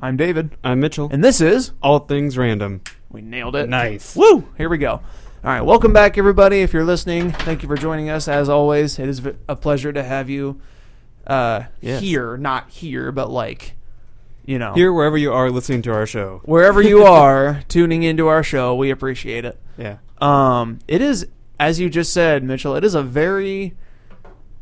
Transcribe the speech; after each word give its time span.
I'm 0.00 0.16
David, 0.16 0.50
I'm 0.62 0.80
Mitchell. 0.80 1.08
and 1.10 1.24
this 1.24 1.40
is 1.40 1.72
All 1.82 2.00
things 2.00 2.36
random. 2.36 2.82
we 3.10 3.22
nailed 3.22 3.56
it. 3.56 3.68
Nice. 3.68 4.14
Woo! 4.14 4.48
Here 4.58 4.68
we 4.68 4.78
go. 4.78 4.92
All 4.92 5.00
right, 5.52 5.62
welcome 5.62 5.92
back, 5.92 6.18
everybody. 6.18 6.60
If 6.62 6.72
you're 6.72 6.84
listening, 6.84 7.32
thank 7.32 7.62
you 7.62 7.68
for 7.68 7.76
joining 7.76 8.10
us. 8.10 8.28
As 8.28 8.48
always, 8.48 8.98
it 8.98 9.08
is 9.08 9.22
a 9.48 9.56
pleasure 9.56 9.92
to 9.92 10.02
have 10.02 10.28
you 10.28 10.60
uh, 11.26 11.64
Yes. 11.80 12.02
here, 12.02 12.36
not 12.36 12.68
here, 12.70 13.10
but 13.12 13.30
like, 13.30 13.74
you 14.44 14.58
know, 14.58 14.74
Here, 14.74 14.92
wherever 14.92 15.16
you 15.16 15.32
are 15.32 15.50
listening 15.50 15.82
to 15.82 15.92
our 15.92 16.06
show. 16.06 16.40
wherever 16.44 16.82
you 16.82 17.02
are 17.04 17.62
tuning 17.68 18.02
into 18.02 18.26
our 18.28 18.42
show. 18.42 18.74
We 18.74 18.90
appreciate 18.90 19.44
it. 19.44 19.58
Yeah. 19.78 19.98
Um, 20.20 20.80
it 20.88 21.00
is, 21.00 21.26
as 21.58 21.80
you 21.80 21.88
just 21.88 22.12
said, 22.12 22.42
Mitchell. 22.44 22.74
It 22.76 22.84
is 22.84 22.94
a 22.94 23.02
very, 23.02 23.74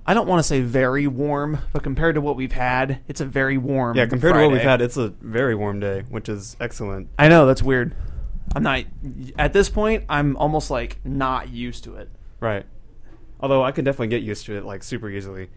I 0.07 0.12
don't 0.14 0.27
want 0.29 0.41
to 0.41 0.43
say 0.43 0.61
very 0.61 1.07
warm, 1.07 1.59
but 1.73 1.82
compared 1.82 2.16
to 2.16 2.21
what 2.21 2.36
we've 2.36 2.53
had, 2.53 3.00
it's 3.09 3.21
a 3.21 3.25
very 3.25 3.57
warm. 3.57 3.96
Yeah, 3.96 4.07
compared 4.07 4.34
to 4.34 4.41
what 4.43 4.53
we've 4.53 4.61
had, 4.61 4.82
it's 4.82 4.96
a 4.98 5.09
very 5.09 5.54
warm 5.54 5.80
day, 5.80 6.03
which 6.11 6.29
is 6.29 6.57
excellent. 6.61 7.08
I 7.18 7.29
know 7.29 7.46
that's 7.46 7.62
weird. 7.62 7.95
I'm 8.54 8.62
not 8.62 8.85
at 9.39 9.53
this 9.54 9.71
point. 9.71 10.04
I'm 10.09 10.36
almost 10.36 10.71
like 10.71 10.98
not 11.04 11.48
used 11.48 11.85
to 11.85 11.95
it. 11.96 12.11
Right. 12.40 12.67
Although 13.40 13.62
I 13.64 13.72
can 13.72 13.85
definitely 13.85 14.09
get 14.09 14.22
used 14.22 14.45
to 14.46 14.57
it 14.57 14.64
like 14.64 14.82
super 14.82 15.09
easily. 15.09 15.48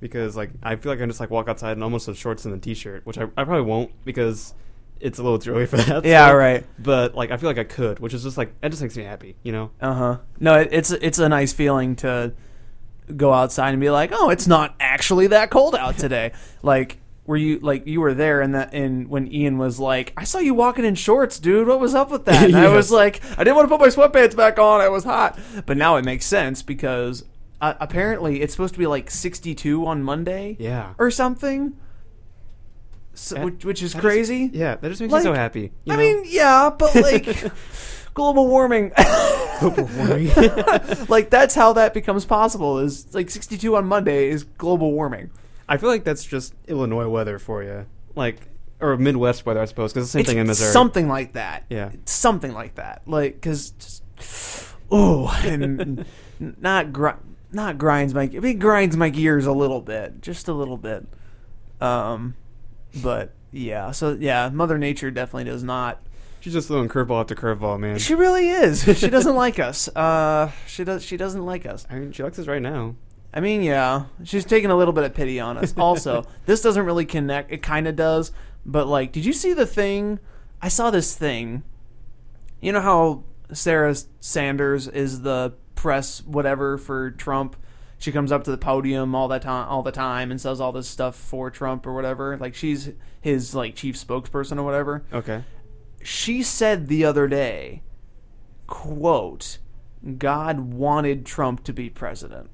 Because 0.00 0.36
like 0.36 0.50
I 0.62 0.76
feel 0.76 0.92
like 0.92 0.98
I 0.98 1.02
can 1.02 1.08
just 1.08 1.20
like 1.20 1.30
walk 1.30 1.48
outside 1.48 1.76
in 1.76 1.82
almost 1.82 2.06
a 2.08 2.14
shorts 2.14 2.44
and 2.44 2.52
a 2.54 2.58
t 2.58 2.74
shirt, 2.74 3.06
which 3.06 3.16
I, 3.16 3.22
I 3.22 3.44
probably 3.44 3.62
won't 3.62 3.90
because 4.04 4.52
it's 5.00 5.18
a 5.18 5.22
little 5.22 5.38
too 5.38 5.52
early 5.54 5.64
for 5.66 5.78
that. 5.78 6.04
Yeah, 6.04 6.28
so- 6.28 6.34
right. 6.36 6.64
But 6.78 7.14
like 7.14 7.30
I 7.30 7.38
feel 7.38 7.48
like 7.48 7.58
I 7.58 7.64
could, 7.64 8.00
which 8.00 8.12
is 8.12 8.22
just 8.22 8.36
like 8.36 8.52
it 8.62 8.68
just 8.68 8.82
makes 8.82 8.96
me 8.98 9.04
happy, 9.04 9.36
you 9.42 9.52
know? 9.52 9.70
Uh 9.80 9.94
huh. 9.94 10.18
No, 10.40 10.56
it, 10.60 10.68
it's 10.72 10.90
it's 10.90 11.18
a 11.18 11.28
nice 11.30 11.54
feeling 11.54 11.96
to 11.96 12.34
go 13.16 13.32
outside 13.32 13.70
and 13.70 13.80
be 13.80 13.90
like, 13.90 14.10
oh, 14.12 14.30
it's 14.30 14.46
not 14.46 14.74
actually 14.80 15.26
that 15.28 15.50
cold 15.50 15.74
out 15.74 15.98
today. 15.98 16.32
like, 16.62 16.98
were 17.26 17.36
you 17.38 17.58
like 17.60 17.86
you 17.86 18.00
were 18.02 18.12
there 18.12 18.42
and 18.42 18.54
that 18.54 18.74
and 18.74 19.08
when 19.08 19.26
Ian 19.32 19.56
was 19.58 19.78
like, 19.80 20.12
I 20.16 20.24
saw 20.24 20.38
you 20.38 20.52
walking 20.54 20.84
in 20.84 20.94
shorts, 20.94 21.38
dude. 21.38 21.66
What 21.66 21.80
was 21.80 21.94
up 21.94 22.10
with 22.10 22.24
that? 22.26 22.44
And 22.44 22.56
I 22.56 22.68
was 22.74 22.90
like, 22.90 23.22
I 23.38 23.44
didn't 23.44 23.56
want 23.56 23.68
to 23.70 23.76
put 23.78 23.80
my 23.80 23.88
sweatpants 23.88 24.36
back 24.36 24.58
on. 24.58 24.80
I 24.82 24.88
was 24.88 25.04
hot. 25.04 25.38
But 25.64 25.76
now 25.78 25.96
it 25.96 26.04
makes 26.04 26.26
sense 26.26 26.60
because 26.62 27.24
uh, 27.62 27.74
apparently 27.80 28.42
it's 28.42 28.52
supposed 28.52 28.74
to 28.74 28.78
be 28.78 28.86
like 28.86 29.10
62 29.10 29.86
on 29.86 30.02
Monday. 30.02 30.56
Yeah. 30.58 30.92
Or 30.98 31.10
something. 31.10 31.74
So, 33.14 33.36
That- 33.36 33.44
which, 33.44 33.64
which 33.64 33.82
is 33.82 33.94
crazy. 33.94 34.50
yeah, 34.52 34.74
that 34.74 34.88
just 34.88 35.00
makes 35.00 35.12
Like, 35.12 35.20
me 35.20 35.24
so 35.30 35.34
happy. 35.34 35.72
you 35.84 35.92
I 35.92 35.96
know? 35.96 36.02
mean, 36.02 36.24
yeah, 36.26 36.70
but 36.76 36.94
like 36.96 37.26
global 38.14 38.48
warming. 38.48 38.92
global 39.60 39.84
warming. 39.96 40.30
like 41.08 41.30
that's 41.30 41.54
how 41.54 41.72
that 41.74 41.92
becomes 41.94 42.24
possible. 42.24 42.78
Is 42.78 43.14
like 43.14 43.30
62 43.30 43.76
on 43.76 43.86
Monday 43.86 44.28
is 44.28 44.44
global 44.44 44.92
warming. 44.92 45.30
I 45.68 45.76
feel 45.76 45.88
like 45.88 46.04
that's 46.04 46.24
just 46.24 46.54
Illinois 46.68 47.08
weather 47.08 47.38
for 47.38 47.62
you, 47.62 47.86
like 48.14 48.48
or 48.80 48.96
Midwest 48.96 49.46
weather, 49.46 49.60
I 49.60 49.64
suppose, 49.64 49.92
because 49.92 50.08
the 50.08 50.12
same 50.12 50.20
It's 50.20 50.28
thing 50.28 50.38
in 50.38 50.46
Missouri. 50.46 50.72
something 50.72 51.08
like 51.08 51.32
that. 51.34 51.64
Yeah. 51.70 51.90
It's 51.92 52.12
something 52.12 52.52
like 52.52 52.74
that. 52.74 53.02
Like 53.06 53.34
because 53.34 53.70
just 53.70 54.02
oh, 54.90 55.28
and 55.44 56.04
not 56.60 56.92
gr- 56.92 57.20
not 57.52 57.78
grinds 57.78 58.12
my 58.14 58.24
it 58.24 58.58
grinds 58.58 58.96
my 58.96 59.08
gears 59.08 59.46
a 59.46 59.52
little 59.52 59.80
bit, 59.80 60.20
just 60.20 60.48
a 60.48 60.52
little 60.52 60.76
bit. 60.76 61.06
Um, 61.80 62.34
but 63.02 63.32
yeah, 63.52 63.90
so 63.92 64.12
yeah, 64.18 64.50
Mother 64.52 64.78
Nature 64.78 65.10
definitely 65.10 65.44
does 65.44 65.62
not. 65.62 66.02
She's 66.44 66.52
just 66.52 66.68
throwing 66.68 66.90
curveball 66.90 67.22
after 67.22 67.34
curveball, 67.34 67.80
man. 67.80 67.96
She 67.96 68.14
really 68.14 68.50
is. 68.50 68.82
She 68.98 69.08
doesn't 69.08 69.34
like 69.34 69.58
us. 69.58 69.88
Uh, 69.88 70.52
she 70.66 70.84
does. 70.84 71.02
She 71.02 71.16
doesn't 71.16 71.42
like 71.46 71.64
us. 71.64 71.86
I 71.88 71.94
mean, 71.94 72.12
she 72.12 72.22
likes 72.22 72.38
us 72.38 72.46
right 72.46 72.60
now. 72.60 72.96
I 73.32 73.40
mean, 73.40 73.62
yeah, 73.62 74.04
she's 74.24 74.44
taking 74.44 74.70
a 74.70 74.76
little 74.76 74.92
bit 74.92 75.04
of 75.04 75.14
pity 75.14 75.40
on 75.40 75.56
us. 75.56 75.72
Also, 75.78 76.26
this 76.44 76.60
doesn't 76.60 76.84
really 76.84 77.06
connect. 77.06 77.50
It 77.50 77.62
kind 77.62 77.88
of 77.88 77.96
does, 77.96 78.30
but 78.66 78.86
like, 78.86 79.10
did 79.10 79.24
you 79.24 79.32
see 79.32 79.54
the 79.54 79.64
thing? 79.64 80.18
I 80.60 80.68
saw 80.68 80.90
this 80.90 81.16
thing. 81.16 81.62
You 82.60 82.72
know 82.72 82.82
how 82.82 83.24
Sarah 83.50 83.96
Sanders 84.20 84.86
is 84.86 85.22
the 85.22 85.54
press 85.76 86.22
whatever 86.26 86.76
for 86.76 87.12
Trump. 87.12 87.56
She 87.96 88.12
comes 88.12 88.30
up 88.30 88.44
to 88.44 88.50
the 88.50 88.58
podium 88.58 89.14
all 89.14 89.28
that 89.28 89.40
time, 89.40 89.66
all 89.66 89.82
the 89.82 89.92
time, 89.92 90.30
and 90.30 90.38
says 90.38 90.60
all 90.60 90.72
this 90.72 90.88
stuff 90.88 91.16
for 91.16 91.50
Trump 91.50 91.86
or 91.86 91.94
whatever. 91.94 92.36
Like 92.36 92.54
she's 92.54 92.90
his 93.22 93.54
like 93.54 93.76
chief 93.76 93.96
spokesperson 93.96 94.58
or 94.58 94.62
whatever 94.62 95.04
Okay. 95.10 95.42
She 96.04 96.42
said 96.42 96.86
the 96.86 97.04
other 97.04 97.26
day, 97.26 97.82
quote, 98.66 99.58
God 100.18 100.60
wanted 100.60 101.24
Trump 101.24 101.64
to 101.64 101.72
be 101.72 101.88
president. 101.88 102.50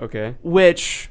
Okay. 0.00 0.34
Which 0.42 1.10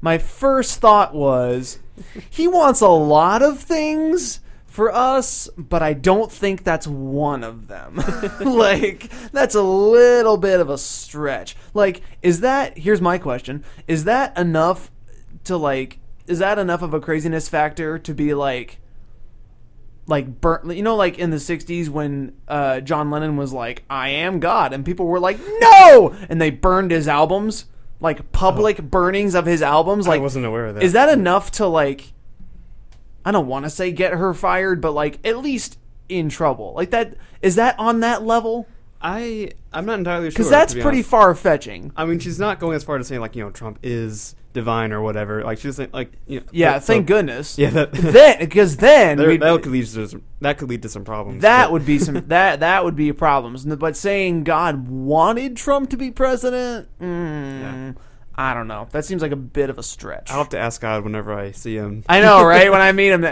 my 0.00 0.18
first 0.18 0.80
thought 0.80 1.14
was 1.14 1.78
he 2.30 2.48
wants 2.48 2.80
a 2.80 2.88
lot 2.88 3.40
of 3.40 3.60
things 3.60 4.40
for 4.66 4.92
us, 4.92 5.48
but 5.56 5.80
I 5.80 5.92
don't 5.92 6.32
think 6.32 6.64
that's 6.64 6.88
one 6.88 7.44
of 7.44 7.68
them. 7.68 8.02
like 8.40 9.12
that's 9.30 9.54
a 9.54 9.62
little 9.62 10.36
bit 10.36 10.58
of 10.58 10.68
a 10.68 10.76
stretch. 10.76 11.54
Like 11.72 12.02
is 12.20 12.40
that 12.40 12.78
here's 12.78 13.00
my 13.00 13.18
question. 13.18 13.64
Is 13.86 14.02
that 14.04 14.36
enough 14.36 14.90
to 15.44 15.56
like 15.56 16.00
is 16.26 16.40
that 16.40 16.58
enough 16.58 16.82
of 16.82 16.92
a 16.92 17.00
craziness 17.00 17.48
factor 17.48 17.96
to 17.96 18.12
be 18.12 18.34
like 18.34 18.80
like 20.06 20.40
burnt 20.40 20.74
you 20.74 20.82
know 20.82 20.96
like 20.96 21.18
in 21.18 21.30
the 21.30 21.36
60s 21.36 21.88
when 21.88 22.34
uh, 22.46 22.80
john 22.80 23.10
lennon 23.10 23.36
was 23.36 23.52
like 23.52 23.84
i 23.88 24.10
am 24.10 24.38
god 24.38 24.72
and 24.72 24.84
people 24.84 25.06
were 25.06 25.20
like 25.20 25.38
no! 25.60 26.14
And 26.28 26.40
they 26.40 26.50
burned 26.50 26.90
his 26.90 27.08
albums 27.08 27.66
like 28.00 28.32
public 28.32 28.82
burnings 28.82 29.34
of 29.34 29.46
his 29.46 29.62
albums 29.62 30.06
like 30.06 30.20
I 30.20 30.22
wasn't 30.22 30.44
aware 30.44 30.66
of 30.66 30.74
that. 30.74 30.84
is 30.84 30.92
that 30.92 31.08
enough 31.08 31.50
to 31.52 31.66
like 31.66 32.12
i 33.24 33.30
don't 33.30 33.46
want 33.46 33.64
to 33.64 33.70
say 33.70 33.92
get 33.92 34.12
her 34.12 34.34
fired 34.34 34.82
but 34.82 34.92
like 34.92 35.18
at 35.26 35.38
least 35.38 35.78
in 36.08 36.28
trouble. 36.28 36.72
Like 36.74 36.90
that 36.90 37.16
is 37.42 37.56
that 37.56 37.78
on 37.78 38.00
that 38.00 38.22
level 38.22 38.66
I 39.06 39.50
I'm 39.72 39.84
not 39.84 39.98
entirely 39.98 40.28
sure. 40.30 40.32
because 40.32 40.50
that's 40.50 40.72
pretty 40.74 41.02
far 41.02 41.34
fetching 41.34 41.92
I 41.94 42.06
mean, 42.06 42.18
she's 42.18 42.38
not 42.40 42.58
going 42.58 42.74
as 42.74 42.82
far 42.82 42.96
to 42.98 43.04
saying 43.04 43.20
like 43.20 43.36
you 43.36 43.44
know 43.44 43.50
Trump 43.50 43.78
is 43.82 44.34
divine 44.54 44.92
or 44.92 45.02
whatever. 45.02 45.44
Like 45.44 45.58
she's 45.58 45.76
saying 45.76 45.90
like 45.92 46.12
you 46.26 46.40
know, 46.40 46.46
yeah 46.52 46.74
but- 46.74 46.84
so- 46.84 46.94
thank 46.94 47.06
goodness 47.06 47.58
Yeah, 47.58 47.68
that 47.70 47.92
then 47.92 48.38
because 48.38 48.78
then 48.78 49.18
there, 49.18 49.36
that 49.36 49.62
could 49.62 49.72
lead 49.72 49.86
to 49.86 50.08
some, 50.08 50.22
that 50.40 50.56
could 50.56 50.70
lead 50.70 50.80
to 50.82 50.88
some 50.88 51.04
problems. 51.04 51.42
That 51.42 51.66
but- 51.66 51.72
would 51.72 51.84
be 51.86 51.98
some 51.98 52.14
that 52.28 52.60
that 52.60 52.82
would 52.84 52.96
be 52.96 53.12
problems. 53.12 53.66
But 53.66 53.94
saying 53.96 54.44
God 54.44 54.88
wanted 54.88 55.56
Trump 55.56 55.90
to 55.90 55.96
be 55.98 56.10
president, 56.10 56.88
mm, 56.98 57.60
Yeah. 57.60 57.92
I 58.36 58.52
don't 58.52 58.66
know. 58.66 58.88
That 58.90 59.04
seems 59.04 59.22
like 59.22 59.30
a 59.30 59.36
bit 59.36 59.70
of 59.70 59.78
a 59.78 59.82
stretch. 59.84 60.28
I'll 60.32 60.38
have 60.38 60.48
to 60.48 60.58
ask 60.58 60.80
God 60.80 61.04
whenever 61.04 61.32
I 61.32 61.52
see 61.52 61.76
him. 61.76 62.02
I 62.08 62.20
know, 62.20 62.44
right? 62.46 62.68
when 62.68 62.80
I 62.80 62.90
meet 62.90 63.10
him, 63.10 63.24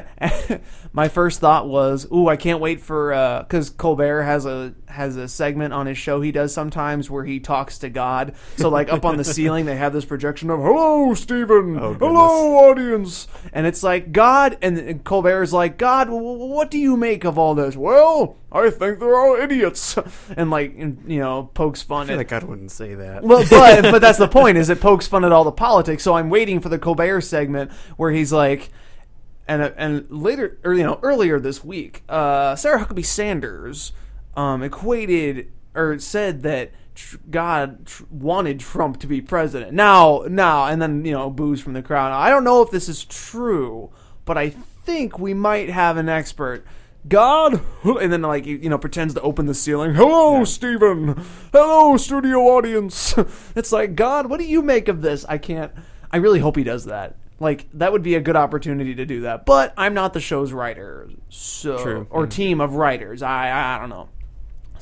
my 0.92 1.08
first 1.08 1.40
thought 1.40 1.66
was, 1.68 2.06
"Ooh, 2.12 2.28
I 2.28 2.36
can't 2.36 2.60
wait 2.60 2.80
for 2.80 3.10
because 3.44 3.70
Colbert 3.70 4.22
has 4.22 4.46
a 4.46 4.74
has 4.92 5.16
a 5.16 5.28
segment 5.28 5.72
on 5.72 5.86
his 5.86 5.98
show 5.98 6.20
he 6.20 6.32
does 6.32 6.54
sometimes 6.54 7.10
where 7.10 7.24
he 7.24 7.40
talks 7.40 7.78
to 7.78 7.88
God. 7.88 8.34
So 8.56 8.68
like 8.68 8.92
up 8.92 9.04
on 9.04 9.16
the 9.16 9.24
ceiling, 9.34 9.66
they 9.66 9.76
have 9.76 9.92
this 9.92 10.04
projection 10.04 10.50
of 10.50 10.60
"Hello, 10.60 11.14
Stephen. 11.14 11.78
Oh. 11.78 11.94
Hello, 11.94 12.70
audience," 12.70 13.26
and 13.52 13.66
it's 13.66 13.82
like 13.82 14.12
God, 14.12 14.58
and, 14.62 14.78
and 14.78 15.04
Colbert 15.04 15.42
is 15.42 15.52
like, 15.52 15.78
"God, 15.78 16.08
what 16.10 16.70
do 16.70 16.78
you 16.78 16.96
make 16.96 17.24
of 17.24 17.38
all 17.38 17.54
this?" 17.54 17.76
Well, 17.76 18.36
I 18.50 18.70
think 18.70 19.00
they're 19.00 19.18
all 19.18 19.36
idiots, 19.36 19.98
and 20.36 20.50
like 20.50 20.74
and, 20.78 21.02
you 21.06 21.20
know 21.20 21.50
pokes 21.54 21.82
fun 21.82 22.02
I 22.02 22.06
feel 22.06 22.14
at 22.14 22.18
like 22.18 22.28
God 22.28 22.42
wouldn't 22.44 22.70
say 22.70 22.94
that. 22.94 23.22
well, 23.22 23.44
but 23.48 23.82
but 23.90 23.98
that's 24.00 24.18
the 24.18 24.28
point. 24.28 24.58
Is 24.58 24.68
it 24.68 24.80
pokes 24.80 25.06
fun 25.06 25.24
at 25.24 25.32
all 25.32 25.44
the 25.44 25.52
politics? 25.52 26.02
So 26.02 26.14
I'm 26.14 26.30
waiting 26.30 26.60
for 26.60 26.68
the 26.68 26.78
Colbert 26.78 27.22
segment 27.22 27.72
where 27.96 28.10
he's 28.10 28.32
like, 28.32 28.70
and 29.48 29.62
and 29.62 30.10
later 30.10 30.58
or 30.64 30.74
you 30.74 30.84
know 30.84 30.98
earlier 31.02 31.40
this 31.40 31.64
week, 31.64 32.02
uh, 32.08 32.54
Sarah 32.56 32.84
Huckabee 32.84 33.04
Sanders 33.04 33.92
um, 34.36 34.62
equated 34.62 35.52
or 35.74 35.98
said 35.98 36.42
that 36.42 36.70
tr- 36.94 37.16
God 37.30 37.86
tr- 37.86 38.04
wanted 38.10 38.60
Trump 38.60 39.00
to 39.00 39.06
be 39.06 39.20
president. 39.20 39.72
Now, 39.72 40.24
now, 40.28 40.66
and 40.66 40.80
then 40.80 41.04
you 41.04 41.12
know 41.12 41.30
boos 41.30 41.60
from 41.60 41.72
the 41.72 41.82
crowd. 41.82 42.12
I 42.12 42.30
don't 42.30 42.44
know 42.44 42.62
if 42.62 42.70
this 42.70 42.88
is 42.88 43.04
true, 43.04 43.90
but 44.24 44.38
I 44.38 44.50
think 44.50 45.18
we 45.18 45.34
might 45.34 45.70
have 45.70 45.96
an 45.96 46.08
expert. 46.08 46.64
God, 47.08 47.60
and 47.84 48.12
then 48.12 48.22
like 48.22 48.46
you 48.46 48.68
know 48.68 48.78
pretends 48.78 49.14
to 49.14 49.20
open 49.20 49.46
the 49.46 49.54
ceiling. 49.54 49.94
Hello, 49.94 50.44
Stephen. 50.44 51.22
Hello, 51.52 51.96
studio 51.96 52.40
audience. 52.40 53.14
It's 53.54 53.72
like 53.72 53.94
God. 53.94 54.26
What 54.26 54.38
do 54.38 54.46
you 54.46 54.62
make 54.62 54.88
of 54.88 55.02
this? 55.02 55.24
I 55.28 55.38
can't. 55.38 55.72
I 56.10 56.18
really 56.18 56.40
hope 56.40 56.56
he 56.56 56.64
does 56.64 56.86
that. 56.86 57.16
Like 57.38 57.66
that 57.74 57.92
would 57.92 58.02
be 58.02 58.14
a 58.14 58.20
good 58.20 58.36
opportunity 58.36 58.94
to 58.94 59.04
do 59.04 59.22
that. 59.22 59.44
But 59.44 59.74
I'm 59.76 59.94
not 59.94 60.14
the 60.14 60.20
show's 60.20 60.52
writer, 60.52 61.08
so 61.28 61.76
True, 61.82 62.06
or 62.08 62.24
yeah. 62.24 62.30
team 62.30 62.60
of 62.60 62.74
writers. 62.76 63.20
I 63.20 63.76
I 63.76 63.78
don't 63.80 63.90
know. 63.90 64.08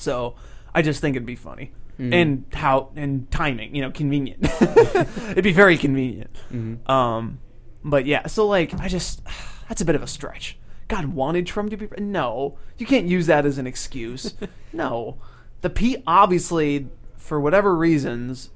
So 0.00 0.36
I 0.74 0.82
just 0.82 1.00
think 1.00 1.16
it'd 1.16 1.26
be 1.26 1.36
funny. 1.36 1.72
Mm-hmm. 1.98 2.12
And 2.14 2.44
how 2.54 2.90
and 2.96 3.30
timing, 3.30 3.74
you 3.74 3.82
know, 3.82 3.90
convenient. 3.90 4.48
It'd 4.62 5.44
be 5.44 5.52
very 5.52 5.76
convenient. 5.76 6.34
Mm-hmm. 6.50 6.90
Um, 6.90 7.40
but 7.84 8.06
yeah, 8.06 8.26
so 8.26 8.46
like 8.46 8.72
I 8.80 8.88
just 8.88 9.20
that's 9.68 9.82
a 9.82 9.84
bit 9.84 9.94
of 9.94 10.02
a 10.02 10.06
stretch. 10.06 10.56
God 10.88 11.06
wanted 11.06 11.46
Trump 11.46 11.70
to 11.70 11.76
be 11.76 11.88
no. 11.98 12.58
You 12.78 12.86
can't 12.86 13.06
use 13.06 13.26
that 13.26 13.44
as 13.44 13.58
an 13.58 13.66
excuse. 13.66 14.34
no, 14.72 15.18
the 15.60 15.68
P 15.68 16.02
obviously 16.06 16.88
for 17.18 17.38
whatever 17.38 17.76
reasons, 17.76 18.50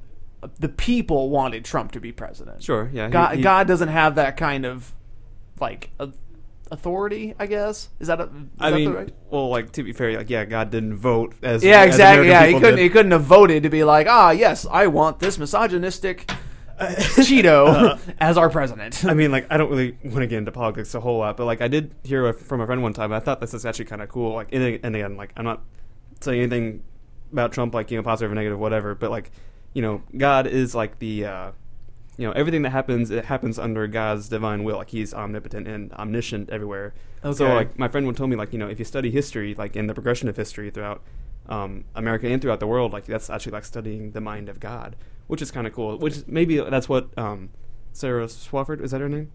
the 0.58 0.68
people 0.68 1.30
wanted 1.30 1.64
Trump 1.64 1.92
to 1.92 2.00
be 2.00 2.12
president. 2.12 2.62
Sure, 2.62 2.90
yeah. 2.92 3.08
God, 3.08 3.36
he- 3.36 3.42
God 3.42 3.68
doesn't 3.68 3.88
have 3.88 4.14
that 4.16 4.36
kind 4.36 4.64
of 4.64 4.94
like 5.60 5.90
a, 6.00 6.08
authority. 6.70 7.34
I 7.38 7.46
guess 7.46 7.88
is 8.00 8.08
that 8.08 8.20
a, 8.20 8.24
is 8.24 8.30
I 8.58 8.70
that 8.70 8.76
the 8.76 8.86
mean, 8.86 8.92
right- 8.94 9.14
well, 9.30 9.48
like 9.48 9.72
to 9.72 9.82
be 9.82 9.92
fair, 9.92 10.16
like 10.16 10.30
yeah, 10.30 10.44
God 10.44 10.70
didn't 10.70 10.96
vote 10.96 11.34
as 11.42 11.62
yeah, 11.64 11.80
as 11.80 11.88
exactly. 11.94 12.28
Yeah, 12.28 12.46
he 12.46 12.54
couldn't 12.54 12.76
did. 12.76 12.82
he 12.82 12.88
couldn't 12.88 13.12
have 13.12 13.24
voted 13.24 13.62
to 13.62 13.70
be 13.70 13.84
like, 13.84 14.06
ah, 14.08 14.30
yes, 14.30 14.66
I 14.70 14.86
want 14.86 15.18
this 15.18 15.38
misogynistic 15.38 16.30
Cheeto 16.80 17.98
as 18.18 18.36
our 18.36 18.50
president. 18.50 19.04
I 19.04 19.14
mean, 19.14 19.30
like, 19.30 19.46
I 19.50 19.56
don't 19.56 19.70
really 19.70 19.96
want 20.02 20.16
to 20.16 20.26
get 20.26 20.38
into 20.38 20.52
politics 20.52 20.94
a 20.94 21.00
whole 21.00 21.18
lot, 21.18 21.36
but 21.36 21.44
like, 21.44 21.60
I 21.60 21.68
did 21.68 21.94
hear 22.02 22.32
from 22.32 22.60
a 22.60 22.66
friend 22.66 22.82
one 22.82 22.92
time. 22.92 23.12
I 23.12 23.20
thought 23.20 23.40
this 23.40 23.54
is 23.54 23.64
actually 23.64 23.84
kind 23.86 24.02
of 24.02 24.08
cool. 24.08 24.34
Like, 24.34 24.48
and, 24.52 24.80
and 24.82 24.96
again, 24.96 25.16
like, 25.16 25.32
I'm 25.36 25.44
not 25.44 25.62
saying 26.20 26.40
anything 26.40 26.82
about 27.32 27.52
Trump, 27.52 27.74
like, 27.74 27.90
you 27.90 27.96
know, 27.96 28.02
positive 28.02 28.32
or 28.32 28.34
negative, 28.34 28.58
whatever. 28.58 28.94
But 28.94 29.10
like, 29.10 29.30
you 29.72 29.82
know, 29.82 30.02
God 30.16 30.46
is 30.46 30.74
like 30.74 30.98
the, 30.98 31.26
uh, 31.26 31.50
you 32.16 32.26
know, 32.26 32.32
everything 32.32 32.62
that 32.62 32.70
happens, 32.70 33.10
it 33.10 33.24
happens 33.26 33.58
under 33.58 33.86
God's 33.86 34.28
divine 34.28 34.64
will. 34.64 34.76
Like, 34.76 34.90
He's 34.90 35.12
omnipotent 35.14 35.66
and 35.68 35.92
omniscient 35.94 36.50
everywhere. 36.50 36.94
So, 37.32 37.48
like, 37.54 37.78
my 37.78 37.88
friend 37.88 38.06
would 38.06 38.16
tell 38.16 38.26
me, 38.26 38.36
like, 38.36 38.52
you 38.52 38.58
know, 38.58 38.68
if 38.68 38.78
you 38.78 38.84
study 38.84 39.10
history, 39.10 39.54
like, 39.54 39.76
in 39.76 39.86
the 39.86 39.94
progression 39.94 40.28
of 40.28 40.36
history 40.36 40.70
throughout 40.70 41.02
um, 41.48 41.84
America 41.94 42.26
and 42.28 42.40
throughout 42.40 42.60
the 42.60 42.66
world, 42.66 42.92
like, 42.92 43.06
that's 43.06 43.30
actually 43.30 43.52
like 43.52 43.64
studying 43.64 44.12
the 44.12 44.20
mind 44.20 44.48
of 44.48 44.60
God, 44.60 44.96
which 45.26 45.40
is 45.42 45.50
kind 45.50 45.66
of 45.66 45.72
cool. 45.72 45.98
Which 45.98 46.26
maybe 46.26 46.58
that's 46.58 46.88
what 46.88 47.08
um, 47.18 47.50
Sarah 47.92 48.26
Swafford 48.26 48.82
is 48.82 48.90
that 48.92 49.00
her 49.00 49.08
name? 49.08 49.30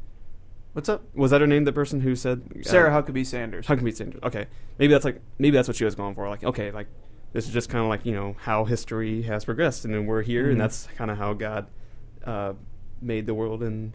What's 0.74 0.88
up, 0.88 1.04
Was 1.16 1.31
that 1.31 1.42
her 1.42 1.48
name? 1.48 1.64
The 1.64 1.74
person 1.74 2.02
who 2.02 2.16
said 2.16 2.44
Sarah 2.62 2.96
uh, 2.96 3.02
Huckabee 3.02 3.26
Sanders? 3.26 3.66
Huckabee 3.66 3.96
Sanders. 3.96 4.22
Okay, 4.24 4.46
maybe 4.78 4.94
that's 4.94 5.04
like 5.04 5.20
maybe 5.40 5.56
that's 5.58 5.68
what 5.68 5.76
she 5.76 5.84
was 5.84 5.96
going 5.96 6.14
for. 6.14 6.30
Like, 6.30 6.44
okay, 6.44 6.70
like 6.72 6.86
this 7.34 7.48
is 7.48 7.54
just 7.54 7.70
kind 7.70 7.84
of 7.84 7.90
like 7.90 8.06
you 8.06 8.14
know 8.14 8.36
how 8.42 8.66
history 8.66 9.24
has 9.24 9.46
progressed, 9.46 9.84
and 9.84 9.94
then 9.94 10.06
we're 10.06 10.22
here, 10.22 10.46
Mhm. 10.46 10.52
and 10.52 10.62
that's 10.62 10.88
kind 10.96 11.10
of 11.10 11.18
how 11.18 11.34
God 11.34 11.66
uh, 12.25 12.54
made 13.01 13.25
the 13.25 13.33
world 13.33 13.63
and 13.63 13.94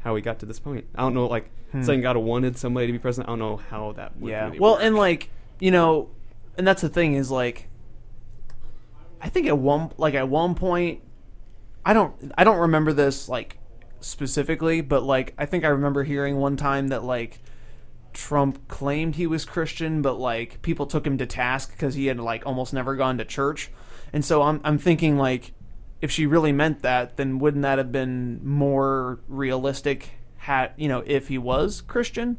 how 0.00 0.14
we 0.14 0.20
got 0.20 0.38
to 0.40 0.46
this 0.46 0.58
point. 0.60 0.86
I 0.94 1.02
don't 1.02 1.14
know, 1.14 1.26
like 1.26 1.50
Hmm. 1.72 1.82
saying 1.82 2.02
God 2.02 2.16
wanted 2.16 2.56
somebody 2.56 2.86
to 2.86 2.92
be 2.92 2.98
president. 3.00 3.28
I 3.28 3.32
don't 3.32 3.40
know 3.40 3.56
how 3.56 3.90
that 3.92 4.16
would 4.18 4.30
yeah. 4.30 4.44
really 4.46 4.60
Well, 4.60 4.74
work. 4.74 4.82
and 4.82 4.94
like 4.94 5.30
you 5.58 5.70
know, 5.72 6.08
and 6.56 6.64
that's 6.66 6.82
the 6.82 6.88
thing 6.88 7.14
is 7.14 7.30
like, 7.32 7.68
I 9.20 9.28
think 9.28 9.46
at 9.46 9.58
one 9.58 9.90
like 9.96 10.14
at 10.14 10.28
one 10.28 10.54
point, 10.54 11.00
I 11.84 11.92
don't 11.92 12.14
I 12.38 12.44
don't 12.44 12.58
remember 12.58 12.92
this 12.92 13.28
like 13.28 13.58
specifically, 14.00 14.82
but 14.82 15.02
like 15.02 15.34
I 15.38 15.46
think 15.46 15.64
I 15.64 15.68
remember 15.68 16.04
hearing 16.04 16.36
one 16.36 16.56
time 16.56 16.88
that 16.88 17.02
like 17.02 17.40
Trump 18.12 18.68
claimed 18.68 19.16
he 19.16 19.26
was 19.26 19.44
Christian, 19.44 20.00
but 20.02 20.14
like 20.20 20.62
people 20.62 20.86
took 20.86 21.06
him 21.06 21.18
to 21.18 21.26
task 21.26 21.72
because 21.72 21.94
he 21.94 22.06
had 22.06 22.20
like 22.20 22.46
almost 22.46 22.72
never 22.72 22.94
gone 22.94 23.18
to 23.18 23.24
church, 23.24 23.70
and 24.12 24.24
so 24.24 24.42
I'm 24.42 24.60
I'm 24.62 24.78
thinking 24.78 25.16
like 25.18 25.52
if 26.04 26.10
she 26.10 26.26
really 26.26 26.52
meant 26.52 26.82
that, 26.82 27.16
then 27.16 27.38
wouldn't 27.38 27.62
that 27.62 27.78
have 27.78 27.90
been 27.90 28.38
more 28.46 29.20
realistic? 29.26 30.10
Had 30.36 30.72
you 30.76 30.86
know 30.86 31.02
if 31.06 31.28
he 31.28 31.38
was 31.38 31.80
Christian? 31.80 32.36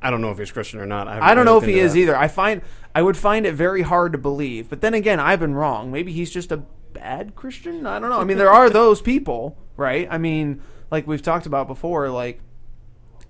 I 0.00 0.08
don't 0.08 0.20
know 0.20 0.30
if 0.30 0.38
he's 0.38 0.52
Christian 0.52 0.78
or 0.78 0.86
not. 0.86 1.08
I, 1.08 1.32
I 1.32 1.34
don't 1.34 1.44
know 1.44 1.58
if 1.58 1.64
he 1.64 1.80
is 1.80 1.94
that. 1.94 1.98
either. 1.98 2.16
I 2.16 2.28
find 2.28 2.62
I 2.94 3.02
would 3.02 3.16
find 3.16 3.44
it 3.44 3.54
very 3.54 3.82
hard 3.82 4.12
to 4.12 4.18
believe. 4.18 4.70
But 4.70 4.82
then 4.82 4.94
again, 4.94 5.18
I've 5.18 5.40
been 5.40 5.54
wrong. 5.54 5.90
Maybe 5.90 6.12
he's 6.12 6.30
just 6.30 6.52
a 6.52 6.58
bad 6.92 7.34
Christian. 7.34 7.88
I 7.88 7.98
don't 7.98 8.08
know. 8.08 8.20
I 8.20 8.24
mean, 8.24 8.38
there 8.38 8.52
are 8.52 8.70
those 8.70 9.02
people, 9.02 9.58
right? 9.76 10.06
I 10.08 10.18
mean, 10.18 10.62
like 10.92 11.08
we've 11.08 11.22
talked 11.22 11.46
about 11.46 11.66
before, 11.66 12.08
like 12.08 12.40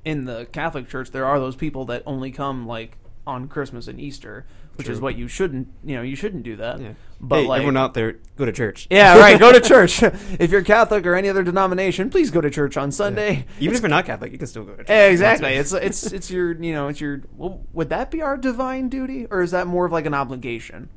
in 0.04 0.26
the 0.26 0.48
Catholic 0.52 0.86
Church, 0.86 1.12
there 1.12 1.24
are 1.24 1.38
those 1.38 1.56
people 1.56 1.86
that 1.86 2.02
only 2.04 2.30
come 2.30 2.66
like 2.66 2.98
on 3.26 3.48
Christmas 3.48 3.88
and 3.88 3.98
Easter, 3.98 4.46
which 4.76 4.88
is 4.88 5.00
what 5.00 5.16
you 5.16 5.28
shouldn't. 5.28 5.68
You 5.84 5.96
know, 5.96 6.02
you 6.02 6.16
shouldn't 6.16 6.42
do 6.42 6.56
that. 6.56 6.80
Yeah. 6.80 6.92
But 7.20 7.42
hey, 7.42 7.46
like, 7.48 7.58
everyone 7.58 7.76
out 7.76 7.92
there, 7.94 8.16
go 8.36 8.46
to 8.46 8.52
church. 8.52 8.86
yeah, 8.90 9.18
right. 9.18 9.38
Go 9.38 9.52
to 9.52 9.60
church. 9.68 10.02
if 10.02 10.50
you're 10.50 10.62
Catholic 10.62 11.04
or 11.04 11.14
any 11.14 11.28
other 11.28 11.42
denomination, 11.42 12.08
please 12.08 12.30
go 12.30 12.40
to 12.40 12.48
church 12.48 12.76
on 12.78 12.90
Sunday. 12.90 13.44
Even 13.60 13.74
if 13.76 13.82
you're 13.82 13.90
not 13.90 14.06
Catholic, 14.06 14.32
you 14.32 14.38
can 14.38 14.46
still 14.46 14.64
go 14.64 14.70
to 14.72 14.78
church. 14.78 14.88
Yeah, 14.88 15.06
exactly. 15.08 15.50
It's 15.54 15.72
it's 15.74 16.12
it's 16.12 16.30
your 16.30 16.52
you 16.52 16.72
know 16.72 16.88
it's 16.88 17.00
your. 17.00 17.22
Well, 17.36 17.60
would 17.74 17.90
that 17.90 18.10
be 18.10 18.22
our 18.22 18.36
divine 18.38 18.88
duty, 18.88 19.26
or 19.30 19.42
is 19.42 19.50
that 19.50 19.66
more 19.66 19.84
of 19.86 19.92
like 19.92 20.06
an 20.06 20.14
obligation? 20.14 20.88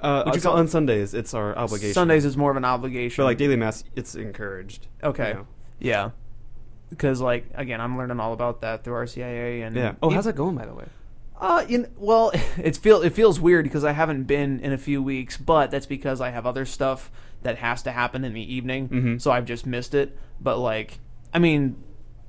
uh, 0.00 0.22
Would 0.26 0.34
you 0.36 0.40
call- 0.40 0.56
on 0.56 0.68
Sundays, 0.68 1.14
it's 1.14 1.32
our 1.34 1.56
obligation. 1.56 1.94
Sundays 1.94 2.24
is 2.24 2.36
more 2.36 2.50
of 2.52 2.56
an 2.56 2.64
obligation. 2.64 3.14
for 3.16 3.24
like 3.24 3.38
daily 3.38 3.56
mass, 3.56 3.82
it's 3.96 4.14
encouraged. 4.14 4.86
okay, 5.02 5.28
you 5.28 5.34
know. 5.34 5.46
yeah, 5.80 6.10
because 6.90 7.20
like 7.20 7.46
again, 7.54 7.80
I'm 7.80 7.96
learning 7.98 8.20
all 8.20 8.32
about 8.32 8.60
that 8.60 8.84
through 8.84 8.94
RCIA 8.94 9.66
and 9.66 9.74
Yeah. 9.74 9.94
Oh, 10.02 10.10
how's 10.10 10.26
that 10.26 10.36
going, 10.36 10.54
by 10.56 10.66
the 10.66 10.74
way? 10.74 10.84
Uh, 11.42 11.64
you 11.68 11.78
know, 11.78 11.88
well, 11.98 12.30
it's 12.56 12.78
feel 12.78 13.02
it 13.02 13.10
feels 13.10 13.40
weird 13.40 13.64
because 13.64 13.82
I 13.84 13.92
haven't 13.92 14.24
been 14.24 14.60
in 14.60 14.72
a 14.72 14.78
few 14.78 15.02
weeks, 15.02 15.36
but 15.36 15.70
that's 15.72 15.86
because 15.86 16.20
I 16.20 16.30
have 16.30 16.46
other 16.46 16.64
stuff 16.64 17.10
that 17.42 17.58
has 17.58 17.82
to 17.82 17.90
happen 17.90 18.24
in 18.24 18.32
the 18.32 18.54
evening, 18.54 18.88
Mhm. 18.88 19.20
so 19.20 19.32
I've 19.32 19.44
just 19.44 19.66
missed 19.66 19.92
it. 19.94 20.16
But 20.40 20.58
like, 20.58 21.00
I 21.34 21.40
mean, 21.40 21.74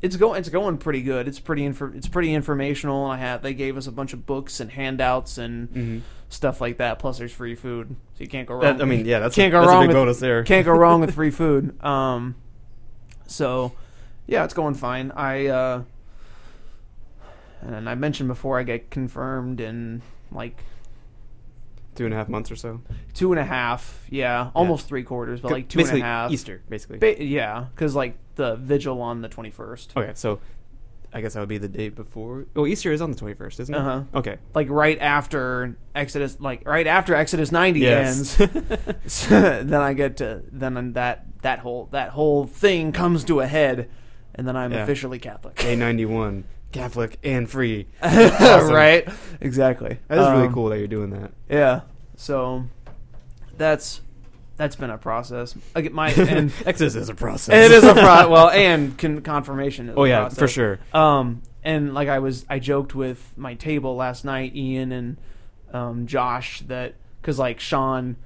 it's 0.02 0.16
going 0.18 0.40
it's 0.40 0.50
going 0.50 0.78
pretty 0.80 1.04
good. 1.04 1.28
It's 1.28 1.40
pretty 1.40 1.62
infor- 1.62 1.96
it's 1.96 2.08
pretty 2.08 2.34
informational. 2.34 3.06
I 3.06 3.18
had 3.18 3.44
they 3.44 3.54
gave 3.54 3.78
us 3.78 3.86
a 3.86 3.92
bunch 3.92 4.14
of 4.14 4.26
books 4.26 4.60
and 4.60 4.72
handouts 4.72 5.38
and 5.38 5.70
Mhm. 5.70 6.02
stuff 6.30 6.60
like 6.60 6.78
that. 6.80 6.98
Plus, 6.98 7.20
there's 7.20 7.32
free 7.32 7.54
food, 7.54 7.96
so 8.16 8.24
you 8.24 8.28
can't 8.28 8.48
go 8.48 8.56
wrong. 8.56 8.64
That, 8.64 8.82
I 8.82 8.86
mean, 8.86 9.06
yeah, 9.06 9.20
that's 9.20 9.36
can't 9.36 9.50
a, 9.54 9.58
go 9.58 9.60
that's 9.62 9.70
wrong 9.72 9.86
with 9.88 9.96
bonus 9.96 10.20
there. 10.20 10.42
can't 10.44 10.66
go 10.66 10.72
wrong 10.74 11.02
with 11.02 11.14
free 11.16 11.30
food. 11.30 11.82
Um, 11.86 12.34
so 13.28 13.74
yeah, 14.26 14.44
it's 14.44 14.56
going 14.56 14.74
fine. 14.74 15.12
I 15.16 15.46
uh, 15.48 15.84
and 17.66 17.90
I 17.90 17.96
mentioned 17.96 18.28
before 18.30 18.60
I 18.60 18.64
get 18.64 18.90
confirmed 18.90 19.60
in 19.60 20.02
like 20.32 20.64
Two 21.96 22.06
and 22.06 22.14
a 22.14 22.18
half 22.18 22.28
months 22.28 22.50
or 22.50 22.56
so. 22.56 22.82
two 23.14 23.32
and 23.34 23.40
a 23.40 23.44
half. 23.46 24.08
Yeah, 24.10 24.50
almost 24.56 24.88
three 24.88 25.04
quarters, 25.04 25.42
but 25.42 25.52
like 25.52 25.68
two 25.70 25.80
and 25.80 25.90
a 25.90 26.02
half. 26.02 26.32
Easter, 26.32 26.62
basically. 26.68 26.98
Ba- 26.98 27.24
yeah, 27.24 27.68
because 27.76 27.94
like 27.96 28.18
the 28.36 28.56
vigil 28.56 29.00
on 29.02 29.22
the 29.22 29.30
twenty 29.30 29.52
first. 29.52 29.94
okay, 29.96 30.12
so 30.16 30.40
I 31.14 31.22
guess 31.22 31.36
that 31.36 31.42
would 31.42 31.50
be 31.50 31.60
the 31.60 31.68
day 31.68 31.90
before. 31.90 32.48
Oh, 32.56 32.66
Easter 32.66 32.92
is 32.92 33.00
on 33.00 33.12
the 33.12 33.16
twenty 33.18 33.36
first, 33.36 33.60
isn't 33.60 33.76
it? 33.76 33.78
Uh-huh. 33.78 34.04
Okay. 34.16 34.40
Like 34.56 34.72
right 34.72 34.98
after 35.00 35.78
Exodus, 35.94 36.40
like 36.40 36.66
right 36.68 36.88
after 36.88 37.14
Exodus 37.14 37.52
ninety 37.52 37.82
Yes. 37.82 38.40
ends. 38.40 39.28
then 39.30 39.76
I 39.76 39.94
get 39.94 40.18
to 40.18 40.42
then 40.52 40.94
that 40.94 41.26
that 41.44 41.60
whole 41.60 41.90
that 41.92 42.10
whole 42.10 42.48
thing 42.48 42.92
comes 42.92 43.24
to 43.26 43.40
a 43.42 43.46
head, 43.46 43.88
and 44.34 44.48
then 44.48 44.56
I'm 44.56 44.72
Yeah. 44.72 44.82
officially 44.82 45.20
Catholic. 45.20 45.58
Day 45.58 45.76
ninety 45.76 46.06
one, 46.06 46.46
Catholic 46.74 47.18
and 47.24 47.50
free. 47.50 47.88
awesome. 48.04 48.74
right? 48.74 49.08
Exactly. 49.40 49.98
That 50.10 50.18
is 50.20 50.28
really 50.28 50.48
Um, 50.48 50.54
cool 50.54 50.70
that 50.70 50.80
you're 50.80 50.88
doing 50.88 51.12
that. 51.12 51.32
Yeah. 51.50 51.82
So 52.18 52.66
that's 53.58 54.02
that's 54.58 54.76
been 54.76 54.90
a 54.90 54.98
process. 54.98 55.56
I 55.76 55.82
get 55.82 55.94
my 55.94 56.10
and 56.12 56.52
Exodus 56.66 56.96
is 56.96 57.10
a 57.10 57.16
process. 57.16 57.56
it 57.56 57.72
is 57.72 57.84
a 57.84 57.94
process. 57.94 58.28
well 58.30 58.50
and 58.50 58.98
con- 58.98 59.22
confirmation. 59.22 59.90
Is 59.90 59.96
Oh 59.98 60.04
yeah, 60.04 60.22
process. 60.22 60.40
for 60.40 60.48
sure. 60.48 60.80
Um, 60.94 61.42
and 61.64 61.94
like 61.94 62.10
I 62.10 62.20
was, 62.20 62.46
I 62.50 62.60
joked 62.60 62.94
with 62.94 63.34
my 63.38 63.54
table 63.54 63.96
last 63.96 64.26
night, 64.26 64.54
Ian 64.56 64.92
and 64.92 65.18
um, 65.72 66.08
Josh, 66.08 66.60
that 66.68 66.96
because 67.22 67.40
like 67.40 67.60
Sean 67.62 68.18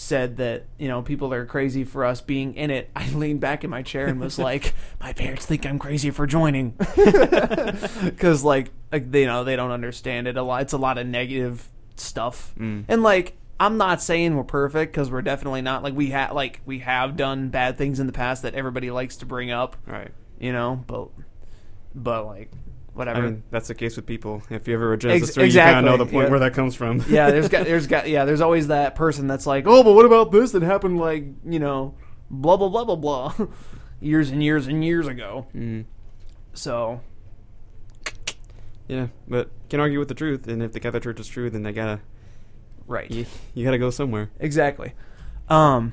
said 0.00 0.38
that 0.38 0.64
you 0.78 0.88
know 0.88 1.02
people 1.02 1.32
are 1.32 1.44
crazy 1.46 1.84
for 1.84 2.04
us 2.04 2.20
being 2.20 2.54
in 2.54 2.70
it. 2.70 2.90
I 2.96 3.08
leaned 3.10 3.40
back 3.40 3.64
in 3.64 3.70
my 3.70 3.82
chair 3.82 4.06
and 4.06 4.18
was 4.18 4.38
like, 4.38 4.74
my 5.00 5.12
parents 5.12 5.46
think 5.46 5.66
I'm 5.66 5.78
crazy 5.78 6.10
for 6.10 6.26
joining, 6.26 6.70
because 8.04 8.42
like 8.44 8.70
like 8.92 9.10
they 9.10 9.20
you 9.22 9.26
know 9.26 9.44
they 9.44 9.56
don't 9.56 9.70
understand 9.70 10.26
it 10.26 10.36
a 10.36 10.42
lot. 10.42 10.62
It's 10.62 10.72
a 10.72 10.78
lot 10.78 10.98
of 10.98 11.06
negative 11.06 11.68
stuff, 11.96 12.54
Mm. 12.58 12.84
and 12.88 13.02
like. 13.02 13.36
I'm 13.62 13.76
not 13.76 14.00
saying 14.00 14.36
we're 14.36 14.44
perfect 14.44 14.90
because 14.90 15.10
we're 15.10 15.20
definitely 15.20 15.60
not. 15.60 15.82
Like 15.82 15.94
we 15.94 16.06
have, 16.12 16.32
like 16.32 16.62
we 16.64 16.78
have 16.78 17.14
done 17.14 17.50
bad 17.50 17.76
things 17.76 18.00
in 18.00 18.06
the 18.06 18.12
past 18.14 18.40
that 18.44 18.54
everybody 18.54 18.90
likes 18.90 19.18
to 19.18 19.26
bring 19.26 19.50
up 19.50 19.76
right? 19.86 20.12
you 20.38 20.50
know, 20.50 20.82
but 20.86 21.08
but 21.94 22.24
like 22.24 22.50
whatever. 22.94 23.18
I 23.18 23.22
mean, 23.22 23.42
that's 23.50 23.68
the 23.68 23.74
case 23.74 23.96
with 23.96 24.06
people. 24.06 24.42
If 24.50 24.68
you 24.68 24.74
ever 24.74 24.94
Ex- 24.94 25.02
Genesis 25.02 25.34
three, 25.34 25.48
you 25.48 25.58
kind 25.58 25.78
of 25.78 25.84
know 25.84 25.96
the 25.96 26.10
point 26.10 26.26
yeah. 26.26 26.30
where 26.30 26.40
that 26.40 26.54
comes 26.54 26.74
from. 26.74 27.04
yeah, 27.08 27.30
there's 27.30 27.48
got 27.48 27.64
there's 27.66 27.86
got 27.86 28.08
yeah, 28.08 28.24
there's 28.24 28.40
always 28.40 28.68
that 28.68 28.94
person 28.94 29.26
that's 29.26 29.46
like, 29.46 29.64
"Oh, 29.66 29.82
but 29.82 29.94
what 29.94 30.06
about 30.06 30.32
this 30.32 30.52
that 30.52 30.62
happened 30.62 30.98
like, 30.98 31.24
you 31.44 31.58
know, 31.58 31.94
blah 32.30 32.56
blah 32.56 32.68
blah 32.68 32.84
blah 32.84 32.96
blah." 32.96 33.34
years 34.00 34.30
and 34.30 34.42
years 34.42 34.66
and 34.66 34.84
years 34.84 35.06
ago. 35.06 35.46
Mm. 35.54 35.84
So, 36.54 37.00
Yeah, 38.88 39.08
but 39.28 39.50
can't 39.68 39.80
argue 39.80 39.98
with 39.98 40.08
the 40.08 40.14
truth. 40.14 40.48
And 40.48 40.62
if 40.62 40.72
the 40.72 40.80
Catholic 40.80 41.02
Church 41.02 41.20
is 41.20 41.28
true, 41.28 41.50
then 41.50 41.62
they 41.62 41.72
gotta 41.72 42.00
right. 42.86 43.10
you, 43.10 43.26
you 43.54 43.64
gotta 43.64 43.78
go 43.78 43.90
somewhere. 43.90 44.30
Exactly. 44.40 44.92
Um 45.48 45.92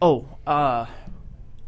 Oh, 0.00 0.38
uh 0.46 0.86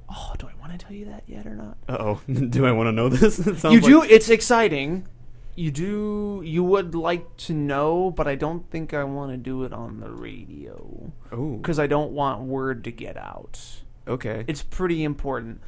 Oh, 0.09 0.33
do 0.39 0.47
I 0.47 0.53
want 0.69 0.79
to 0.81 0.87
tell 0.87 0.95
you 0.97 1.07
that 1.07 1.25
yet 1.27 1.47
or 1.47 1.55
not? 1.55 1.77
Uh 1.89 1.97
oh. 2.01 2.21
do 2.33 2.67
I 2.67 2.73
want 2.73 2.89
to 2.89 2.93
know 2.93 3.09
this? 3.09 3.39
It 3.47 3.59
sounds 3.59 3.75
You 3.75 3.81
do 3.81 4.01
like- 4.01 4.11
it's 4.11 4.29
exciting. 4.29 5.07
You 5.55 5.71
do 5.71 6.43
you 6.45 6.63
would 6.63 6.95
like 6.95 7.37
to 7.39 7.55
know, 7.55 8.11
but 8.11 8.29
I 8.29 8.35
don't 8.35 8.69
think 8.71 8.93
I 8.93 9.05
want 9.05 9.31
to 9.33 9.39
do 9.39 9.65
it 9.65 9.73
on 9.73 10.01
the 10.01 10.11
radio. 10.11 11.13
Oh. 11.33 11.57
because 11.57 11.79
I 11.79 11.87
don't 11.87 12.13
want 12.13 12.43
word 12.43 12.85
to 12.85 12.91
get 12.91 13.17
out. 13.17 13.59
Okay. 14.07 14.45
It's 14.47 14.63
pretty 14.63 15.03
important. 15.03 15.61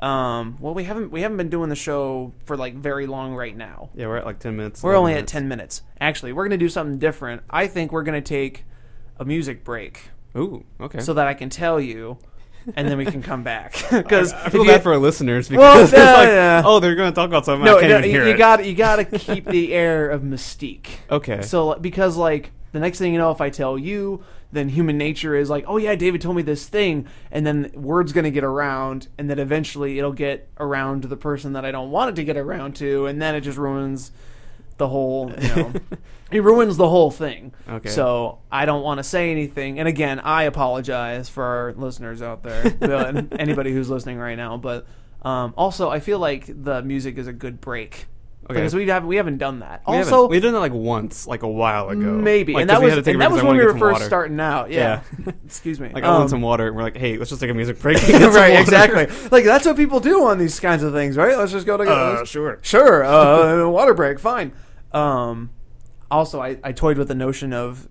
Um, 0.00 0.58
well, 0.60 0.74
we 0.74 0.84
haven't 0.84 1.10
we 1.10 1.22
haven't 1.22 1.36
been 1.38 1.48
doing 1.48 1.70
the 1.70 1.76
show 1.76 2.32
for 2.44 2.56
like 2.56 2.74
very 2.74 3.06
long 3.06 3.34
right 3.34 3.56
now. 3.56 3.88
yeah, 3.94 4.06
we're 4.08 4.18
at 4.18 4.26
like 4.26 4.40
ten 4.40 4.56
minutes. 4.56 4.82
We're 4.82 4.92
11 4.92 5.00
only 5.10 5.14
at 5.20 5.26
ten 5.26 5.48
minutes. 5.48 5.82
Actually, 6.00 6.32
we're 6.32 6.44
gonna 6.44 6.58
do 6.58 6.68
something 6.68 6.98
different. 6.98 7.42
I 7.48 7.66
think 7.66 7.92
we're 7.92 8.02
gonna 8.02 8.20
take 8.20 8.64
a 9.18 9.24
music 9.24 9.64
break 9.64 10.10
Ooh. 10.36 10.64
Okay. 10.80 11.00
so 11.00 11.14
that 11.14 11.26
I 11.26 11.32
can 11.34 11.48
tell 11.48 11.80
you 11.80 12.18
and 12.76 12.88
then 12.88 12.98
we 12.98 13.04
can 13.04 13.22
come 13.22 13.42
back 13.42 13.72
because 13.90 14.32
I 14.32 14.48
feel 14.48 14.64
bad 14.64 14.82
for 14.82 14.92
our 14.92 14.98
listeners 14.98 15.48
because 15.48 15.92
Well, 15.92 16.14
like, 16.18 16.28
yeah. 16.28 16.62
oh, 16.64 16.80
they're 16.80 16.94
going 16.96 17.10
to 17.10 17.14
talk 17.14 17.28
about 17.28 17.44
something 17.44 17.64
no, 17.64 17.76
I 17.78 17.80
can't 17.80 17.90
no, 17.92 17.98
even 17.98 18.10
hear 18.10 18.26
you 18.28 18.36
got 18.36 18.64
you 18.64 18.74
got 18.74 18.96
to 18.96 19.04
keep 19.18 19.46
the 19.46 19.72
air 19.72 20.10
of 20.10 20.22
mystique. 20.22 20.88
okay. 21.10 21.42
So 21.42 21.74
because 21.76 22.16
like 22.16 22.50
the 22.72 22.80
next 22.80 22.98
thing 22.98 23.12
you 23.12 23.18
know, 23.18 23.30
if 23.30 23.40
I 23.40 23.50
tell 23.50 23.78
you, 23.78 24.24
then 24.52 24.68
human 24.68 24.98
nature 24.98 25.34
is 25.34 25.48
like, 25.50 25.64
oh 25.66 25.76
yeah, 25.76 25.94
David 25.94 26.20
told 26.20 26.36
me 26.36 26.42
this 26.42 26.68
thing, 26.68 27.06
and 27.30 27.46
then 27.46 27.70
word's 27.74 28.12
gonna 28.12 28.30
get 28.30 28.44
around, 28.44 29.08
and 29.18 29.30
then 29.30 29.38
eventually 29.38 29.98
it'll 29.98 30.12
get 30.12 30.48
around 30.58 31.02
to 31.02 31.08
the 31.08 31.16
person 31.16 31.52
that 31.54 31.64
I 31.64 31.70
don't 31.70 31.90
want 31.90 32.10
it 32.10 32.16
to 32.16 32.24
get 32.24 32.36
around 32.36 32.76
to, 32.76 33.06
and 33.06 33.20
then 33.20 33.34
it 33.34 33.40
just 33.42 33.58
ruins 33.58 34.10
the 34.78 34.88
whole. 34.88 35.32
You 35.38 35.48
know, 35.56 35.72
it 36.30 36.42
ruins 36.42 36.76
the 36.76 36.88
whole 36.88 37.10
thing. 37.10 37.52
Okay. 37.68 37.88
So 37.88 38.38
I 38.50 38.64
don't 38.66 38.82
want 38.82 38.98
to 38.98 39.04
say 39.04 39.30
anything, 39.30 39.78
and 39.78 39.88
again, 39.88 40.20
I 40.20 40.44
apologize 40.44 41.28
for 41.28 41.44
our 41.44 41.72
listeners 41.74 42.22
out 42.22 42.42
there, 42.42 42.74
and 42.80 43.32
anybody 43.38 43.72
who's 43.72 43.88
listening 43.90 44.18
right 44.18 44.36
now, 44.36 44.56
but. 44.56 44.86
Um, 45.22 45.54
also, 45.56 45.90
I 45.90 45.98
feel 45.98 46.20
like 46.20 46.44
the 46.46 46.82
music 46.82 47.18
is 47.18 47.26
a 47.26 47.32
good 47.32 47.60
break 47.60 48.06
Okay. 48.44 48.60
because 48.60 48.76
we 48.76 48.86
haven't 48.86 49.08
we 49.08 49.16
haven't 49.16 49.38
done 49.38 49.58
that. 49.58 49.82
we 49.88 49.96
also, 49.96 50.10
haven't- 50.22 50.30
we 50.30 50.38
done 50.38 50.54
it 50.54 50.58
like 50.58 50.72
once, 50.72 51.26
like 51.26 51.42
a 51.42 51.48
while 51.48 51.88
ago. 51.88 52.12
Maybe, 52.12 52.52
Like, 52.52 52.60
and 52.62 52.70
'cause 52.70 52.76
that 52.76 52.80
we 52.80 52.84
was 52.84 52.94
had 52.94 52.96
to 53.00 53.02
take 53.08 53.14
and 53.14 53.22
that 53.22 53.32
was 53.32 53.40
I 53.40 53.42
when 53.42 53.46
wanted 53.56 53.58
we 53.58 53.62
to 53.62 53.66
were 53.66 53.72
get 53.72 53.80
some 53.80 53.88
first 53.88 53.94
water. 54.02 54.04
starting 54.04 54.38
out. 54.38 54.70
Yeah, 54.70 55.00
excuse 55.44 55.80
me. 55.80 55.90
Like 55.92 56.04
I 56.04 56.08
wanted 56.10 56.22
Um, 56.24 56.28
some 56.28 56.42
water, 56.42 56.68
and 56.68 56.76
we're 56.76 56.82
like, 56.84 56.96
hey, 56.96 57.16
let's 57.18 57.30
just 57.30 57.40
take 57.40 57.50
a 57.50 57.54
music 57.54 57.80
break. 57.80 57.98
and 57.98 58.06
get 58.06 58.20
some 58.20 58.34
right, 58.34 58.50
water. 58.50 58.60
exactly. 58.62 59.28
Like 59.32 59.44
that's 59.44 59.66
what 59.66 59.74
people 59.76 59.98
do 59.98 60.26
on 60.26 60.38
these 60.38 60.60
kinds 60.60 60.84
of 60.84 60.92
things, 60.92 61.16
right? 61.16 61.36
Let's 61.36 61.50
just 61.50 61.66
go 61.66 61.76
to 61.76 61.82
Uh, 61.90 62.24
sure. 62.24 62.60
sure, 62.62 63.04
uh, 63.04 63.68
water 63.68 63.94
break, 63.94 64.20
fine. 64.20 64.52
Um, 64.96 65.50
also, 66.10 66.40
I, 66.40 66.58
I 66.64 66.72
toyed 66.72 66.98
with 66.98 67.08
the 67.08 67.14
notion 67.14 67.52
of 67.52 67.88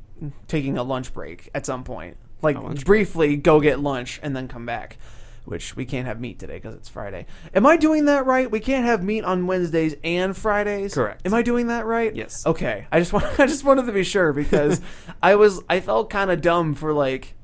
taking 0.48 0.78
a 0.78 0.84
lunch 0.84 1.14
break 1.14 1.50
at 1.54 1.66
some 1.66 1.84
point, 1.84 2.18
like 2.42 2.58
briefly 2.86 3.38
go 3.38 3.60
get 3.60 3.80
lunch 3.80 4.20
and 4.24 4.36
then 4.36 4.48
come 4.48 4.66
back. 4.66 4.98
Which 5.44 5.76
we 5.76 5.86
can't 5.86 6.08
have 6.08 6.20
meat 6.20 6.40
today 6.40 6.56
because 6.56 6.74
it's 6.74 6.90
Friday. 6.90 7.28
Am 7.54 7.68
I 7.68 7.78
doing 7.78 8.06
that 8.06 8.26
right? 8.26 8.50
We 8.50 8.60
can't 8.60 8.84
have 8.86 9.04
meat 9.04 9.24
on 9.24 9.46
Wednesdays 9.46 9.96
and 10.04 10.36
Fridays. 10.36 10.96
Correct. 10.96 11.22
Am 11.24 11.36
I 11.36 11.44
doing 11.44 11.68
that 11.68 11.86
right? 11.86 12.16
Yes. 12.16 12.44
Okay. 12.48 12.88
I 12.92 12.98
just 12.98 13.14
want 13.14 13.40
I 13.40 13.46
just 13.46 13.64
wanted 13.64 13.86
to 13.86 13.92
be 13.92 14.04
sure 14.04 14.34
because 14.34 14.82
I 15.22 15.36
was 15.36 15.62
I 15.70 15.82
felt 15.82 16.10
kind 16.10 16.32
of 16.32 16.42
dumb 16.42 16.74
for 16.74 16.94
like 16.94 17.36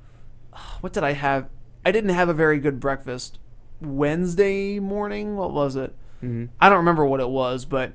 what 0.82 0.94
did 0.94 1.04
I 1.04 1.12
have? 1.12 1.48
I 1.86 1.92
didn't 1.92 2.10
have 2.10 2.28
a 2.28 2.34
very 2.34 2.58
good 2.58 2.80
breakfast 2.80 3.38
Wednesday 3.80 4.80
morning. 4.80 5.36
What 5.38 5.52
was 5.54 5.76
it? 5.76 5.94
Mhm. 6.24 6.50
I 6.60 6.70
don't 6.70 6.80
remember 6.80 7.06
what 7.06 7.20
it 7.20 7.30
was, 7.30 7.66
but 7.66 7.94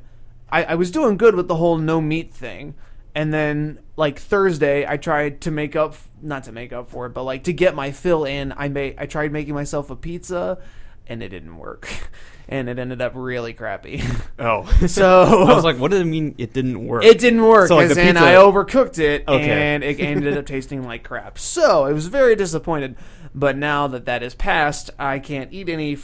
I, 0.50 0.64
I 0.64 0.74
was 0.76 0.90
doing 0.90 1.16
good 1.16 1.34
with 1.34 1.48
the 1.48 1.56
whole 1.56 1.76
no 1.78 2.00
meat 2.00 2.32
thing. 2.32 2.74
And 3.14 3.32
then 3.32 3.78
like 3.96 4.18
Thursday, 4.18 4.86
I 4.86 4.96
tried 4.98 5.40
to 5.42 5.50
make 5.50 5.74
up, 5.74 5.96
not 6.20 6.44
to 6.44 6.52
make 6.52 6.72
up 6.72 6.90
for 6.90 7.06
it, 7.06 7.10
but 7.10 7.22
like 7.24 7.44
to 7.44 7.52
get 7.52 7.74
my 7.74 7.90
fill 7.90 8.24
in. 8.24 8.52
I 8.56 8.68
made, 8.68 8.96
I 8.98 9.06
tried 9.06 9.32
making 9.32 9.54
myself 9.54 9.88
a 9.90 9.96
pizza, 9.96 10.58
and 11.06 11.22
it 11.22 11.30
didn't 11.30 11.56
work, 11.56 11.88
and 12.48 12.68
it 12.68 12.78
ended 12.78 13.00
up 13.00 13.12
really 13.14 13.54
crappy. 13.54 14.02
Oh, 14.38 14.66
so 14.86 15.22
I 15.48 15.54
was 15.54 15.64
like, 15.64 15.78
what 15.78 15.90
did 15.92 16.02
it 16.02 16.04
mean? 16.04 16.34
It 16.36 16.52
didn't 16.52 16.86
work. 16.86 17.04
it 17.04 17.18
didn't 17.18 17.42
work, 17.42 17.68
So, 17.68 17.76
like, 17.76 17.88
as 17.88 17.96
the 17.96 18.02
in 18.02 18.16
pizza- 18.16 18.24
I 18.26 18.34
overcooked 18.34 18.98
it, 18.98 19.24
Okay. 19.26 19.50
and 19.50 19.82
it 19.82 19.98
ended 19.98 20.36
up 20.36 20.44
tasting 20.44 20.84
like 20.84 21.04
crap. 21.04 21.38
So 21.38 21.84
I 21.86 21.92
was 21.92 22.08
very 22.08 22.36
disappointed. 22.36 22.96
But 23.34 23.56
now 23.56 23.86
that 23.86 24.04
that 24.04 24.22
is 24.22 24.34
past, 24.34 24.90
I 24.98 25.20
can't 25.20 25.50
eat 25.54 25.70
any 25.70 25.94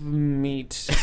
meat. 0.00 0.88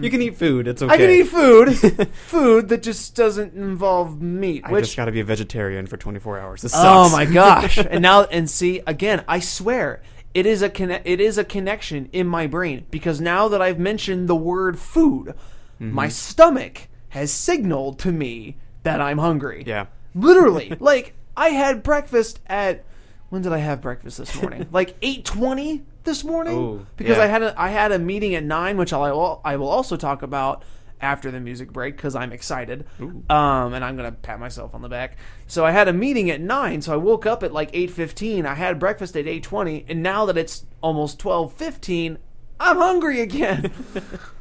you 0.00 0.10
can 0.10 0.22
eat 0.22 0.36
food. 0.36 0.68
It's 0.68 0.82
okay. 0.82 0.92
I 0.94 0.96
can 0.96 1.10
eat 1.10 1.24
food, 1.28 2.08
food 2.26 2.68
that 2.68 2.82
just 2.82 3.14
doesn't 3.14 3.54
involve 3.54 4.20
meat. 4.20 4.62
I 4.64 4.72
which 4.72 4.84
just 4.86 4.96
got 4.96 5.06
to 5.06 5.12
be 5.12 5.20
a 5.20 5.24
vegetarian 5.24 5.86
for 5.86 5.96
24 5.96 6.38
hours. 6.38 6.62
This 6.62 6.72
oh 6.74 7.10
my 7.10 7.24
gosh! 7.24 7.78
and 7.78 8.02
now 8.02 8.24
and 8.24 8.48
see 8.48 8.80
again, 8.86 9.24
I 9.28 9.40
swear 9.40 10.02
it 10.34 10.46
is 10.46 10.62
a 10.62 10.68
conne- 10.70 11.02
it 11.04 11.20
is 11.20 11.38
a 11.38 11.44
connection 11.44 12.08
in 12.12 12.26
my 12.26 12.46
brain 12.46 12.86
because 12.90 13.20
now 13.20 13.48
that 13.48 13.62
I've 13.62 13.78
mentioned 13.78 14.28
the 14.28 14.36
word 14.36 14.78
food, 14.78 15.34
Mm-hmm. 15.80 15.94
my 15.94 16.08
stomach 16.08 16.88
has 17.10 17.30
signaled 17.30 18.00
to 18.00 18.10
me 18.10 18.56
that 18.82 19.00
I'm 19.00 19.18
hungry. 19.18 19.62
Yeah. 19.64 19.86
literally. 20.12 20.74
like 20.80 21.14
I 21.36 21.50
had 21.50 21.84
breakfast 21.84 22.40
at 22.48 22.84
when 23.28 23.42
did 23.42 23.52
I 23.52 23.58
have 23.58 23.80
breakfast 23.80 24.18
this 24.18 24.34
morning? 24.42 24.66
like 24.72 24.96
eight 25.02 25.24
twenty 25.24 25.84
this 26.08 26.24
morning 26.24 26.56
Ooh, 26.58 26.86
because 26.96 27.18
yeah. 27.18 27.24
I 27.24 27.26
had 27.26 27.42
a 27.42 27.60
I 27.60 27.68
had 27.68 27.92
a 27.92 27.98
meeting 27.98 28.34
at 28.34 28.42
nine, 28.42 28.76
which 28.76 28.92
I 28.92 29.12
will 29.12 29.40
I 29.44 29.56
will 29.56 29.68
also 29.68 29.96
talk 29.96 30.22
about 30.22 30.64
after 31.00 31.30
the 31.30 31.38
music 31.38 31.72
break 31.72 31.96
because 31.96 32.16
I'm 32.16 32.32
excited. 32.32 32.86
Um, 32.98 33.74
and 33.74 33.84
I'm 33.84 33.96
gonna 33.96 34.12
pat 34.12 34.40
myself 34.40 34.74
on 34.74 34.82
the 34.82 34.88
back. 34.88 35.16
So 35.46 35.64
I 35.64 35.70
had 35.70 35.86
a 35.86 35.92
meeting 35.92 36.30
at 36.30 36.40
nine, 36.40 36.82
so 36.82 36.92
I 36.92 36.96
woke 36.96 37.26
up 37.26 37.42
at 37.42 37.52
like 37.52 37.70
eight 37.72 37.90
fifteen. 37.90 38.46
I 38.46 38.54
had 38.54 38.78
breakfast 38.78 39.16
at 39.16 39.26
eight 39.26 39.42
twenty, 39.42 39.84
and 39.88 40.02
now 40.02 40.24
that 40.26 40.36
it's 40.36 40.66
almost 40.80 41.18
twelve 41.18 41.52
fifteen. 41.52 42.18
I'm 42.60 42.76
hungry 42.76 43.20
again. 43.20 43.70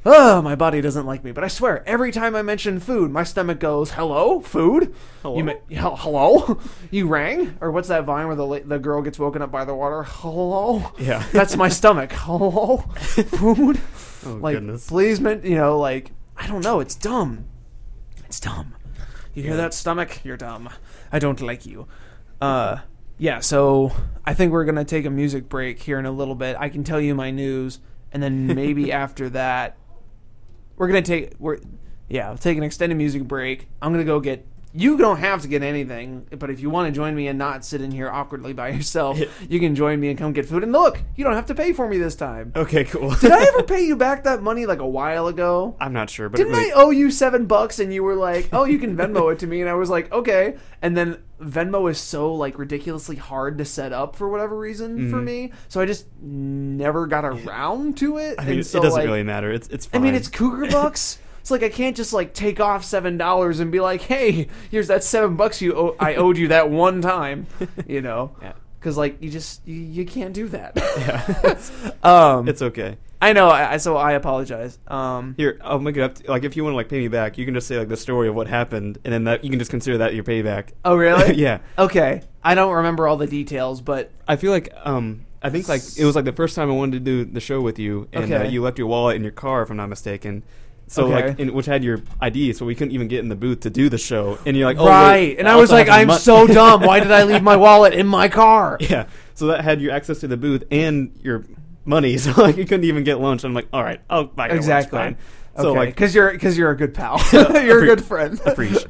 oh, 0.05 0.41
my 0.41 0.55
body 0.55 0.81
doesn't 0.81 1.05
like 1.05 1.23
me. 1.23 1.31
But 1.31 1.43
I 1.43 1.47
swear, 1.47 1.87
every 1.87 2.11
time 2.11 2.35
I 2.35 2.41
mention 2.41 2.79
food, 2.79 3.11
my 3.11 3.23
stomach 3.23 3.59
goes, 3.59 3.91
"Hello, 3.91 4.39
food? 4.41 4.95
Hello? 5.21 5.37
You 5.69 5.77
hello? 5.77 6.59
You 6.91 7.07
rang? 7.07 7.57
Or 7.61 7.71
what's 7.71 7.89
that 7.89 8.05
vine 8.05 8.27
where 8.27 8.35
the 8.35 8.45
la- 8.45 8.59
the 8.65 8.79
girl 8.79 9.01
gets 9.01 9.19
woken 9.19 9.41
up 9.41 9.51
by 9.51 9.65
the 9.65 9.75
water? 9.75 10.03
Hello? 10.03 10.91
Yeah. 10.97 11.23
That's 11.31 11.55
my 11.55 11.69
stomach. 11.69 12.11
Hello, 12.13 12.77
food? 12.77 13.79
Oh 14.25 14.33
like, 14.41 14.55
goodness. 14.55 14.87
please, 14.87 15.19
men- 15.21 15.41
you 15.43 15.55
know, 15.55 15.77
like 15.77 16.11
I 16.35 16.47
don't 16.47 16.63
know. 16.63 16.79
It's 16.79 16.95
dumb. 16.95 17.45
It's 18.25 18.39
dumb. 18.39 18.73
You 19.33 19.43
hear 19.43 19.57
that 19.57 19.73
stomach? 19.75 20.21
You're 20.23 20.37
dumb. 20.37 20.69
I 21.11 21.19
don't 21.19 21.39
like 21.41 21.67
you. 21.67 21.87
Uh, 22.41 22.79
yeah. 23.19 23.39
So 23.39 23.91
I 24.25 24.33
think 24.33 24.51
we're 24.51 24.65
gonna 24.65 24.83
take 24.85 25.05
a 25.05 25.11
music 25.11 25.47
break 25.49 25.79
here 25.79 25.99
in 25.99 26.07
a 26.07 26.11
little 26.11 26.33
bit. 26.35 26.55
I 26.59 26.69
can 26.69 26.83
tell 26.83 26.99
you 26.99 27.13
my 27.13 27.29
news, 27.29 27.79
and 28.11 28.21
then 28.21 28.47
maybe 28.47 28.91
after 29.03 29.29
that, 29.29 29.77
we're 30.75 30.87
gonna 30.87 31.01
take 31.01 31.33
we're 31.39 31.57
yeah 32.07 32.29
we'll 32.29 32.37
take 32.37 32.57
an 32.57 32.63
extended 32.63 32.95
music 32.95 33.23
break. 33.23 33.67
I'm 33.81 33.91
gonna 33.91 34.03
go 34.03 34.19
get. 34.19 34.45
You 34.73 34.97
don't 34.97 35.17
have 35.17 35.41
to 35.41 35.47
get 35.47 35.63
anything, 35.63 36.27
but 36.37 36.51
if 36.51 36.59
you 36.59 36.69
want 36.69 36.87
to 36.87 36.95
join 36.95 37.15
me 37.15 37.27
and 37.29 37.39
not 37.39 37.65
sit 37.65 37.81
in 37.81 37.89
here 37.89 38.11
awkwardly 38.11 38.53
by 38.53 38.69
yourself, 38.69 39.17
you 39.49 39.59
can 39.59 39.73
join 39.73 39.99
me 39.99 40.09
and 40.09 40.19
come 40.19 40.33
get 40.33 40.45
food. 40.45 40.61
And 40.61 40.71
look, 40.71 41.01
you 41.15 41.23
don't 41.23 41.33
have 41.33 41.47
to 41.47 41.55
pay 41.55 41.73
for 41.73 41.87
me 41.87 41.97
this 41.97 42.15
time. 42.15 42.51
Okay, 42.55 42.83
cool. 42.83 43.09
Did 43.15 43.31
I 43.31 43.43
ever 43.43 43.63
pay 43.67 43.85
you 43.85 43.95
back 43.95 44.25
that 44.25 44.43
money 44.43 44.67
like 44.67 44.79
a 44.79 44.87
while 44.87 45.27
ago? 45.27 45.75
I'm 45.79 45.93
not 45.93 46.11
sure, 46.11 46.29
but 46.29 46.37
Didn't 46.37 46.53
really, 46.53 46.71
I 46.71 46.75
owe 46.75 46.91
you 46.91 47.09
seven 47.09 47.47
bucks 47.47 47.79
and 47.79 47.91
you 47.91 48.03
were 48.03 48.13
like, 48.15 48.49
"Oh, 48.53 48.65
you 48.65 48.77
can 48.77 48.95
Venmo 48.95 49.31
it 49.31 49.39
to 49.39 49.47
me," 49.47 49.61
and 49.61 49.69
I 49.69 49.73
was 49.73 49.89
like, 49.89 50.11
"Okay." 50.11 50.57
And 50.81 50.95
then 50.95 51.23
Venmo 51.41 51.89
is 51.89 51.99
so 51.99 52.33
like 52.33 52.57
ridiculously 52.57 53.15
hard 53.15 53.57
to 53.59 53.65
set 53.65 53.93
up 53.93 54.15
for 54.15 54.27
whatever 54.27 54.57
reason 54.57 55.09
for 55.09 55.21
me, 55.21 55.51
so 55.67 55.79
I 55.79 55.85
just 55.85 56.07
never 56.19 57.05
got 57.05 57.25
around 57.25 57.97
to 57.97 58.17
it. 58.17 58.37
Mm-hmm. 58.37 58.41
I 58.41 58.51
mean, 58.51 58.63
so, 58.63 58.79
it 58.79 58.81
doesn't 58.81 58.99
like, 58.99 59.05
really 59.05 59.23
matter. 59.23 59.51
It's 59.51 59.67
it's. 59.67 59.87
I 59.93 59.99
mean, 59.99 60.15
it's 60.15 60.27
Cougar 60.27 60.67
bucks. 60.71 61.19
It's 61.41 61.51
like 61.51 61.63
I 61.63 61.69
can't 61.69 61.95
just 61.95 62.11
like 62.11 62.33
take 62.33 62.59
off 62.59 62.83
seven 62.83 63.17
dollars 63.17 63.59
and 63.59 63.71
be 63.71 63.79
like, 63.79 64.01
"Hey, 64.01 64.47
here's 64.71 64.87
that 64.87 65.03
seven 65.03 65.35
bucks 65.35 65.61
you 65.61 65.75
owe- 65.75 65.95
I 65.99 66.15
owed 66.15 66.37
you 66.37 66.49
that 66.49 66.69
one 66.69 67.01
time," 67.01 67.47
you 67.87 68.01
know? 68.01 68.35
Yeah. 68.41 68.53
Because 68.79 68.97
like 68.97 69.21
you 69.21 69.29
just 69.29 69.65
you, 69.67 69.75
you 69.75 70.05
can't 70.05 70.33
do 70.33 70.47
that. 70.49 70.73
Yeah. 70.75 71.91
um, 72.03 72.47
it's 72.47 72.61
okay. 72.61 72.97
I 73.21 73.33
know. 73.33 73.47
I, 73.49 73.73
I- 73.73 73.77
so 73.77 73.97
I 73.97 74.13
apologize. 74.13 74.77
Um, 74.87 75.33
Here, 75.37 75.59
I'll 75.63 75.79
make 75.79 75.97
it 75.97 76.01
up. 76.01 76.15
To, 76.15 76.29
like, 76.31 76.43
if 76.43 76.55
you 76.55 76.63
want 76.63 76.73
to 76.73 76.77
like 76.77 76.89
pay 76.89 76.99
me 76.99 77.07
back, 77.07 77.37
you 77.37 77.45
can 77.45 77.53
just 77.53 77.67
say 77.67 77.77
like 77.79 77.89
the 77.89 77.97
story 77.97 78.27
of 78.27 78.35
what 78.35 78.47
happened, 78.47 78.99
and 79.03 79.13
then 79.13 79.23
that 79.25 79.43
you 79.43 79.49
can 79.49 79.59
just 79.59 79.71
consider 79.71 79.97
that 79.99 80.13
your 80.13 80.23
payback. 80.23 80.69
oh 80.85 80.95
really? 80.95 81.35
yeah. 81.37 81.59
Okay. 81.77 82.21
I 82.43 82.55
don't 82.55 82.73
remember 82.75 83.07
all 83.07 83.17
the 83.17 83.27
details, 83.27 83.81
but 83.81 84.11
I 84.27 84.35
feel 84.35 84.51
like 84.51 84.71
um 84.83 85.25
I 85.41 85.49
think 85.49 85.67
like 85.67 85.81
it 85.97 86.05
was 86.05 86.15
like 86.15 86.25
the 86.25 86.31
first 86.33 86.55
time 86.55 86.69
I 86.69 86.73
wanted 86.73 86.93
to 86.93 86.99
do 86.99 87.25
the 87.25 87.39
show 87.41 87.61
with 87.61 87.77
you, 87.79 88.07
and 88.13 88.31
uh, 88.31 88.37
Okay. 88.37 88.49
you 88.49 88.61
left 88.61 88.77
your 88.77 88.87
wallet 88.87 89.15
in 89.15 89.23
your 89.23 89.31
car, 89.31 89.61
if 89.63 89.69
I'm 89.69 89.77
not 89.77 89.89
mistaken. 89.89 90.43
So 90.89 91.11
Okay. 91.11 91.27
like, 91.29 91.39
in, 91.39 91.53
which 91.53 91.65
had 91.65 91.83
your 91.83 92.01
ID, 92.21 92.53
so 92.53 92.65
we 92.65 92.73
couldn't 92.73 92.93
even 92.93 93.09
get 93.09 93.19
in 93.19 93.27
the 93.27 93.35
booth 93.35 93.59
to 93.61 93.69
do 93.69 93.89
the 93.89 93.97
show. 93.97 94.39
And 94.45 94.55
you're 94.55 94.65
like, 94.65 94.77
oh, 94.77 94.87
right. 94.87 95.11
wait, 95.11 95.37
and 95.39 95.45
I 95.49 95.57
was 95.57 95.69
also 95.69 95.75
like, 95.81 95.87
have 95.87 95.97
a 95.97 96.01
I'm 96.01 96.07
mon- 96.07 96.19
so 96.19 96.47
dumb. 96.47 96.81
Why 96.81 96.99
did 97.01 97.11
I 97.11 97.23
leave 97.23 97.43
my 97.43 97.57
wallet 97.57 97.93
in 97.93 98.07
my 98.07 98.29
car? 98.29 98.77
yeah. 98.79 99.07
So 99.33 99.47
that 99.47 99.65
had 99.65 99.81
your 99.81 99.91
access 99.91 100.19
to 100.21 100.27
the 100.29 100.37
booth 100.37 100.63
and 100.71 101.11
your 101.21 101.43
money, 101.87 102.17
so 102.17 102.31
like 102.41 102.57
you 102.57 102.65
couldn't 102.65 102.85
even 102.85 103.03
get 103.03 103.19
lunch. 103.19 103.43
I'm 103.43 103.53
like, 103.53 103.67
all 103.73 103.83
right, 103.83 104.01
I'll 104.09 104.25
buy 104.25 104.47
your 104.47 104.55
lunch, 104.55 104.59
Exactly. 104.59 104.99
fine. 104.99 105.17
So 105.57 105.69
okay. 105.69 105.79
like, 105.79 105.89
because 105.89 106.13
you're 106.13 106.31
because 106.31 106.55
you're 106.55 106.69
a 106.69 106.77
good 106.77 106.93
pal. 106.93 107.19
you're 107.33 107.83
a 107.83 107.85
good 107.87 108.05
friend. 108.05 108.39
appreciate. 108.45 108.85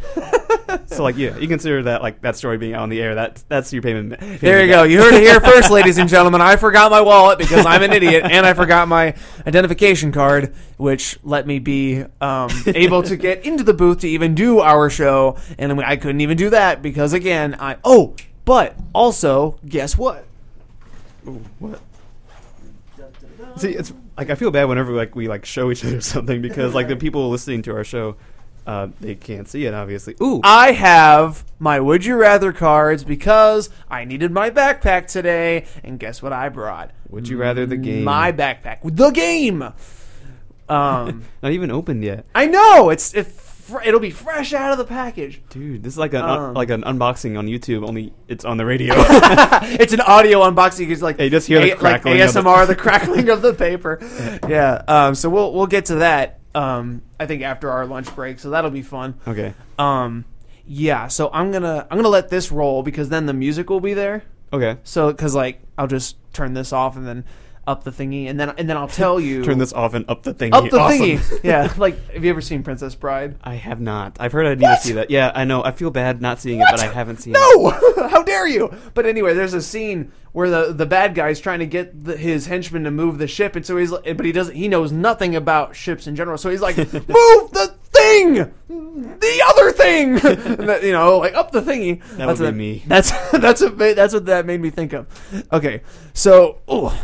so 0.87 1.01
like, 1.01 1.15
yeah, 1.15 1.37
you 1.37 1.47
consider 1.47 1.83
that 1.83 2.01
like 2.01 2.21
that 2.23 2.35
story 2.35 2.57
being 2.57 2.73
out 2.73 2.81
on 2.81 2.89
the 2.89 3.01
air. 3.01 3.15
That 3.15 3.41
that's 3.47 3.71
your 3.71 3.81
payment. 3.81 4.19
payment 4.19 4.41
There 4.41 4.61
you 4.61 4.69
go. 4.69 4.83
You 4.83 5.01
heard 5.01 5.13
it 5.13 5.21
here 5.21 5.39
first, 5.39 5.71
ladies 5.71 5.97
and 5.97 6.09
gentlemen. 6.09 6.41
I 6.41 6.57
forgot 6.57 6.91
my 6.91 6.99
wallet 6.99 7.39
because 7.39 7.65
I'm 7.65 7.83
an 7.83 7.93
idiot, 7.93 8.25
and 8.25 8.45
I 8.45 8.53
forgot 8.53 8.89
my 8.89 9.15
identification 9.45 10.11
card, 10.11 10.53
which 10.75 11.17
let 11.23 11.47
me 11.47 11.59
be 11.59 12.03
um, 12.19 12.49
able 12.67 13.01
to 13.03 13.15
get 13.15 13.45
into 13.45 13.63
the 13.63 13.73
booth 13.73 13.99
to 13.99 14.09
even 14.09 14.35
do 14.35 14.59
our 14.59 14.89
show, 14.89 15.37
and 15.57 15.79
I 15.79 15.95
couldn't 15.95 16.19
even 16.19 16.35
do 16.35 16.49
that 16.49 16.81
because 16.81 17.13
again, 17.13 17.55
I 17.59 17.77
oh, 17.85 18.13
but 18.43 18.75
also 18.93 19.57
guess 19.65 19.97
what? 19.97 20.25
Ooh, 21.25 21.45
what? 21.59 21.79
See, 23.57 23.71
it's 23.71 23.93
like 24.17 24.29
I 24.29 24.35
feel 24.35 24.51
bad 24.51 24.65
whenever 24.65 24.91
like 24.91 25.15
we 25.15 25.27
like 25.27 25.45
show 25.45 25.71
each 25.71 25.83
other 25.83 26.01
something 26.13 26.41
because 26.41 26.73
like 26.73 26.87
the 26.87 26.95
people 27.05 27.29
listening 27.29 27.61
to 27.63 27.73
our 27.75 27.83
show, 27.83 28.15
Uh, 28.67 28.89
they 28.99 29.15
can't 29.15 29.47
see 29.47 29.65
it, 29.65 29.73
obviously. 29.73 30.13
Ooh, 30.21 30.41
I 30.43 30.73
have 30.73 31.45
my 31.57 31.79
Would 31.79 32.03
You 32.05 32.17
Rather 32.17 32.51
cards 32.51 33.03
because 33.05 33.69
I 33.89 34.03
needed 34.03 34.31
my 34.31 34.49
backpack 34.49 35.07
today, 35.07 35.65
and 35.85 35.97
guess 35.97 36.21
what 36.21 36.33
I 36.33 36.49
brought? 36.49 36.91
would 37.09 37.29
you 37.29 37.37
rather 37.37 37.65
the 37.65 37.77
game? 37.77 38.03
My 38.03 38.31
backpack. 38.33 38.79
The 38.83 39.09
game! 39.11 39.63
Um, 40.69 41.23
not 41.41 41.53
even 41.53 41.71
opened 41.71 42.03
yet, 42.03 42.25
I 42.35 42.47
know! 42.47 42.89
It's 42.89 43.13
it, 43.13 43.27
fr- 43.67 43.81
It'll 43.85 43.99
be 43.99 44.09
fresh 44.11 44.53
out 44.53 44.71
of 44.71 44.77
the 44.77 44.85
package. 44.85 45.41
dude. 45.49 45.83
This 45.83 45.93
is 45.93 45.97
like 45.99 46.13
an 46.13 46.21
Um. 46.23 46.53
like 46.53 46.69
an 46.69 46.83
unboxing 46.83 47.37
on 47.37 47.47
YouTube. 47.47 47.87
Only 47.87 48.13
it's 48.27 48.45
on 48.45 48.57
the 48.57 48.65
radio. 48.65 48.93
it's 48.97 49.93
an 49.93 50.01
audio 50.01 50.39
unboxing. 50.41 50.89
It's 50.89 51.01
like 51.01 51.17
Yeah, 51.17 51.25
you 51.25 51.29
just 51.29 51.47
hear 51.47 51.59
the 51.59 51.71
A- 51.71 51.73
like 51.73 51.79
crackling 51.79 52.21
of 52.21 52.33
the- 52.33 52.39
ASMR, 52.41 52.67
the 52.67 52.75
crackling 52.85 53.29
of 53.29 53.41
the 53.41 53.53
paper. 53.53 53.99
Yeah. 54.47 54.81
Um, 54.87 55.15
so 55.15 55.29
we'll 55.29 55.53
we'll 55.53 55.67
get 55.67 55.85
to 55.85 55.95
that. 55.95 56.39
Um, 56.55 57.01
I 57.19 57.25
think 57.27 57.43
after 57.43 57.69
our 57.69 57.85
lunch 57.85 58.13
break, 58.15 58.39
so 58.39 58.49
that'll 58.49 58.71
be 58.71 58.81
fun. 58.81 59.15
okay, 59.27 59.53
Um, 59.77 60.25
yeah. 60.65 61.07
So 61.07 61.29
I'm 61.33 61.51
gonna 61.51 61.85
I'm 61.91 61.97
gonna 61.97 62.07
let 62.09 62.29
this 62.29 62.51
roll 62.51 62.81
because 62.83 63.09
then 63.09 63.25
the 63.25 63.33
music 63.33 63.69
will 63.69 63.79
be 63.81 63.93
there. 63.93 64.23
okay. 64.53 64.77
So 64.83 65.11
because 65.11 65.35
like 65.35 65.61
I'll 65.77 65.87
just 65.87 66.15
turn 66.33 66.53
this 66.53 66.71
off 66.73 66.95
and 66.95 67.05
then 67.07 67.25
up 67.67 67.83
the 67.83 67.91
thingy 67.91 68.29
and 68.29 68.39
then 68.39 68.49
and 68.57 68.69
then 68.69 68.77
I'll 68.77 68.87
tell 68.87 69.19
you 69.19 69.43
Turn 69.43 69.57
this 69.57 69.73
off 69.73 69.93
and 69.93 70.05
up 70.09 70.23
the 70.23 70.33
thingy. 70.33 70.53
up 70.53 70.69
the 70.69 70.79
Awesome. 70.79 70.99
thingy. 70.99 71.39
Yeah. 71.43 71.71
Like 71.77 72.11
have 72.13 72.23
you 72.23 72.29
ever 72.29 72.41
seen 72.41 72.63
Princess 72.63 72.95
Bride? 72.95 73.37
I 73.43 73.55
have 73.55 73.79
not. 73.81 74.17
I've 74.19 74.31
heard 74.31 74.47
I 74.47 74.55
need 74.55 74.65
to 74.65 74.77
see 74.81 74.93
that. 74.93 75.11
Yeah, 75.11 75.31
I 75.35 75.43
know. 75.43 75.63
I 75.63 75.71
feel 75.71 75.91
bad 75.91 76.21
not 76.21 76.39
seeing 76.39 76.59
it, 76.61 76.67
but 76.71 76.79
I 76.79 76.87
haven't 76.87 77.17
seen 77.17 77.35
it. 77.35 77.39
No! 77.39 78.07
How 78.09 78.23
dare 78.23 78.47
you? 78.47 78.73
But 78.93 79.05
anyway, 79.05 79.33
there's 79.33 79.53
a 79.53 79.61
scene 79.61 80.11
where 80.31 80.49
the 80.49 80.71
the 80.73 80.85
bad 80.85 81.15
guy's 81.15 81.39
trying 81.39 81.59
to 81.59 81.65
get 81.65 82.03
the, 82.05 82.15
his 82.15 82.45
henchman 82.47 82.83
to 82.85 82.91
move 82.91 83.17
the 83.17 83.27
ship, 83.27 83.55
and 83.55 83.65
so 83.65 83.75
he's 83.77 83.91
but 83.91 84.23
he 84.25 84.31
doesn't. 84.31 84.55
He 84.55 84.67
knows 84.67 84.91
nothing 84.91 85.35
about 85.35 85.75
ships 85.75 86.07
in 86.07 86.15
general, 86.15 86.37
so 86.37 86.49
he's 86.49 86.61
like, 86.61 86.77
"Move 86.93 87.51
the 87.51 87.75
thing, 87.91 88.33
the 88.69 89.43
other 89.47 89.71
thing." 89.71 90.15
That, 90.15 90.81
you 90.83 90.91
know, 90.91 91.17
like 91.17 91.33
up 91.33 91.51
the 91.51 91.61
thingy. 91.61 92.01
That 92.17 92.27
that's 92.27 92.39
would 92.39 92.45
what, 92.45 92.51
be 92.53 92.57
me. 92.57 92.83
That's 92.87 93.11
that's 93.31 93.61
what 93.61 93.77
that's 93.77 94.13
what 94.13 94.25
that 94.27 94.45
made 94.45 94.61
me 94.61 94.69
think 94.69 94.93
of. 94.93 95.07
Okay, 95.51 95.81
so 96.13 96.59
oh, 96.67 96.95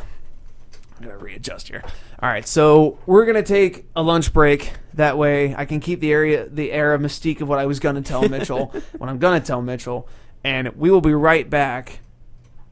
I'm 1.03 1.09
gonna 1.09 1.21
readjust 1.21 1.67
here. 1.67 1.83
All 2.19 2.29
right, 2.29 2.47
so 2.47 2.97
we're 3.05 3.25
gonna 3.25 3.43
take 3.43 3.85
a 3.93 4.01
lunch 4.01 4.31
break. 4.31 4.71
That 4.93 5.17
way, 5.17 5.53
I 5.53 5.65
can 5.65 5.81
keep 5.81 5.99
the 5.99 6.13
area, 6.13 6.47
the 6.47 6.71
air 6.71 6.93
of 6.93 7.01
mystique 7.01 7.41
of 7.41 7.49
what 7.49 7.59
I 7.59 7.65
was 7.65 7.81
gonna 7.81 8.01
tell 8.01 8.27
Mitchell, 8.29 8.67
what 8.97 9.09
I'm 9.09 9.17
gonna 9.17 9.41
tell 9.41 9.61
Mitchell, 9.61 10.07
and 10.45 10.69
we 10.77 10.89
will 10.89 11.01
be 11.01 11.13
right 11.13 11.49
back. 11.49 11.99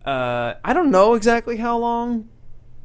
Uh, 0.05 0.53
I 0.63 0.71
don't 0.71 0.91
know 0.91 1.15
exactly 1.15 1.57
how 1.57 1.77
long. 1.77 2.29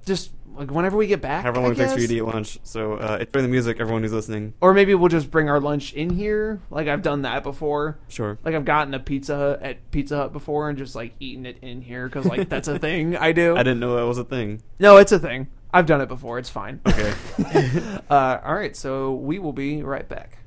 Just 0.04 0.32
like 0.56 0.70
whenever 0.70 0.96
we 0.96 1.06
get 1.06 1.20
back, 1.20 1.42
However 1.42 1.60
long 1.60 1.72
it 1.72 1.76
takes 1.76 1.92
for 1.92 2.00
you 2.00 2.08
to 2.08 2.14
eat 2.14 2.22
lunch. 2.22 2.58
So 2.62 2.94
uh, 2.94 3.18
enjoy 3.20 3.42
the 3.42 3.48
music, 3.48 3.78
everyone 3.80 4.02
who's 4.02 4.12
listening. 4.12 4.54
or 4.60 4.74
maybe 4.74 4.94
we'll 4.94 5.08
just 5.08 5.30
bring 5.30 5.48
our 5.48 5.60
lunch 5.60 5.92
in 5.92 6.10
here. 6.10 6.60
Like 6.70 6.88
I've 6.88 7.02
done 7.02 7.22
that 7.22 7.42
before. 7.42 7.98
Sure. 8.08 8.38
Like 8.44 8.54
I've 8.54 8.64
gotten 8.64 8.94
a 8.94 8.98
pizza 9.00 9.36
Hut 9.36 9.62
at 9.62 9.90
Pizza 9.90 10.16
Hut 10.16 10.32
before 10.32 10.68
and 10.68 10.78
just 10.78 10.94
like 10.94 11.14
eaten 11.20 11.46
it 11.46 11.58
in 11.62 11.82
here 11.82 12.06
because 12.08 12.26
like 12.26 12.48
that's 12.48 12.68
a 12.68 12.78
thing 12.86 13.16
I 13.16 13.32
do. 13.32 13.54
I 13.54 13.62
didn't 13.62 13.80
know 13.80 13.96
that 13.96 14.06
was 14.06 14.18
a 14.18 14.24
thing. 14.24 14.62
No, 14.78 14.96
it's 14.96 15.12
a 15.12 15.18
thing. 15.18 15.48
I've 15.72 15.86
done 15.86 16.00
it 16.00 16.08
before. 16.08 16.38
It's 16.38 16.48
fine. 16.48 16.80
Okay. 16.86 17.12
uh, 18.10 18.38
all 18.44 18.54
right, 18.54 18.74
so 18.74 19.12
we 19.12 19.38
will 19.38 19.52
be 19.52 19.82
right 19.82 20.08
back. 20.08 20.38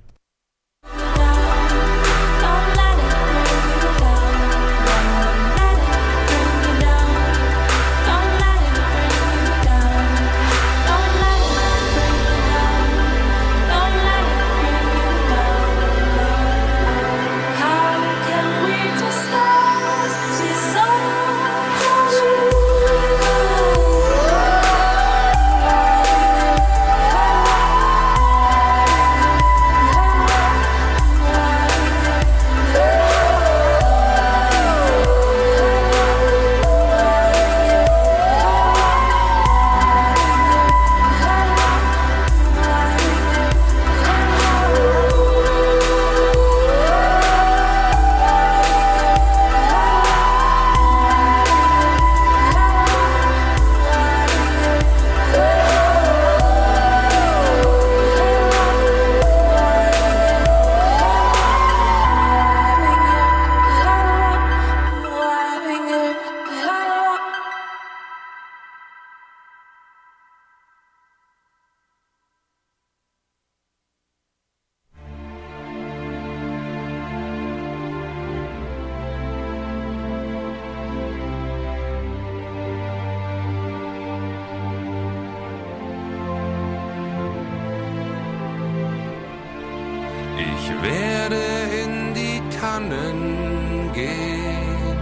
Ich 90.39 90.69
werde 90.81 91.43
in 91.83 92.13
die 92.13 92.41
Tannen 92.59 93.91
gehen, 93.93 94.97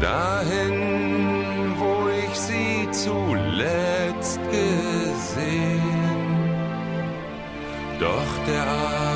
dahin, 0.00 1.74
wo 1.78 2.08
ich 2.08 2.34
sie 2.38 2.88
zuletzt 2.90 4.40
gesehen. 4.50 5.88
Doch 7.98 8.32
der 8.46 8.66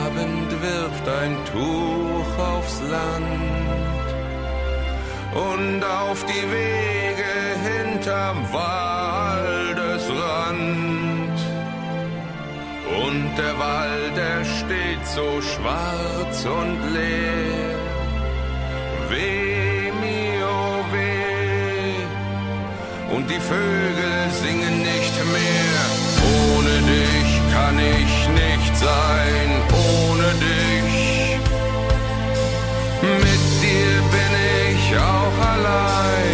Abend 0.07 0.51
wirft 0.63 1.07
ein 1.09 1.37
Tuch 1.53 2.33
aufs 2.39 2.81
Land 2.91 4.09
und 5.35 5.85
auf 5.85 6.25
die 6.25 6.47
Wege 6.51 7.35
hinterm 7.69 8.39
Waldesrand. 8.53 9.02
Der 13.39 13.59
Wald, 13.59 14.17
er 14.19 14.45
steht 14.45 15.07
so 15.07 15.41
schwarz 15.41 16.45
und 16.45 16.79
leer. 16.93 17.79
Weh 19.09 19.91
mir, 20.03 20.47
oh 20.47 20.85
weh. 20.93 21.97
Und 23.15 23.31
die 23.31 23.41
Vögel 23.41 24.19
singen 24.43 24.83
nicht 24.83 25.17
mehr. 25.37 25.81
Ohne 26.35 26.75
dich 26.93 27.33
kann 27.55 27.79
ich 27.79 28.15
nicht 28.43 28.77
sein. 28.77 29.49
Ohne 29.71 30.29
dich. 30.49 31.39
Mit 33.27 33.45
dir 33.63 33.95
bin 34.15 34.33
ich 34.73 34.85
auch 34.99 35.37
allein. 35.55 36.32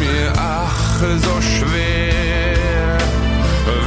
Mir 0.00 0.32
ach 0.36 1.00
so 1.26 1.34
schwer. 1.40 2.98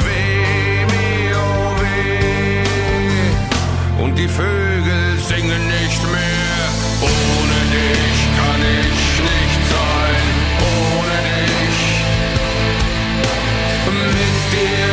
Weh 0.06 0.86
mir, 0.94 1.38
oh 1.38 1.82
weh. 1.82 4.04
Und 4.04 4.13
die 4.18 4.28
Vögel 4.28 5.06
singen 5.30 5.63
nicht 5.78 6.04
mehr. 6.15 6.63
Ohne 7.02 7.60
dich 7.78 8.20
kann 8.39 8.62
ich 8.82 9.04
nicht 9.32 9.62
sein. 9.76 10.26
Ohne 10.76 11.18
dich. 11.52 11.82
Mit 14.18 14.38
dir 14.54 14.85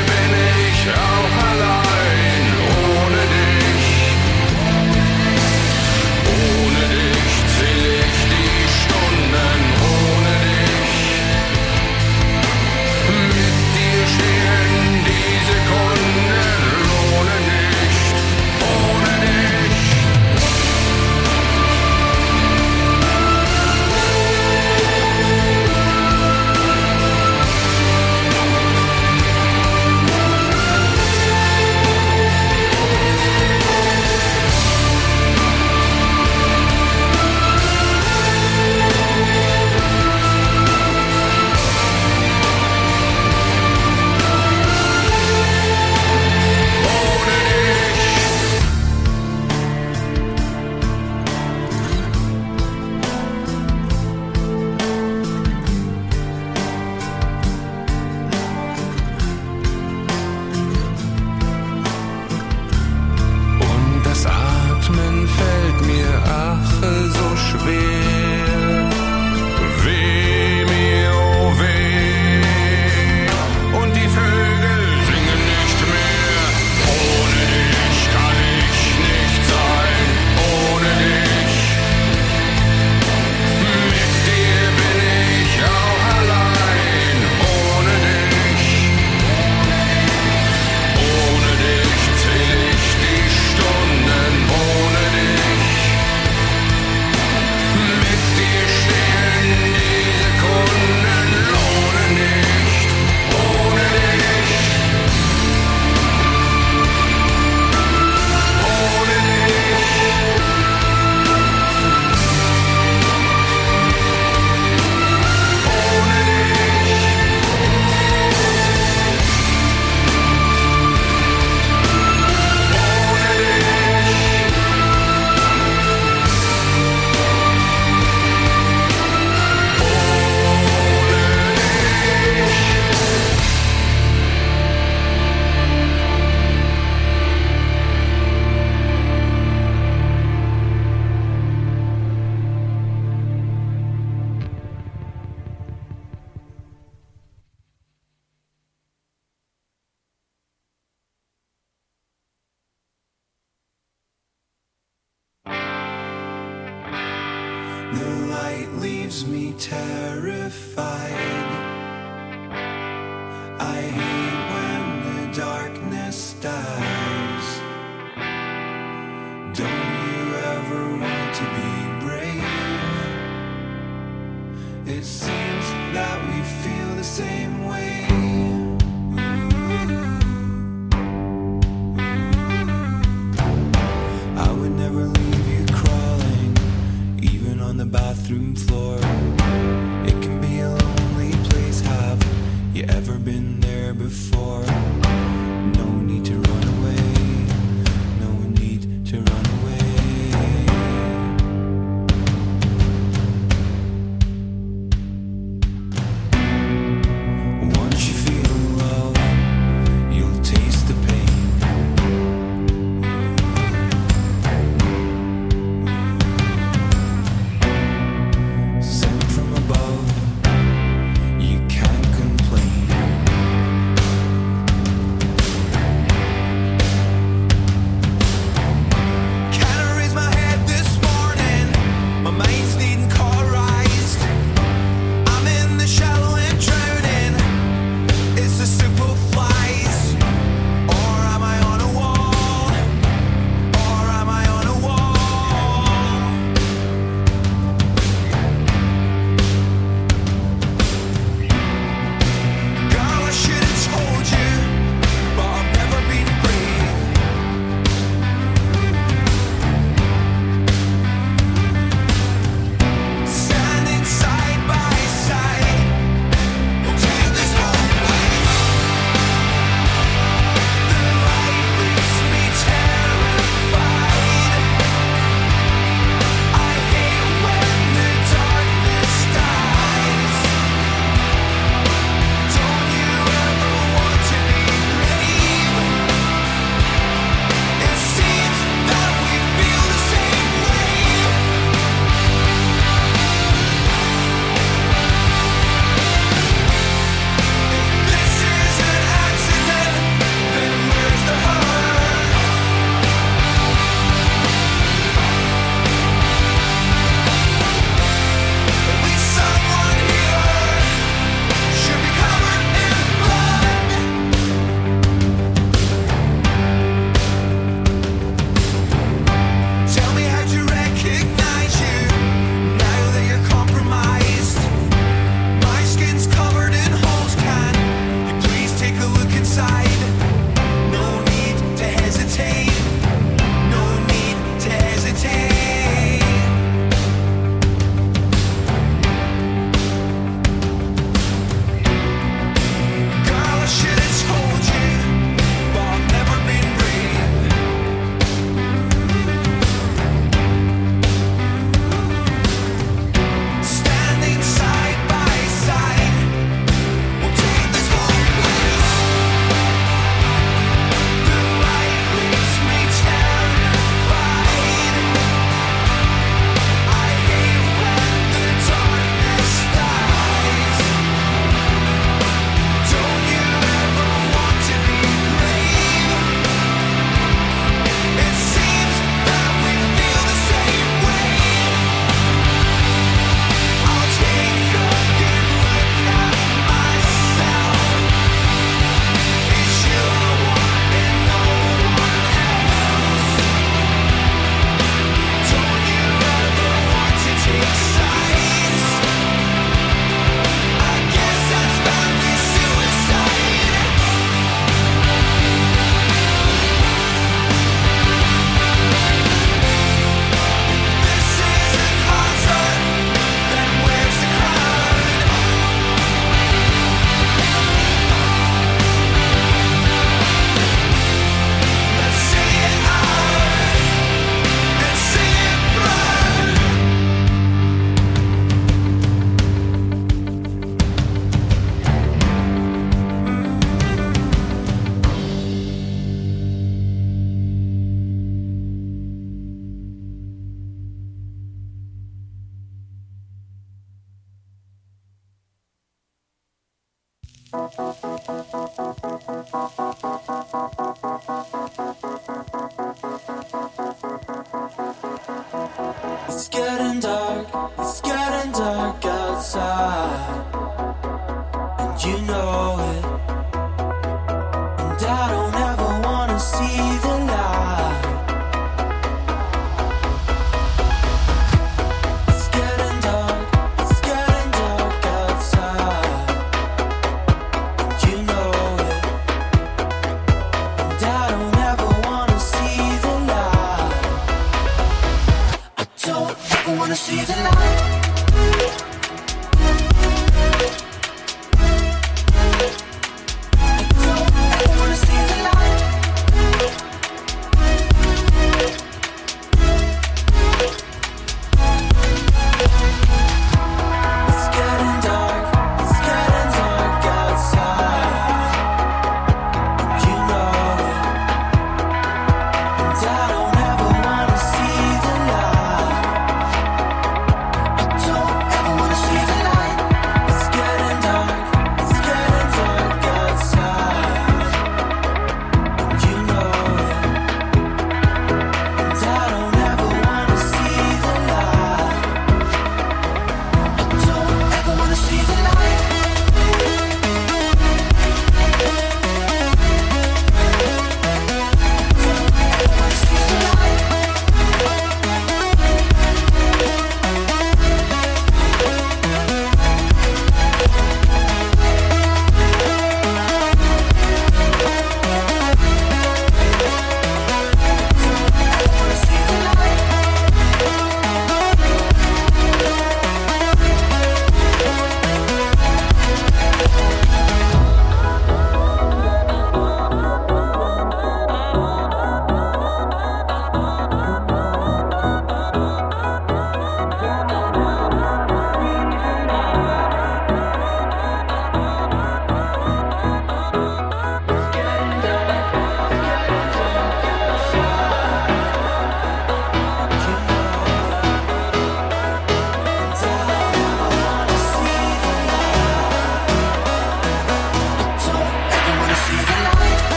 terrified. 159.63 160.92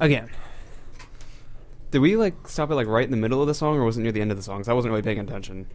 Again. 0.00 0.30
Did 1.90 2.00
we 2.00 2.16
like 2.16 2.46
stop 2.48 2.70
it 2.70 2.74
like 2.74 2.86
right 2.86 3.04
in 3.04 3.10
the 3.10 3.16
middle 3.16 3.40
of 3.40 3.46
the 3.48 3.54
song, 3.54 3.76
or 3.76 3.84
was 3.84 3.96
it 3.96 4.02
near 4.02 4.12
the 4.12 4.20
end 4.20 4.30
of 4.30 4.36
the 4.36 4.42
song? 4.42 4.58
'Cause 4.58 4.68
I 4.68 4.74
wasn't 4.74 4.90
really 4.92 5.02
paying 5.02 5.18
attention. 5.18 5.66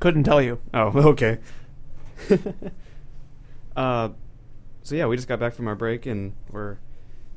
Couldn't 0.00 0.24
tell 0.24 0.42
you. 0.42 0.60
Oh, 0.74 0.86
okay. 1.10 1.38
uh, 3.76 4.10
so 4.82 4.94
yeah, 4.94 5.06
we 5.06 5.16
just 5.16 5.28
got 5.28 5.38
back 5.38 5.54
from 5.54 5.68
our 5.68 5.74
break 5.76 6.06
and 6.06 6.32
we're 6.50 6.78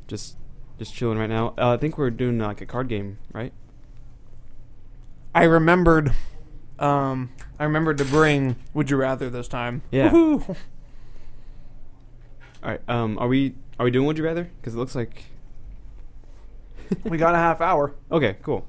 just 0.07 0.37
just 0.79 0.95
chilling 0.95 1.17
right 1.17 1.29
now. 1.29 1.53
Uh, 1.57 1.73
I 1.73 1.77
think 1.77 1.97
we're 1.97 2.09
doing 2.09 2.39
like 2.39 2.61
a 2.61 2.65
card 2.65 2.87
game, 2.87 3.19
right? 3.33 3.53
I 5.35 5.43
remembered. 5.43 6.13
Um, 6.79 7.29
I 7.59 7.63
remembered 7.65 7.99
to 7.99 8.05
bring 8.05 8.55
Would 8.73 8.89
You 8.89 8.97
Rather 8.97 9.29
this 9.29 9.47
time. 9.47 9.83
Yeah. 9.91 10.09
Woohoo. 10.09 10.55
All 12.63 12.69
right. 12.71 12.81
Um, 12.87 13.19
are 13.19 13.27
we 13.27 13.53
are 13.81 13.85
we 13.85 13.91
doing 13.91 14.05
Would 14.05 14.17
You 14.17 14.23
Rather? 14.23 14.43
Because 14.59 14.75
it 14.75 14.77
looks 14.77 14.93
like 14.95 15.23
we 17.03 17.17
got 17.17 17.33
a 17.35 17.37
half 17.37 17.61
hour. 17.61 17.93
okay, 18.11 18.37
cool. 18.43 18.65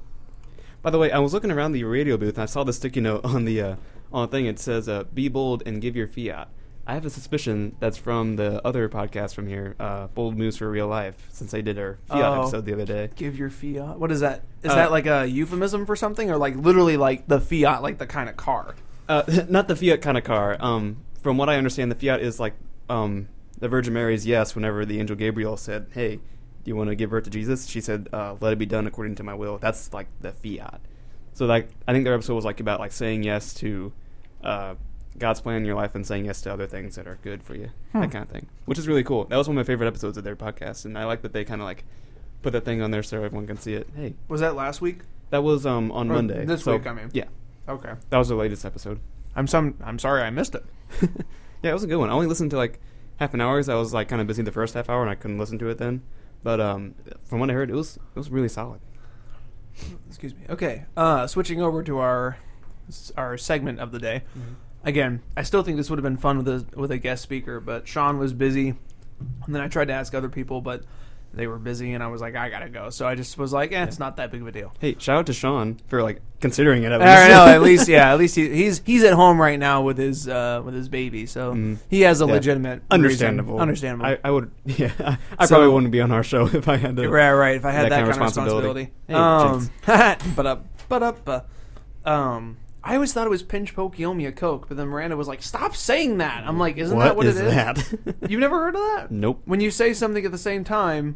By 0.81 0.89
the 0.89 0.97
way, 0.99 1.11
I 1.11 1.19
was 1.19 1.33
looking 1.33 1.51
around 1.51 1.71
the 1.73 1.83
radio 1.83 2.17
booth 2.17 2.33
and 2.35 2.43
I 2.43 2.45
saw 2.45 2.63
the 2.63 2.73
sticky 2.73 3.01
note 3.01 3.21
on 3.25 3.45
the 3.45 3.61
uh, 3.61 3.75
on 4.11 4.23
the 4.27 4.31
thing. 4.31 4.45
It 4.47 4.59
says, 4.59 4.89
uh, 4.89 5.03
"Be 5.13 5.27
bold 5.29 5.63
and 5.65 5.81
give 5.81 5.95
your 5.95 6.07
fiat." 6.07 6.49
I 6.85 6.95
have 6.95 7.05
a 7.05 7.09
suspicion 7.09 7.77
that's 7.79 7.97
from 7.97 8.35
the 8.35 8.65
other 8.67 8.89
podcast 8.89 9.33
from 9.35 9.47
here, 9.47 9.73
uh, 9.79 10.07
Bold 10.07 10.37
Moves 10.37 10.57
for 10.57 10.69
Real 10.69 10.87
Life, 10.87 11.27
since 11.31 11.51
they 11.51 11.61
did 11.61 11.79
our 11.79 11.97
fiat 12.07 12.23
Oh. 12.23 12.41
episode 12.41 12.65
the 12.65 12.73
other 12.73 12.83
day. 12.85 13.09
Give 13.15 13.37
your 13.37 13.49
fiat. 13.49 13.97
What 13.99 14.11
is 14.11 14.19
that? 14.19 14.41
Is 14.63 14.71
Uh, 14.71 14.75
that 14.75 14.91
like 14.91 15.05
a 15.05 15.25
euphemism 15.25 15.85
for 15.85 15.95
something, 15.95 16.29
or 16.29 16.35
like 16.37 16.55
literally 16.57 16.97
like 16.97 17.27
the 17.27 17.39
fiat, 17.39 17.81
like 17.83 17.99
the 17.99 18.07
kind 18.07 18.27
of 18.29 18.35
car? 18.35 18.75
Uh, 19.07 19.23
not 19.49 19.67
the 19.69 19.75
Fiat 19.77 20.01
kind 20.01 20.17
of 20.17 20.23
car. 20.25 20.57
Um, 20.59 20.97
from 21.21 21.37
what 21.37 21.49
I 21.49 21.55
understand, 21.57 21.89
the 21.91 21.95
Fiat 21.95 22.19
is 22.21 22.37
like 22.39 22.53
um, 22.89 23.27
the 23.63 23.69
Virgin 23.69 23.93
Mary's 23.93 24.27
yes. 24.27 24.55
Whenever 24.55 24.85
the 24.85 24.99
angel 24.99 25.15
Gabriel 25.15 25.57
said, 25.57 25.87
"Hey, 25.93 26.17
do 26.17 26.21
you 26.65 26.75
want 26.75 26.89
to 26.89 26.95
give 26.95 27.09
birth 27.09 27.23
to 27.23 27.29
Jesus?" 27.29 27.67
She 27.67 27.81
said, 27.81 28.09
uh, 28.13 28.35
"Let 28.39 28.53
it 28.53 28.59
be 28.59 28.65
done 28.65 28.85
according 28.87 29.15
to 29.15 29.23
my 29.23 29.33
will." 29.33 29.57
That's 29.57 29.91
like 29.93 30.07
the 30.21 30.31
Fiat. 30.31 30.81
So 31.33 31.45
like, 31.45 31.69
I 31.87 31.93
think 31.93 32.03
their 32.05 32.13
episode 32.13 32.35
was 32.35 32.45
like 32.45 32.59
about 32.59 32.79
like 32.79 32.91
saying 32.91 33.23
yes 33.23 33.53
to 33.55 33.91
uh, 34.43 34.75
God's 35.17 35.41
plan 35.41 35.57
in 35.57 35.65
your 35.65 35.75
life 35.75 35.95
and 35.95 36.05
saying 36.05 36.25
yes 36.25 36.41
to 36.43 36.53
other 36.53 36.67
things 36.67 36.95
that 36.95 37.07
are 37.07 37.17
good 37.23 37.41
for 37.43 37.55
you, 37.55 37.69
Hmm. 37.91 38.01
that 38.01 38.11
kind 38.11 38.23
of 38.23 38.29
thing. 38.29 38.47
Which 38.65 38.77
is 38.77 38.87
really 38.87 39.03
cool. 39.03 39.25
That 39.25 39.37
was 39.37 39.47
one 39.47 39.57
of 39.57 39.65
my 39.65 39.67
favorite 39.71 39.87
episodes 39.87 40.17
of 40.17 40.23
their 40.23 40.35
podcast, 40.35 40.85
and 40.85 40.97
I 40.97 41.05
like 41.05 41.21
that 41.23 41.33
they 41.33 41.43
kind 41.45 41.61
of 41.61 41.65
like 41.65 41.85
put 42.41 42.51
that 42.53 42.65
thing 42.65 42.81
on 42.81 42.91
there 42.91 43.01
so 43.03 43.17
everyone 43.23 43.47
can 43.47 43.57
see 43.57 43.73
it. 43.73 43.87
Hey, 43.95 44.13
Was 44.27 44.41
that 44.41 44.55
last 44.55 44.81
week? 44.81 44.99
that 45.29 45.41
was 45.43 45.65
um 45.65 45.91
on 45.91 46.11
Or 46.11 46.15
Monday. 46.15 46.45
this 46.45 46.63
So, 46.63 46.73
week, 46.77 46.85
I 46.85 46.93
mean. 46.93 47.09
yeah, 47.13 47.25
Okay. 47.67 47.93
that 48.09 48.17
was 48.17 48.27
the 48.27 48.35
latest 48.35 48.65
episode. 48.65 48.99
I'm 49.35 49.47
some. 49.47 49.75
I'm 49.83 49.97
sorry 49.97 50.21
I 50.21 50.29
missed 50.29 50.53
it. 50.53 50.63
yeah, 51.63 51.71
it 51.71 51.73
was 51.73 51.83
a 51.83 51.87
good 51.87 51.95
one. 51.95 52.09
I 52.09 52.13
only 52.13 52.27
listened 52.27 52.51
to 52.51 52.57
like 52.57 52.79
half 53.17 53.33
an 53.33 53.41
hour. 53.41 53.57
'cause 53.59 53.69
I 53.69 53.75
was 53.75 53.93
like 53.93 54.07
kind 54.07 54.21
of 54.21 54.27
busy 54.27 54.41
the 54.43 54.51
first 54.51 54.73
half 54.73 54.89
hour, 54.89 55.01
and 55.01 55.09
I 55.09 55.15
couldn't 55.15 55.37
listen 55.37 55.57
to 55.59 55.69
it 55.69 55.77
then. 55.77 56.01
But 56.43 56.59
um, 56.59 56.95
from 57.23 57.39
what 57.39 57.49
I 57.49 57.53
heard, 57.53 57.69
it 57.69 57.75
was 57.75 57.97
it 57.97 58.15
was 58.19 58.29
really 58.29 58.49
solid. 58.49 58.81
Excuse 60.07 60.35
me. 60.35 60.41
Okay. 60.49 60.85
Uh, 60.95 61.25
switching 61.27 61.61
over 61.61 61.83
to 61.83 61.97
our 61.99 62.37
our 63.17 63.37
segment 63.37 63.79
of 63.79 63.91
the 63.91 63.99
day. 63.99 64.23
Again, 64.83 65.21
I 65.37 65.43
still 65.43 65.63
think 65.63 65.77
this 65.77 65.89
would 65.89 65.97
have 65.97 66.03
been 66.03 66.17
fun 66.17 66.37
with 66.37 66.47
a 66.47 66.65
with 66.77 66.91
a 66.91 66.97
guest 66.97 67.23
speaker, 67.23 67.59
but 67.59 67.87
Sean 67.87 68.17
was 68.17 68.33
busy, 68.33 68.69
and 69.45 69.55
then 69.55 69.61
I 69.61 69.67
tried 69.69 69.85
to 69.87 69.93
ask 69.93 70.13
other 70.13 70.29
people, 70.29 70.59
but 70.61 70.83
they 71.33 71.47
were 71.47 71.57
busy, 71.57 71.93
and 71.93 72.03
I 72.03 72.07
was 72.07 72.21
like, 72.21 72.35
I 72.35 72.49
gotta 72.49 72.69
go. 72.69 72.89
So 72.89 73.07
I 73.07 73.15
just 73.15 73.37
was 73.37 73.51
like, 73.51 73.71
eh, 73.71 73.83
it's 73.83 73.99
not 73.99 74.17
that 74.17 74.31
big 74.31 74.41
of 74.41 74.47
a 74.47 74.51
deal. 74.51 74.71
Hey, 74.79 74.95
shout 74.99 75.17
out 75.17 75.25
to 75.27 75.33
Sean 75.33 75.79
for 75.87 76.03
like 76.03 76.21
considering 76.39 76.83
it. 76.83 76.91
At 76.91 76.99
least. 76.99 77.09
right, 77.11 77.29
no, 77.29 77.45
at 77.47 77.61
least 77.69 77.87
yeah, 77.87 78.11
at 78.13 78.19
least 78.19 78.35
he, 78.35 78.49
he's 78.49 78.81
he's 78.85 79.03
at 79.03 79.13
home 79.13 79.39
right 79.41 79.57
now 79.59 79.81
with 79.81 79.97
his 79.97 80.27
uh, 80.27 80.61
with 80.63 80.73
his 80.75 80.89
baby, 80.89 81.25
so 81.25 81.53
Mm. 81.53 81.77
he 81.89 82.01
has 82.01 82.21
a 82.21 82.25
Yeah. 82.25 82.31
legitimate 82.33 82.69
reason. 82.81 82.85
Understandable. 82.91 83.59
Understandable. 83.59 84.05
I, 84.05 84.17
I 84.23 84.31
would. 84.31 84.51
Yeah, 84.65 85.17
I 85.37 85.45
So- 85.45 85.55
probably 85.55 85.73
wouldn't 85.73 85.91
be 85.91 86.01
on 86.01 86.11
our 86.11 86.23
show 86.23 86.45
if 86.53 86.67
I 86.67 86.77
had 86.77 86.95
to. 86.97 87.09
right, 87.09 87.31
right. 87.33 87.55
If 87.55 87.65
I 87.65 87.71
had 87.71 87.85
that 87.85 87.89
that, 87.89 87.95
kind 87.95 88.03
of 88.03 88.07
responsibility, 88.09 88.91
responsibility. 89.07 90.23
um, 90.27 90.33
but 90.35 90.45
up, 90.45 90.65
but 90.89 91.03
up, 91.03 91.29
uh, 91.29 92.09
um. 92.09 92.57
I 92.83 92.95
always 92.95 93.13
thought 93.13 93.25
it 93.25 93.29
was 93.29 93.43
pinch 93.43 93.73
poke 93.75 93.95
Yomia 93.95 94.35
Coke, 94.35 94.67
but 94.67 94.75
then 94.77 94.87
Miranda 94.87 95.15
was 95.15 95.27
like, 95.27 95.41
"Stop 95.41 95.75
saying 95.75 96.17
that." 96.17 96.43
I'm 96.45 96.59
like, 96.59 96.77
"Isn't 96.77 96.99
that 96.99 97.15
what 97.15 97.25
is 97.25 97.39
it 97.39 97.45
is?" 97.47 97.53
that? 97.53 98.15
You've 98.29 98.41
never 98.41 98.57
heard 98.59 98.75
of 98.75 98.81
that? 98.81 99.11
nope. 99.11 99.41
When 99.45 99.61
you 99.61 99.71
say 99.71 99.93
something 99.93 100.25
at 100.25 100.31
the 100.31 100.37
same 100.37 100.63
time, 100.65 101.15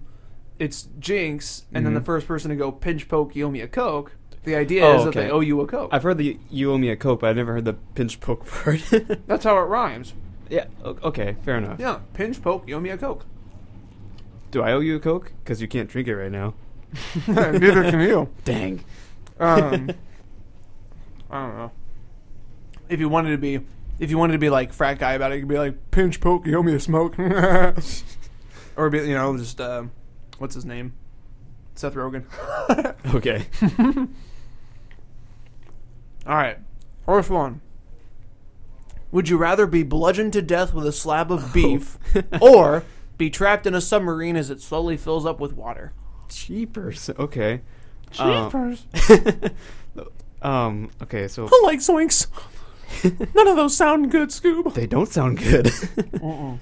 it's 0.60 0.88
Jinx, 1.00 1.66
and 1.74 1.86
then 1.86 1.94
the 1.94 2.00
Mhm. 2.00 2.06
first 2.06 2.28
person 2.28 2.50
to 2.50 2.56
go 2.56 2.72
pinch 2.72 3.08
poke 3.10 3.34
Yomia 3.34 3.70
Coke. 3.72 4.14
The 4.44 4.56
idea 4.56 4.86
Oh, 4.86 5.00
is 5.00 5.04
that 5.06 5.14
they 5.14 5.30
owe 5.30 5.42
you 5.42 5.60
a 5.60 5.68
Coke. 5.68 5.90
I've 5.92 6.04
heard 6.04 6.18
the 6.18 6.40
you 6.50 6.72
owe 6.72 6.78
me 6.78 6.90
a 6.90 6.96
coke, 6.96 7.20
but 7.20 7.30
I've 7.32 7.36
never 7.36 7.52
heard 7.54 7.66
the 7.66 7.74
pinch 7.74 8.22
poke 8.22 8.46
part. 8.50 8.80
That's 9.28 9.44
how 9.44 9.58
it 9.58 9.62
rhymes. 9.64 10.14
yeah. 10.50 10.66
Okay. 10.86 11.36
Fair 11.44 11.58
enough. 11.58 11.80
Yeah, 11.82 12.00
pinch 12.14 12.42
poke 12.42 12.64
You 12.66 12.78
owe 12.78 12.80
me 12.80 12.90
a 12.92 12.98
Coke. 12.98 13.26
Do 14.52 14.62
I 14.64 14.72
owe 14.72 14.80
you 14.80 14.96
a 14.96 15.00
coke? 15.02 15.34
Because 15.44 15.62
you 15.62 15.68
can't 15.68 15.90
drink 15.90 16.08
it 16.08 16.16
right 16.16 16.32
now. 16.32 16.54
Neither 17.28 17.92
can 17.92 18.00
you. 18.00 18.30
Dang. 18.46 18.84
Um, 19.42 19.90
I 21.30 21.46
don't 21.46 21.58
know. 21.58 21.72
If 22.90 23.00
you 23.00 23.10
wanted 23.10 23.32
to 23.32 23.38
be, 23.38 23.60
if 24.00 24.10
you 24.10 24.18
wanted 24.18 24.34
to 24.34 24.40
be 24.40 24.50
like 24.50 24.74
frat 24.74 25.00
guy 25.00 25.14
about 25.14 25.32
it, 25.32 25.36
you 25.36 25.42
could 25.42 25.50
be 25.50 25.58
like 25.58 25.92
pinch 25.92 26.22
poke, 26.22 26.46
you 26.46 26.58
owe 26.58 26.64
me 26.64 26.74
a 26.74 26.80
smoke, 26.80 27.18
or 28.78 28.90
be 28.90 29.00
you 29.00 29.14
know 29.14 29.36
just 29.38 29.60
uh, 29.60 29.84
what's 30.38 30.56
his 30.56 30.66
name, 30.66 30.94
Seth 31.76 31.94
Rogen. 31.96 32.26
Okay. 33.14 33.46
All 36.28 36.36
right, 36.36 36.58
first 37.06 37.30
one. 37.30 37.62
Would 39.12 39.30
you 39.30 39.38
rather 39.38 39.66
be 39.66 39.84
bludgeoned 39.84 40.34
to 40.34 40.42
death 40.42 40.74
with 40.74 40.86
a 40.86 40.92
slab 40.92 41.32
of 41.32 41.54
beef, 41.54 41.98
or 42.42 42.84
be 43.18 43.30
trapped 43.30 43.66
in 43.66 43.74
a 43.74 43.80
submarine 43.80 44.36
as 44.36 44.50
it 44.50 44.62
slowly 44.62 44.98
fills 44.98 45.26
up 45.26 45.40
with 45.40 45.54
water? 45.54 45.94
Cheapers. 46.28 47.10
Okay. 47.18 47.62
Cheapers. 48.12 48.86
Um. 50.42 50.90
Okay. 51.04 51.28
So 51.28 51.48
I 51.52 51.62
like 51.64 51.80
swinks. 51.80 52.28
None 53.36 53.48
of 53.48 53.56
those 53.58 53.76
sound 53.76 54.12
good, 54.12 54.30
Scoob. 54.30 54.74
they 54.74 54.88
don't 54.88 55.10
sound 55.10 55.38
good. 55.40 55.70
Uh. 56.24 56.58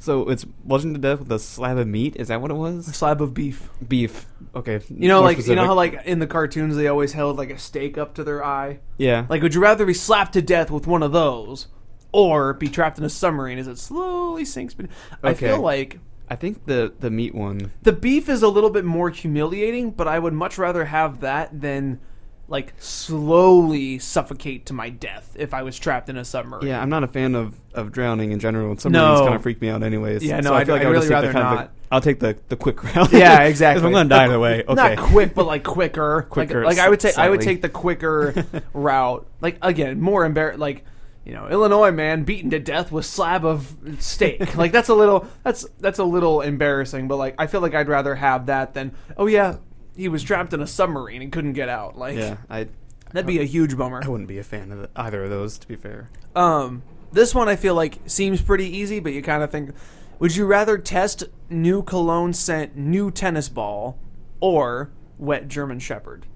so 0.00 0.28
it's 0.28 0.44
bludgeoned 0.44 0.94
to 0.96 1.00
death 1.00 1.20
with 1.20 1.32
a 1.32 1.38
slab 1.38 1.78
of 1.78 1.86
meat. 1.86 2.16
Is 2.16 2.28
that 2.28 2.40
what 2.42 2.50
it 2.50 2.54
was? 2.54 2.86
slab 2.86 3.22
of 3.22 3.32
beef. 3.34 3.70
Beef. 3.86 4.26
Okay. 4.54 4.80
You 4.90 5.08
know, 5.08 5.20
more 5.20 5.28
like 5.28 5.36
you 5.38 5.54
know 5.54 5.62
specific. 5.62 5.64
how 5.66 5.74
like 5.74 6.00
in 6.04 6.18
the 6.18 6.26
cartoons 6.26 6.76
they 6.76 6.88
always 6.88 7.12
held 7.12 7.38
like 7.38 7.50
a 7.50 7.58
stake 7.58 7.96
up 7.96 8.14
to 8.14 8.24
their 8.24 8.44
eye. 8.44 8.80
Yeah. 8.98 9.26
Like, 9.28 9.42
would 9.42 9.54
you 9.54 9.60
rather 9.62 9.86
be 9.86 9.94
slapped 9.94 10.32
to 10.34 10.42
death 10.42 10.70
with 10.70 10.86
one 10.86 11.02
of 11.02 11.12
those, 11.12 11.68
or 12.12 12.52
be 12.54 12.68
trapped 12.68 12.98
in 12.98 13.04
a 13.04 13.08
submarine 13.08 13.58
as 13.58 13.68
it 13.68 13.78
slowly 13.78 14.44
sinks? 14.44 14.74
beneath- 14.74 14.92
I 15.22 15.30
Okay. 15.30 15.46
feel 15.48 15.60
like 15.60 15.98
I 16.28 16.36
think 16.36 16.66
the 16.66 16.92
the 16.98 17.10
meat 17.10 17.34
one. 17.34 17.70
the 17.82 17.92
beef 17.92 18.28
is 18.28 18.42
a 18.42 18.48
little 18.48 18.70
bit 18.70 18.84
more 18.84 19.08
humiliating, 19.10 19.92
but 19.92 20.08
I 20.08 20.18
would 20.18 20.34
much 20.34 20.58
rather 20.58 20.84
have 20.86 21.20
that 21.20 21.60
than 21.60 22.00
like 22.48 22.72
slowly 22.78 23.98
suffocate 23.98 24.66
to 24.66 24.72
my 24.72 24.90
death 24.90 25.34
if 25.38 25.54
I 25.54 25.62
was 25.62 25.78
trapped 25.78 26.08
in 26.08 26.16
a 26.16 26.24
submarine. 26.24 26.66
Yeah, 26.66 26.80
I'm 26.82 26.90
not 26.90 27.04
a 27.04 27.08
fan 27.08 27.34
of, 27.34 27.54
of 27.72 27.92
drowning 27.92 28.32
in 28.32 28.38
general. 28.38 28.70
and 28.70 28.80
Submarines 28.80 29.18
No. 29.20 29.24
kind 29.24 29.34
of 29.36 29.42
freak 29.42 29.60
me 29.60 29.68
out, 29.68 29.82
anyways. 29.82 30.22
Yeah, 30.22 30.40
no, 30.40 30.50
so 30.50 30.54
I 30.54 30.58
I'd- 30.58 30.66
feel 30.66 30.74
like 30.74 30.82
I'd 30.82 30.86
I 30.86 30.88
would 30.88 30.94
really 30.94 31.06
the 31.08 31.12
rather 31.14 31.32
not. 31.32 31.64
the- 31.66 31.70
I'll 31.92 32.00
take 32.00 32.18
the 32.18 32.36
the 32.48 32.56
quick 32.56 32.82
route. 32.82 33.12
Yeah, 33.12 33.42
exactly. 33.44 33.80
if 33.80 33.86
I'm 33.86 33.92
going 33.92 34.08
to 34.08 34.14
die 34.14 34.24
either 34.24 34.40
way, 34.40 34.62
okay. 34.66 34.74
Not 34.74 34.98
quick, 34.98 35.34
but 35.34 35.46
like 35.46 35.62
quicker. 35.62 36.26
Quicker, 36.28 36.64
Like, 36.64 36.76
like 36.78 36.84
I 36.86 36.88
would 36.88 37.00
say, 37.00 37.12
I 37.16 37.28
would 37.30 37.40
take 37.40 37.62
the 37.62 37.68
quicker 37.68 38.34
route. 38.74 39.26
Like 39.40 39.58
again, 39.62 40.00
more 40.00 40.24
embarrassed. 40.24 40.58
Like 40.58 40.84
you 41.24 41.32
know, 41.32 41.48
Illinois 41.48 41.92
man 41.92 42.24
beaten 42.24 42.50
to 42.50 42.58
death 42.58 42.90
with 42.92 43.06
slab 43.06 43.44
of 43.46 43.74
steak. 44.00 44.56
like 44.56 44.72
that's 44.72 44.88
a 44.88 44.94
little. 44.94 45.26
That's 45.44 45.66
that's 45.78 45.98
a 46.00 46.04
little 46.04 46.40
embarrassing. 46.40 47.06
But 47.06 47.16
like, 47.16 47.36
I 47.38 47.46
feel 47.46 47.60
like 47.60 47.74
I'd 47.74 47.88
rather 47.88 48.14
have 48.16 48.46
that 48.46 48.74
than 48.74 48.92
oh 49.16 49.26
yeah, 49.26 49.56
he 49.96 50.08
was 50.08 50.22
trapped 50.22 50.52
in 50.52 50.60
a 50.60 50.66
submarine 50.66 51.22
and 51.22 51.30
couldn't 51.32 51.52
get 51.54 51.68
out. 51.68 51.96
Like 51.98 52.16
yeah, 52.16 52.38
I 52.50 52.68
that'd 53.12 53.26
be 53.26 53.40
a 53.40 53.44
huge 53.44 53.76
bummer. 53.76 54.00
I 54.04 54.08
wouldn't 54.08 54.28
be 54.28 54.38
a 54.38 54.44
fan 54.44 54.72
of 54.72 54.78
the, 54.78 54.90
either 54.96 55.24
of 55.24 55.30
those. 55.30 55.58
To 55.58 55.68
be 55.68 55.76
fair. 55.76 56.08
Um, 56.34 56.82
this 57.12 57.34
one 57.34 57.48
I 57.48 57.56
feel 57.56 57.74
like 57.74 57.98
seems 58.06 58.42
pretty 58.42 58.66
easy, 58.76 58.98
but 59.00 59.12
you 59.12 59.22
kind 59.22 59.42
of 59.42 59.50
think, 59.50 59.70
would 60.18 60.34
you 60.34 60.46
rather 60.46 60.78
test 60.78 61.24
new 61.48 61.82
cologne 61.82 62.32
scent 62.32 62.76
new 62.76 63.10
tennis 63.10 63.48
ball 63.48 63.98
or 64.40 64.90
wet 65.18 65.46
German 65.48 65.78
Shepherd? 65.78 66.26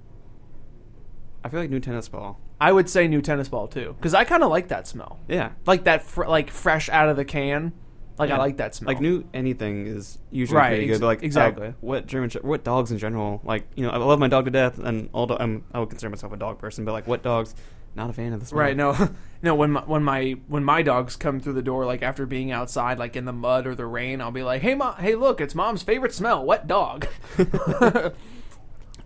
I 1.44 1.48
feel 1.48 1.60
like 1.60 1.70
new 1.70 1.80
tennis 1.80 2.08
ball. 2.08 2.40
I 2.60 2.72
would 2.72 2.88
say 2.90 3.06
new 3.06 3.22
tennis 3.22 3.48
ball 3.48 3.68
too, 3.68 3.94
because 3.98 4.14
I 4.14 4.24
kind 4.24 4.42
of 4.42 4.50
like 4.50 4.68
that 4.68 4.86
smell, 4.88 5.20
Yeah. 5.28 5.50
like 5.66 5.84
that, 5.84 6.02
fr- 6.02 6.26
like 6.26 6.50
fresh 6.50 6.88
out 6.88 7.08
of 7.08 7.16
the 7.16 7.24
can. 7.24 7.72
Like 8.18 8.30
I 8.30 8.36
like 8.38 8.56
that 8.56 8.74
smell. 8.74 8.88
Like 8.88 9.00
new 9.00 9.24
anything 9.32 9.86
is 9.86 10.18
usually 10.30 10.56
Right, 10.58 10.68
pretty 10.70 10.84
ex- 10.84 10.92
good. 10.94 11.00
But 11.02 11.06
like 11.06 11.22
exactly. 11.22 11.68
uh, 11.68 11.72
what 11.80 12.06
German 12.06 12.30
Shep- 12.30 12.44
what 12.44 12.64
dogs 12.64 12.90
in 12.90 12.98
general. 12.98 13.40
Like 13.44 13.66
you 13.76 13.84
know, 13.84 13.90
I 13.90 13.96
love 13.98 14.18
my 14.18 14.28
dog 14.28 14.44
to 14.46 14.50
death, 14.50 14.78
and 14.78 15.08
all 15.12 15.26
do- 15.26 15.36
I'm, 15.38 15.64
I 15.72 15.78
would 15.80 15.88
consider 15.90 16.10
myself 16.10 16.32
a 16.32 16.36
dog 16.36 16.58
person. 16.58 16.84
But 16.84 16.92
like 16.92 17.06
what 17.06 17.22
dogs, 17.22 17.54
not 17.94 18.10
a 18.10 18.12
fan 18.12 18.32
of 18.32 18.40
this. 18.40 18.48
smell. 18.50 18.60
Right? 18.60 18.76
No, 18.76 19.10
no. 19.42 19.54
When 19.54 19.70
my, 19.72 19.80
when 19.82 20.02
my 20.02 20.36
when 20.48 20.64
my 20.64 20.82
dogs 20.82 21.16
come 21.16 21.38
through 21.40 21.52
the 21.54 21.62
door, 21.62 21.86
like 21.86 22.02
after 22.02 22.26
being 22.26 22.50
outside, 22.50 22.98
like 22.98 23.14
in 23.16 23.24
the 23.24 23.32
mud 23.32 23.66
or 23.66 23.74
the 23.74 23.86
rain, 23.86 24.20
I'll 24.20 24.30
be 24.32 24.42
like, 24.42 24.62
"Hey, 24.62 24.74
mom! 24.74 24.96
Hey, 24.96 25.14
look! 25.14 25.40
It's 25.40 25.54
mom's 25.54 25.82
favorite 25.82 26.12
smell. 26.14 26.44
Wet 26.44 26.66
dog." 26.66 27.06
I 27.38 28.12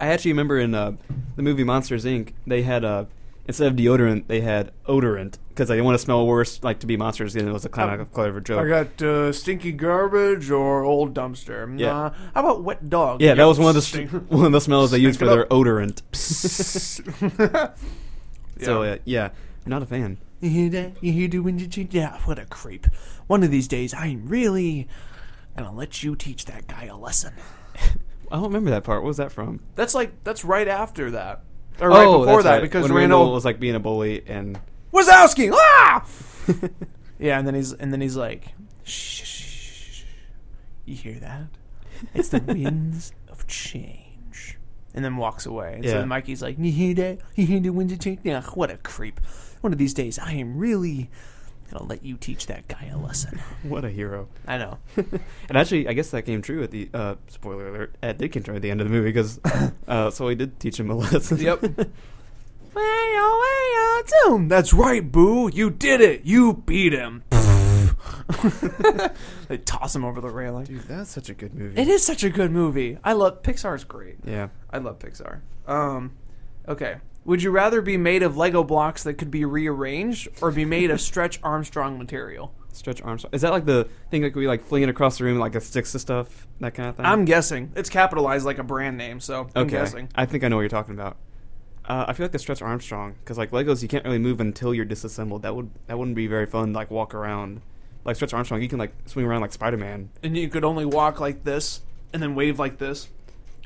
actually 0.09 0.33
remember 0.33 0.59
in 0.59 0.75
uh, 0.75 0.93
the 1.37 1.43
movie 1.43 1.65
Monsters 1.65 2.05
Inc. 2.05 2.33
They 2.47 2.63
had 2.63 2.85
uh, 2.85 3.05
instead 3.47 3.67
of 3.73 3.77
deodorant, 3.79 4.27
they 4.29 4.41
had 4.41 4.73
odorant 4.87 5.39
because 5.49 5.69
they 5.69 5.75
didn't 5.75 5.85
want 5.85 5.95
to 5.99 6.05
smell 6.05 6.27
worse, 6.27 6.63
like 6.63 6.81
to 6.81 6.87
be 6.87 6.97
monsters. 6.97 7.37
And 7.37 7.49
it 7.49 7.53
was 7.53 7.65
a 7.65 7.69
kind 7.69 8.01
of 8.01 8.13
clever 8.13 8.41
joke. 8.41 8.65
I 8.65 8.69
got 8.69 9.03
uh, 9.03 9.33
stinky 9.33 9.73
garbage 9.73 10.51
or 10.51 10.83
old 10.85 11.15
dumpster. 11.15 11.79
Yeah. 11.79 11.87
Nah, 11.93 12.11
how 12.35 12.41
about 12.41 12.63
wet 12.65 12.89
dog? 12.89 13.21
yeah, 13.21 13.35
that 13.35 13.45
was 13.45 13.59
one 13.59 13.77
of 13.77 13.83
the 13.83 14.07
one 14.29 14.47
of 14.47 14.53
the 14.53 14.61
smells 14.61 14.91
they 14.91 14.99
used 14.99 15.19
for 15.19 15.27
their 15.27 15.47
odorant. 15.47 16.03
So 18.61 18.83
Yeah. 18.83 18.91
uh, 18.93 18.99
yeah, 19.05 19.29
not 19.67 19.83
a 19.83 19.87
fan. 19.87 20.19
You 20.41 20.51
hear 20.51 20.69
that? 20.71 20.93
You 21.01 21.13
hear 21.13 21.29
the 21.29 21.39
wind 21.41 21.73
change? 21.73 21.95
Yeah, 21.95 22.19
what 22.25 22.39
a 22.39 22.45
creep. 22.47 22.87
One 23.27 23.43
of 23.43 23.51
these 23.51 23.67
days, 23.69 23.93
I'm 23.95 24.29
really 24.29 24.89
gonna 25.57 25.73
let 25.73 26.03
you 26.03 26.15
teach 26.17 26.45
that 26.47 26.67
guy 26.67 26.85
a 26.85 26.97
lesson. 26.97 27.33
I 28.31 28.37
don't 28.37 28.45
remember 28.45 28.71
that 28.71 28.85
part. 28.85 29.03
What 29.03 29.09
was 29.09 29.17
that 29.19 29.33
from? 29.33 29.61
That's 29.75 29.95
like 29.95 30.23
that's 30.25 30.45
right 30.45 30.69
after 30.69 31.11
that, 31.13 31.43
or 31.81 31.89
right 31.89 32.05
before 32.05 32.17
Oh, 32.17 32.25
that's 32.27 32.45
that, 32.45 32.51
right. 32.55 32.63
because 32.63 32.85
when 32.85 32.93
Randall 32.95 33.33
was 33.33 33.45
like 33.45 33.59
being 33.61 33.75
a 33.75 33.81
bully 33.81 34.23
and 34.27 34.59
Wazowski. 34.93 35.51
Ah! 35.53 36.05
yeah, 37.19 37.39
and 37.39 37.47
then 37.47 37.55
he's 37.55 37.73
and 37.73 37.93
then 37.93 38.01
he's 38.01 38.17
like, 38.17 38.49
shh, 38.85 39.23
shh, 39.23 39.25
shh, 39.25 39.95
shh. 40.01 40.05
you 40.85 40.95
hear 40.97 41.15
that? 41.21 41.45
It's 42.15 42.29
the 42.29 42.41
winds 42.47 43.13
of 43.29 43.47
change. 43.47 44.59
And 44.95 45.03
then 45.03 45.17
walks 45.17 45.47
away. 45.47 45.75
And 45.77 45.85
Yeah. 45.85 45.93
so 45.93 46.07
Mikey's 46.07 46.43
like, 46.43 46.59
you 46.59 46.71
hear 46.71 46.95
that? 46.97 47.19
You 47.35 47.47
hear 47.47 47.61
the 47.61 47.71
winds 47.71 47.93
of 47.95 48.01
change? 48.01 48.19
Yeah, 48.25 48.43
what 48.55 48.71
a 48.71 48.77
creep. 48.77 49.21
One 49.63 49.73
of 49.73 49.79
these 49.79 49.95
days, 49.95 50.19
I 50.19 50.33
am 50.33 50.59
really 50.59 51.09
gonna 51.73 51.87
let 51.87 52.05
you 52.05 52.17
teach 52.17 52.47
that 52.47 52.69
guy 52.69 52.91
a 52.93 52.99
lesson. 52.99 53.39
what 53.63 53.85
a 53.85 53.91
hero. 53.91 54.29
I 54.47 54.59
know. 54.59 54.79
And 55.49 55.59
actually, 55.59 55.89
I 55.89 55.93
guess 55.93 56.11
that 56.11 56.23
came 56.23 56.41
true 56.41 56.63
at 56.63 56.71
the 56.71 56.89
uh, 56.95 57.17
spoiler 57.29 57.69
alert. 57.69 57.97
It 58.03 58.17
did 58.17 58.33
come 58.33 58.43
true 58.43 58.57
at 58.57 58.63
the 58.63 58.71
end 58.71 58.81
of 58.81 58.87
the 58.87 58.93
movie 58.93 59.11
because 59.11 59.39
uh, 59.89 60.11
so 60.11 60.29
he 60.29 60.35
did 60.35 60.59
teach 60.59 60.79
him 60.81 60.89
a 60.91 60.95
lesson. 60.95 61.39
Yep. 61.39 61.63
Way-o, 62.75 64.03
zoom. 64.25 64.49
That's 64.49 64.73
right, 64.73 65.11
Boo. 65.11 65.51
You 65.53 65.69
did 65.69 66.01
it. 66.01 66.25
You 66.25 66.63
beat 66.65 66.95
him. 66.95 67.23
they 69.49 69.59
toss 69.59 69.95
him 69.95 70.05
over 70.05 70.23
the 70.23 70.31
railing. 70.31 70.65
Dude, 70.65 70.83
that's 70.83 71.11
such 71.11 71.29
a 71.29 71.35
good 71.35 71.55
movie. 71.55 71.79
It 71.81 71.89
is 71.89 72.05
such 72.05 72.25
a 72.25 72.31
good 72.31 72.51
movie. 72.51 72.97
I 73.05 73.13
love 73.13 73.43
Pixar's 73.43 73.85
great. 73.85 74.17
Yeah. 74.25 74.49
I 74.71 74.79
love 74.79 74.99
Pixar. 75.01 75.41
Um, 75.67 76.13
okay. 76.67 76.97
Would 77.25 77.43
you 77.43 77.51
rather 77.51 77.81
be 77.81 77.97
made 77.97 78.23
of 78.23 78.37
Lego 78.37 78.65
blocks 78.65 79.05
that 79.05 79.15
could 79.15 79.31
be 79.31 79.45
rearranged, 79.45 80.29
or 80.41 80.51
be 80.51 80.65
made 80.65 80.91
of 80.91 81.01
Stretch 81.01 81.39
Armstrong 81.43 81.99
material? 81.99 82.53
Stretch 82.73 83.03
Armstrong. 83.03 83.33
Is 83.35 83.43
that 83.43 83.53
like 83.53 83.67
the 83.67 83.87
thing 84.11 84.23
like 84.23 84.35
we 84.35 84.49
like 84.49 84.65
flinging 84.65 84.89
across 84.89 85.19
the 85.19 85.25
room 85.25 85.39
like 85.39 85.55
it 85.55 85.63
sticks 85.63 85.93
to 85.93 85.99
stuff 85.99 86.47
that 86.61 86.75
kind 86.75 86.89
of 86.89 86.97
thing? 86.97 87.07
I'm 87.07 87.25
guessing 87.25 87.71
it's 87.77 87.91
capitalized 87.91 88.45
like 88.45 88.59
a 88.59 88.65
brand 88.65 88.97
name, 88.97 89.21
so 89.21 89.49
I'm 89.55 89.67
okay. 89.67 89.71
guessing. 89.71 90.09
I 90.15 90.27
think 90.27 90.43
I 90.43 90.49
know 90.49 90.57
what 90.57 90.63
you're 90.63 90.69
talking 90.69 90.95
about. 90.95 91.17
Uh, 91.85 92.07
I 92.09 92.13
feel 92.13 92.25
like 92.25 92.33
the 92.33 92.39
Stretch 92.39 92.63
Armstrong 92.63 93.17
because 93.21 93.39
like 93.39 93.51
Legos 93.51 93.83
you 93.83 93.89
can't 93.89 94.05
really 94.05 94.19
move 94.19 94.41
until 94.41 94.75
you're 94.75 94.85
disassembled. 94.85 95.43
That 95.43 95.55
would 95.55 95.71
that 95.87 95.99
wouldn't 95.99 96.17
be 96.17 96.27
very 96.27 96.47
fun. 96.47 96.73
Like 96.73 96.91
walk 96.91 97.15
around. 97.15 97.61
Like 98.05 98.17
Stretch 98.17 98.35
Armstrong, 98.35 98.63
you 98.63 98.69
can 98.69 98.79
like 98.79 98.93
swing 99.07 99.27
around 99.27 99.43
like 99.43 99.53
Spider 99.53 99.77
Man. 99.77 100.11
And 100.23 100.37
you 100.37 100.49
could 100.49 100.65
only 100.65 100.85
walk 100.85 101.21
like 101.21 101.45
this, 101.45 101.83
and 102.13 102.23
then 102.23 102.35
wave 102.35 102.59
like 102.59 102.79
this 102.79 103.09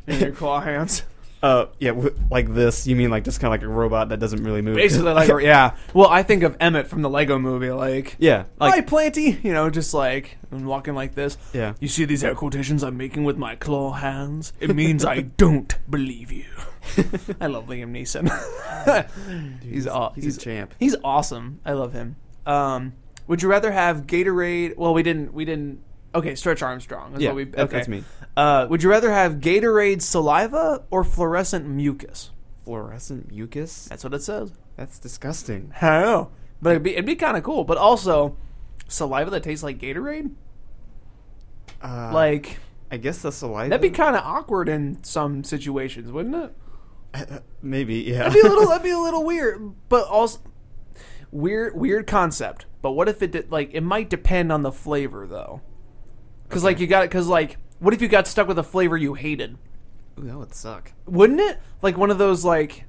in 0.07 0.21
your 0.21 0.33
claw 0.33 0.61
hands. 0.61 1.05
Uh, 1.47 1.67
yeah, 1.79 1.91
w- 1.93 2.15
like 2.31 2.53
this. 2.53 2.87
You 2.89 2.97
mean 2.97 3.11
like 3.11 3.23
just 3.25 3.39
kind 3.41 3.55
of 3.55 3.61
like 3.61 3.63
a 3.69 3.73
robot 3.73 4.09
that 4.09 4.19
doesn't 4.19 4.43
really 4.43 4.63
move? 4.63 4.75
Basically, 4.77 5.13
like 5.13 5.29
yeah. 5.43 5.77
Well, 5.95 6.09
I 6.09 6.23
think 6.25 6.43
of 6.43 6.57
Emmett 6.59 6.89
from 6.89 7.03
the 7.03 7.09
Lego 7.11 7.39
Movie, 7.39 7.71
like 7.71 8.17
yeah, 8.19 8.45
Hi, 8.61 8.69
like 8.71 8.87
Planty. 8.89 9.39
You 9.43 9.53
know, 9.53 9.71
just 9.71 9.95
like 9.95 10.39
and 10.51 10.67
walking 10.67 10.95
like 10.95 11.15
this. 11.15 11.39
yeah. 11.53 11.75
You 11.79 11.89
see 11.89 12.05
these 12.05 12.25
air 12.25 12.35
quotations 12.35 12.83
I'm 12.83 12.97
making 12.97 13.23
with 13.25 13.37
my 13.37 13.55
claw 13.55 13.93
hands? 13.93 14.53
It 14.59 14.75
means 14.75 15.05
I 15.05 15.21
don't 15.45 15.73
believe 15.89 16.33
you. 16.33 16.47
I 17.41 17.47
love 17.47 17.67
Liam 17.67 17.91
Neeson. 17.93 18.27
he's 19.63 19.87
aw- 19.87 20.13
he's 20.15 20.37
a 20.37 20.41
champ. 20.41 20.75
He's 20.79 20.97
awesome. 21.05 21.61
I 21.65 21.73
love 21.73 21.93
him. 21.93 22.17
Um, 22.45 22.95
would 23.27 23.43
you 23.43 23.49
rather 23.49 23.73
have 23.73 24.07
Gatorade? 24.07 24.77
Well, 24.77 24.95
we 24.95 25.03
didn't. 25.03 25.33
We 25.33 25.45
didn't. 25.45 25.81
Okay, 26.17 26.35
Stretch 26.35 26.63
Armstrong. 26.63 27.15
Is 27.15 27.21
Yeah, 27.21 27.29
what 27.31 27.37
we, 27.37 27.43
okay. 27.47 27.67
that's 27.67 27.89
me. 27.89 28.05
Uh, 28.37 28.67
would 28.71 28.83
you 28.83 28.91
rather 28.91 29.13
have 29.13 29.35
Gatorade 29.35 30.03
saliva 30.03 30.83
or 30.91 31.05
fluorescent 31.05 31.67
mucus? 31.69 32.31
Fluorescent 32.65 33.31
mucus. 33.31 33.87
That's 33.89 34.03
what 34.05 34.15
it 34.15 34.23
says. 34.23 34.53
That's 34.77 34.99
disgusting. 34.99 35.73
I 35.81 36.01
know, 36.03 36.31
but 36.61 36.71
it'd 36.71 36.83
be, 36.83 36.93
it'd 36.93 37.07
be 37.07 37.17
kind 37.17 37.37
of 37.37 37.43
cool. 37.43 37.65
But 37.65 37.79
also, 37.79 38.37
saliva 38.89 39.31
that 39.31 39.43
tastes 39.43 39.63
like 39.63 39.79
Gatorade. 39.79 40.33
Uh, 41.83 42.11
Like 42.13 42.59
I 42.91 42.97
guess 42.97 43.19
the 43.23 43.31
saliva. 43.33 43.69
that'd 43.71 43.83
be 43.83 43.91
kind 43.91 44.17
of 44.17 44.23
awkward 44.23 44.69
in 44.69 45.03
some 45.05 45.45
situations, 45.45 46.11
wouldn't 46.13 46.35
it? 47.15 47.43
maybe 47.63 47.97
yeah. 47.97 48.29
That'd 48.29 48.35
be 48.35 48.41
a 48.41 48.51
little. 48.51 48.69
that'd 48.69 48.83
be 48.83 48.91
a 48.91 48.99
little 49.01 49.25
weird, 49.25 49.75
but 49.89 50.07
also 50.09 50.41
weird. 51.31 51.77
Weird 51.77 52.07
concept. 52.07 52.67
But 52.83 52.93
what 52.93 53.09
if 53.09 53.23
it 53.23 53.33
did, 53.33 53.51
like 53.51 53.71
it 53.75 53.81
might 53.83 54.09
depend 54.11 54.53
on 54.53 54.63
the 54.63 54.73
flavor 54.73 55.27
though? 55.27 55.61
Because 56.49 56.65
like 56.65 56.81
you 56.81 56.87
got 56.87 57.05
it. 57.05 57.11
Because 57.11 57.29
like, 57.29 57.59
what 57.79 57.95
if 57.95 58.01
you 58.01 58.09
got 58.09 58.27
stuck 58.27 58.49
with 58.49 58.59
a 58.59 58.63
flavor 58.63 58.97
you 58.97 59.15
hated? 59.15 59.59
Ooh, 60.19 60.23
that 60.23 60.37
would 60.37 60.55
suck. 60.55 60.93
Wouldn't 61.07 61.41
it? 61.41 61.61
Like 61.83 61.97
one 61.97 62.11
of 62.11 62.19
those 62.19 62.45
like. 62.45 62.85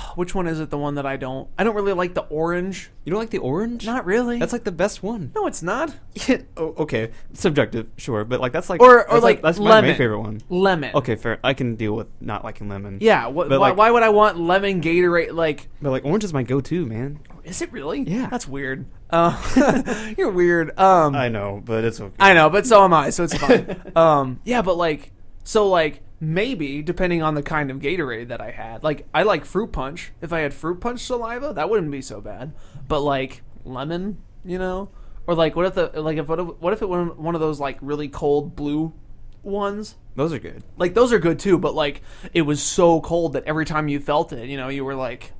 Which 0.14 0.34
one 0.34 0.46
is 0.46 0.60
it? 0.60 0.70
The 0.70 0.78
one 0.78 0.94
that 0.96 1.06
I 1.06 1.16
don't. 1.16 1.48
I 1.58 1.64
don't 1.64 1.74
really 1.74 1.92
like 1.92 2.14
the 2.14 2.22
orange. 2.22 2.90
You 3.04 3.10
don't 3.10 3.18
like 3.20 3.30
the 3.30 3.38
orange? 3.38 3.84
Not 3.86 4.04
really. 4.06 4.38
That's 4.38 4.52
like 4.52 4.64
the 4.64 4.72
best 4.72 5.02
one. 5.02 5.32
no, 5.34 5.46
it's 5.46 5.62
not. 5.62 5.94
Oh, 6.56 6.74
okay, 6.78 7.10
subjective, 7.32 7.86
sure, 7.96 8.24
but 8.24 8.40
like 8.40 8.52
that's 8.52 8.68
like 8.70 8.80
Or 8.80 9.08
or 9.08 9.14
that's 9.14 9.22
like, 9.24 9.42
that's 9.42 9.58
my, 9.58 9.70
lemon. 9.70 9.90
my 9.90 9.96
favorite 9.96 10.20
one. 10.20 10.40
Lemon. 10.50 10.90
Okay, 10.94 11.16
fair. 11.16 11.38
I 11.42 11.54
can 11.54 11.74
deal 11.76 11.94
with 11.94 12.08
not 12.20 12.44
liking 12.44 12.68
lemon. 12.68 12.98
Yeah. 13.00 13.26
What, 13.28 13.48
But, 13.48 13.58
why, 13.60 13.68
like- 13.70 13.76
why 13.78 13.90
would 13.90 14.02
I 14.02 14.10
want 14.10 14.38
lemon 14.38 14.80
Gatorade? 14.82 15.32
Like, 15.32 15.68
but 15.80 15.90
like 15.90 16.04
orange 16.04 16.24
is 16.24 16.32
my 16.34 16.42
go-to, 16.42 16.84
man. 16.86 17.20
is 17.44 17.62
it 17.62 17.72
really? 17.72 18.02
Yeah. 18.02 18.28
That's 18.30 18.46
weird. 18.46 18.84
Uh, 19.10 20.14
you're 20.18 20.30
weird. 20.30 20.78
Um, 20.78 21.14
I 21.14 21.28
know, 21.28 21.60
but 21.64 21.84
it's 21.84 22.00
okay. 22.00 22.14
I 22.20 22.34
know, 22.34 22.48
but 22.50 22.66
so 22.66 22.84
am 22.84 22.92
I, 22.94 23.10
so 23.10 23.24
it's 23.24 23.34
fine. 23.36 23.80
um, 23.96 24.40
yeah, 24.44 24.62
but 24.62 24.76
like, 24.76 25.12
so 25.44 25.68
like 25.68 26.02
maybe 26.22 26.82
depending 26.82 27.20
on 27.20 27.34
the 27.34 27.42
kind 27.42 27.68
of 27.68 27.80
Gatorade 27.80 28.28
that 28.28 28.40
I 28.40 28.52
had, 28.52 28.84
like 28.84 29.08
I 29.12 29.24
like 29.24 29.44
fruit 29.44 29.72
punch. 29.72 30.12
If 30.20 30.32
I 30.32 30.38
had 30.38 30.54
fruit 30.54 30.80
punch 30.80 31.00
saliva, 31.00 31.52
that 31.54 31.68
wouldn't 31.68 31.90
be 31.90 32.00
so 32.00 32.20
bad. 32.20 32.54
But 32.86 33.00
like 33.00 33.42
lemon, 33.64 34.22
you 34.44 34.56
know, 34.56 34.90
or 35.26 35.34
like 35.34 35.56
what 35.56 35.66
if 35.66 35.74
the 35.74 36.00
like 36.00 36.18
if 36.18 36.28
what 36.28 36.38
if, 36.38 36.46
what 36.46 36.72
if 36.72 36.80
it 36.80 36.88
were 36.88 37.06
one 37.06 37.34
of 37.34 37.40
those 37.40 37.58
like 37.58 37.76
really 37.82 38.08
cold 38.08 38.54
blue 38.54 38.94
ones? 39.42 39.96
Those 40.14 40.32
are 40.32 40.38
good. 40.38 40.62
Like 40.76 40.94
those 40.94 41.12
are 41.12 41.18
good 41.18 41.40
too, 41.40 41.58
but 41.58 41.74
like 41.74 42.02
it 42.32 42.42
was 42.42 42.62
so 42.62 43.00
cold 43.00 43.32
that 43.32 43.42
every 43.44 43.64
time 43.64 43.88
you 43.88 43.98
felt 43.98 44.32
it, 44.32 44.48
you 44.48 44.56
know, 44.56 44.68
you 44.68 44.84
were 44.84 44.94
like. 44.94 45.32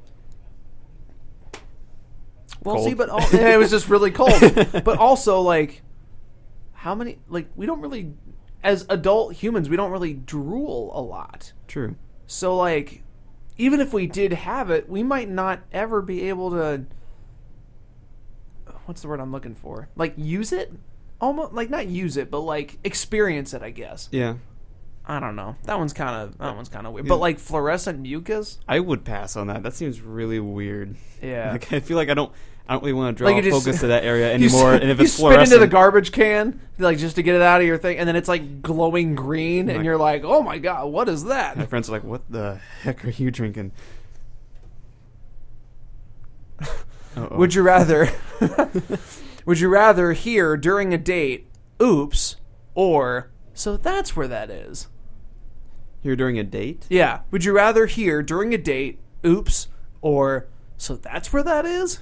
Well, 2.64 2.76
Cold. 2.76 2.88
see, 2.88 2.94
but 2.94 3.08
it 3.34 3.58
was 3.58 3.70
just 3.70 3.88
really 3.88 4.12
cold. 4.12 4.40
but 4.84 4.98
also, 4.98 5.40
like, 5.40 5.82
how 6.72 6.94
many? 6.94 7.18
Like, 7.28 7.48
we 7.56 7.66
don't 7.66 7.80
really, 7.80 8.12
as 8.62 8.86
adult 8.88 9.34
humans, 9.34 9.68
we 9.68 9.76
don't 9.76 9.90
really 9.90 10.14
drool 10.14 10.90
a 10.94 11.00
lot. 11.00 11.52
True. 11.68 11.96
So, 12.26 12.56
like, 12.56 13.02
even 13.58 13.80
if 13.80 13.92
we 13.92 14.06
did 14.06 14.32
have 14.32 14.70
it, 14.70 14.88
we 14.88 15.02
might 15.02 15.28
not 15.28 15.60
ever 15.72 16.00
be 16.02 16.28
able 16.28 16.50
to. 16.50 16.84
What's 18.86 19.02
the 19.02 19.08
word 19.08 19.20
I'm 19.20 19.32
looking 19.32 19.54
for? 19.54 19.88
Like, 19.96 20.14
use 20.16 20.52
it? 20.52 20.72
Almost 21.20 21.52
like 21.52 21.70
not 21.70 21.86
use 21.86 22.16
it, 22.16 22.30
but 22.30 22.40
like 22.40 22.78
experience 22.82 23.54
it. 23.54 23.62
I 23.62 23.70
guess. 23.70 24.08
Yeah, 24.10 24.34
I 25.06 25.20
don't 25.20 25.36
know. 25.36 25.54
That 25.64 25.78
one's 25.78 25.92
kind 25.92 26.16
of 26.16 26.38
that 26.38 26.56
one's 26.56 26.68
kind 26.68 26.84
of 26.84 26.92
weird. 26.92 27.06
But 27.06 27.18
like 27.18 27.38
fluorescent 27.38 28.00
mucus, 28.00 28.58
I 28.66 28.80
would 28.80 29.04
pass 29.04 29.36
on 29.36 29.46
that. 29.46 29.62
That 29.62 29.74
seems 29.74 30.00
really 30.00 30.40
weird. 30.40 30.96
yeah. 31.22 31.52
Like 31.52 31.72
I 31.72 31.78
feel 31.80 31.96
like 31.96 32.08
I 32.08 32.14
don't. 32.14 32.32
I 32.68 32.74
don't 32.74 32.82
really 32.82 32.92
want 32.92 33.16
to 33.16 33.24
draw 33.24 33.30
Like 33.32 33.42
just- 33.44 33.64
focus 33.64 33.80
to 33.80 33.88
that 33.88 34.04
area 34.04 34.32
anymore. 34.34 34.72
and 34.74 34.84
if 34.90 35.00
it's 35.00 35.18
you 35.18 35.26
spit 35.28 35.40
into 35.40 35.58
the 35.58 35.66
garbage 35.66 36.12
can, 36.12 36.60
like 36.78 36.98
just 36.98 37.16
to 37.16 37.22
get 37.22 37.34
it 37.34 37.42
out 37.42 37.60
of 37.60 37.66
your 37.66 37.76
thing, 37.78 37.98
and 37.98 38.08
then 38.08 38.16
it's 38.16 38.28
like 38.28 38.62
glowing 38.62 39.14
green, 39.14 39.68
and 39.68 39.78
Like- 39.78 39.84
you're 39.84 39.96
like, 39.98 40.22
"Oh 40.24 40.42
my 40.42 40.58
god, 40.58 40.86
what 40.86 41.08
is 41.08 41.24
that?" 41.24 41.56
my 41.58 41.66
friends 41.66 41.88
are 41.88 41.92
like, 41.92 42.04
"What 42.04 42.22
the 42.30 42.60
heck 42.82 43.04
are 43.04 43.10
you 43.10 43.30
drinking?" 43.30 43.72
Uh-oh. 47.16 47.36
Would 47.36 47.54
you 47.54 47.62
rather? 47.62 48.08
would 49.44 49.60
you 49.60 49.68
rather 49.68 50.12
hear 50.12 50.56
during 50.56 50.94
a 50.94 50.98
date, 50.98 51.46
"Oops," 51.82 52.36
or 52.74 53.30
"So 53.54 53.76
that's 53.76 54.16
where 54.16 54.28
that 54.28 54.50
is"? 54.50 54.88
You're 56.02 56.16
during 56.16 56.38
a 56.38 56.42
date? 56.44 56.86
Yeah. 56.88 57.20
Would 57.30 57.44
you 57.44 57.52
rather 57.52 57.86
hear 57.86 58.22
during 58.22 58.54
a 58.54 58.58
date, 58.58 58.98
"Oops," 59.26 59.68
or 60.00 60.46
"So 60.78 60.96
that's 60.96 61.32
where 61.32 61.42
that 61.42 61.66
is"? 61.66 61.98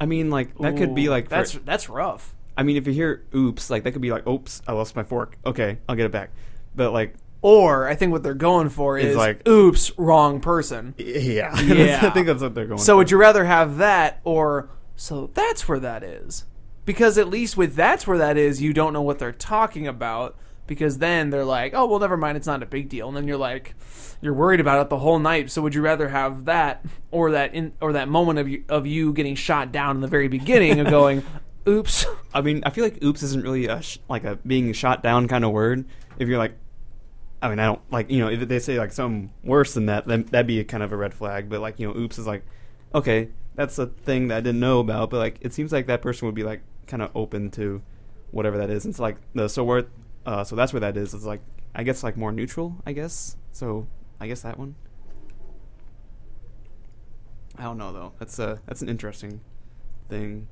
I 0.00 0.06
mean, 0.06 0.30
like 0.30 0.56
that 0.58 0.76
could 0.76 0.94
be 0.94 1.06
Ooh, 1.06 1.10
like 1.10 1.24
for- 1.24 1.30
that's 1.30 1.52
that's 1.64 1.88
rough. 1.88 2.34
I 2.56 2.62
mean, 2.62 2.76
if 2.76 2.86
you 2.86 2.92
hear 2.92 3.22
"oops," 3.34 3.70
like 3.70 3.82
that 3.84 3.92
could 3.92 4.02
be 4.02 4.10
like, 4.10 4.26
"Oops, 4.26 4.62
I 4.66 4.72
lost 4.72 4.96
my 4.96 5.02
fork." 5.02 5.36
Okay, 5.44 5.78
I'll 5.88 5.96
get 5.96 6.06
it 6.06 6.12
back. 6.12 6.30
But 6.74 6.92
like, 6.92 7.14
Or 7.42 7.86
I 7.86 7.94
think 7.94 8.12
what 8.12 8.22
they're 8.22 8.34
going 8.34 8.68
for 8.70 8.98
It's 8.98 9.08
is 9.08 9.16
like- 9.16 9.46
"Oops, 9.48 9.92
wrong 9.98 10.40
person." 10.40 10.94
yeah, 10.98 11.58
Yeah. 11.60 12.00
I 12.06 12.10
think 12.10 12.26
that's 12.26 12.42
what 12.42 12.54
they're 12.54 12.66
going. 12.66 12.78
So 12.78 12.94
for. 12.94 12.96
would 12.98 13.10
you 13.10 13.18
rather 13.18 13.44
have 13.44 13.76
that 13.78 14.20
or 14.24 14.70
so 14.96 15.30
that's 15.34 15.68
where 15.68 15.78
that 15.80 16.02
is? 16.02 16.44
Because 16.84 17.18
at 17.18 17.28
least 17.28 17.56
with 17.56 17.74
that's 17.74 18.06
where 18.06 18.18
that 18.18 18.36
is, 18.36 18.62
you 18.62 18.72
don't 18.72 18.92
know 18.92 19.02
what 19.02 19.18
they're 19.18 19.32
talking 19.32 19.86
about 19.86 20.36
because 20.66 20.98
then 20.98 21.30
they're 21.30 21.44
like, 21.44 21.72
"Oh, 21.74 21.86
well 21.86 21.98
never 22.00 22.16
mind, 22.16 22.36
it's 22.36 22.46
not 22.46 22.62
a 22.62 22.66
big 22.66 22.88
deal." 22.88 23.08
And 23.08 23.16
then 23.16 23.26
you're 23.26 23.36
like 23.36 23.74
you're 24.20 24.34
worried 24.34 24.60
about 24.60 24.80
it 24.80 24.88
the 24.88 24.98
whole 24.98 25.18
night. 25.18 25.50
So 25.50 25.62
would 25.62 25.74
you 25.74 25.82
rather 25.82 26.08
have 26.08 26.46
that 26.46 26.84
or 27.10 27.32
that 27.32 27.54
in 27.54 27.72
or 27.80 27.92
that 27.92 28.08
moment 28.08 28.38
of 28.38 28.48
you, 28.48 28.64
of 28.68 28.86
you 28.86 29.12
getting 29.12 29.34
shot 29.34 29.72
down 29.72 29.96
in 29.96 30.02
the 30.02 30.08
very 30.08 30.28
beginning 30.28 30.80
of 30.80 30.88
going, 30.88 31.22
"Oops." 31.68 32.06
I 32.32 32.40
mean, 32.40 32.62
I 32.64 32.70
feel 32.70 32.84
like 32.84 33.02
"oops" 33.02 33.22
isn't 33.22 33.42
really 33.42 33.66
a 33.66 33.82
sh- 33.82 33.98
like 34.08 34.24
a 34.24 34.36
being 34.36 34.72
shot 34.72 35.02
down 35.02 35.28
kind 35.28 35.44
of 35.44 35.52
word. 35.52 35.84
If 36.18 36.28
you're 36.28 36.38
like, 36.38 36.56
I 37.42 37.48
mean, 37.48 37.58
I 37.58 37.66
don't 37.66 37.92
like 37.92 38.10
you 38.10 38.20
know 38.20 38.28
if 38.28 38.48
they 38.48 38.58
say 38.58 38.78
like 38.78 38.92
something 38.92 39.32
worse 39.44 39.74
than 39.74 39.86
that, 39.86 40.06
then 40.06 40.24
that'd 40.24 40.46
be 40.46 40.60
a 40.60 40.64
kind 40.64 40.82
of 40.82 40.92
a 40.92 40.96
red 40.96 41.14
flag. 41.14 41.48
But 41.48 41.60
like 41.60 41.78
you 41.78 41.86
know, 41.86 41.96
"oops" 41.96 42.18
is 42.18 42.26
like, 42.26 42.44
okay, 42.94 43.28
that's 43.54 43.78
a 43.78 43.86
thing 43.86 44.28
that 44.28 44.38
I 44.38 44.40
didn't 44.40 44.60
know 44.60 44.80
about. 44.80 45.10
But 45.10 45.18
like, 45.18 45.38
it 45.40 45.52
seems 45.52 45.72
like 45.72 45.86
that 45.86 46.02
person 46.02 46.26
would 46.26 46.34
be 46.34 46.44
like 46.44 46.62
kind 46.86 47.02
of 47.02 47.10
open 47.14 47.50
to 47.52 47.82
whatever 48.30 48.58
that 48.58 48.70
is. 48.70 48.84
And 48.84 48.92
It's 48.92 49.00
like 49.00 49.16
the 49.34 49.48
so 49.48 49.64
where, 49.64 49.86
uh, 50.26 50.44
so 50.44 50.54
that's 50.56 50.72
where 50.72 50.80
that 50.80 50.96
is. 50.96 51.14
It's 51.14 51.24
like 51.24 51.40
I 51.74 51.82
guess 51.82 52.02
like 52.02 52.16
more 52.16 52.32
neutral. 52.32 52.76
I 52.86 52.92
guess 52.92 53.36
so. 53.52 53.86
I 54.20 54.26
guess 54.26 54.42
that 54.42 54.58
one. 54.58 54.74
I 57.58 57.62
don't 57.64 57.78
know 57.78 57.92
though. 57.92 58.12
That's 58.18 58.38
a 58.38 58.60
that's 58.66 58.82
an 58.82 58.88
interesting 58.88 59.40
thing. 60.08 60.48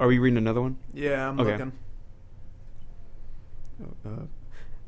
Are 0.00 0.06
we 0.08 0.18
reading 0.18 0.38
another 0.38 0.62
one? 0.62 0.78
Yeah, 0.92 1.28
I'm 1.28 1.38
Okay. 1.38 1.52
looking. 1.52 1.72
Uh, 4.06 4.08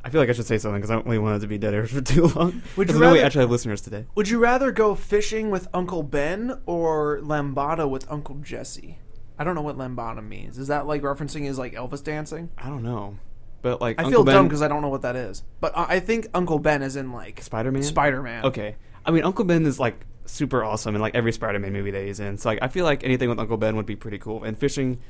I 0.05 0.11
feel 0.11 0.21
like 0.21 0.31
I 0.31 0.33
should 0.33 0.47
say 0.47 0.59
something 0.59 0.81
because 0.81 0.91
I 0.91 0.95
don't 0.95 1.07
really 1.07 1.19
want 1.19 1.37
it 1.37 1.41
to 1.41 1.49
be 1.49 1.59
dead 1.59 1.75
air 1.75 1.87
for 1.87 2.01
too 2.15 2.29
long. 2.29 2.63
Would 2.77 2.91
you 2.91 2.99
know 2.99 3.13
we 3.13 3.21
actually 3.21 3.43
have 3.43 3.51
listeners 3.51 3.81
today? 3.81 4.07
Would 4.15 4.29
you 4.29 4.39
rather 4.39 4.71
go 4.71 4.95
fishing 4.95 5.51
with 5.51 5.69
Uncle 5.75 6.03
Ben 6.03 6.61
or 6.67 7.19
lambada 7.23 7.89
with 7.89 8.11
Uncle 8.11 8.37
Jesse? 8.37 8.99
I 9.39 9.45
don't 9.45 9.55
know 9.55 9.63
what 9.63 9.77
lambada 9.77 10.27
means. 10.27 10.59
Is 10.59 10.69
that 10.69 10.87
like 10.87 11.03
referencing 11.03 11.43
his 11.43 11.59
like 11.59 11.75
Elvis 11.75 12.03
dancing? 12.03 12.51
I 12.57 12.69
don't 12.69 12.83
know, 12.85 13.19
but 13.67 13.81
like 13.81 13.99
I 13.99 14.05
Uncle 14.05 14.19
feel 14.19 14.25
ben, 14.25 14.35
dumb 14.37 14.47
because 14.47 14.63
I 14.63 14.69
don't 14.69 14.81
know 14.81 14.89
what 14.89 15.03
that 15.03 15.17
is. 15.17 15.43
But 15.61 15.77
I 15.77 15.97
I 15.97 16.01
think 16.01 16.29
Uncle 16.33 16.61
Ben 16.61 16.83
is 16.83 16.95
in 16.95 17.11
like 17.11 17.43
Spider-Man. 17.43 17.83
Spider 17.83 18.23
Man. 18.23 18.45
Okay, 18.45 18.77
I 19.05 19.11
mean 19.11 19.25
Uncle 19.25 19.45
Ben 19.45 19.67
is 19.67 19.81
like 19.81 20.07
super 20.25 20.63
awesome 20.63 20.95
in 20.95 21.01
like 21.01 21.17
every 21.17 21.33
Spider-Man 21.33 21.73
movie 21.73 21.91
that 21.91 22.05
he's 22.05 22.21
in. 22.21 22.39
So 22.39 22.49
like 22.49 22.61
I 22.63 22.69
feel 22.69 22.85
like 22.85 23.03
anything 23.03 23.29
with 23.29 23.41
Uncle 23.41 23.57
Ben 23.57 23.75
would 23.75 23.85
be 23.85 23.97
pretty 23.97 24.19
cool. 24.19 24.45
And 24.45 24.57
fishing, 24.57 25.01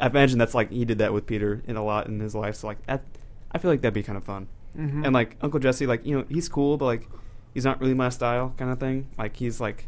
I 0.00 0.08
imagine 0.08 0.36
that's 0.36 0.52
like 0.52 0.72
he 0.72 0.84
did 0.84 0.98
that 0.98 1.12
with 1.12 1.26
Peter 1.26 1.62
in 1.68 1.76
a 1.76 1.84
lot 1.84 2.08
in 2.08 2.18
his 2.18 2.34
life. 2.34 2.56
So 2.56 2.66
like 2.66 2.84
that, 2.86 3.04
I 3.52 3.58
feel 3.58 3.70
like 3.70 3.82
that'd 3.82 3.94
be 3.94 4.02
kind 4.02 4.16
of 4.16 4.24
fun. 4.24 4.48
Mm-hmm. 4.76 5.04
And 5.04 5.14
like 5.14 5.36
Uncle 5.40 5.60
Jesse, 5.60 5.86
like 5.86 6.04
you 6.04 6.18
know, 6.18 6.24
he's 6.28 6.48
cool, 6.48 6.76
but 6.76 6.86
like 6.86 7.06
he's 7.54 7.64
not 7.64 7.80
really 7.80 7.94
my 7.94 8.08
style 8.08 8.52
kind 8.56 8.72
of 8.72 8.80
thing. 8.80 9.06
Like 9.16 9.36
he's 9.36 9.60
like 9.60 9.86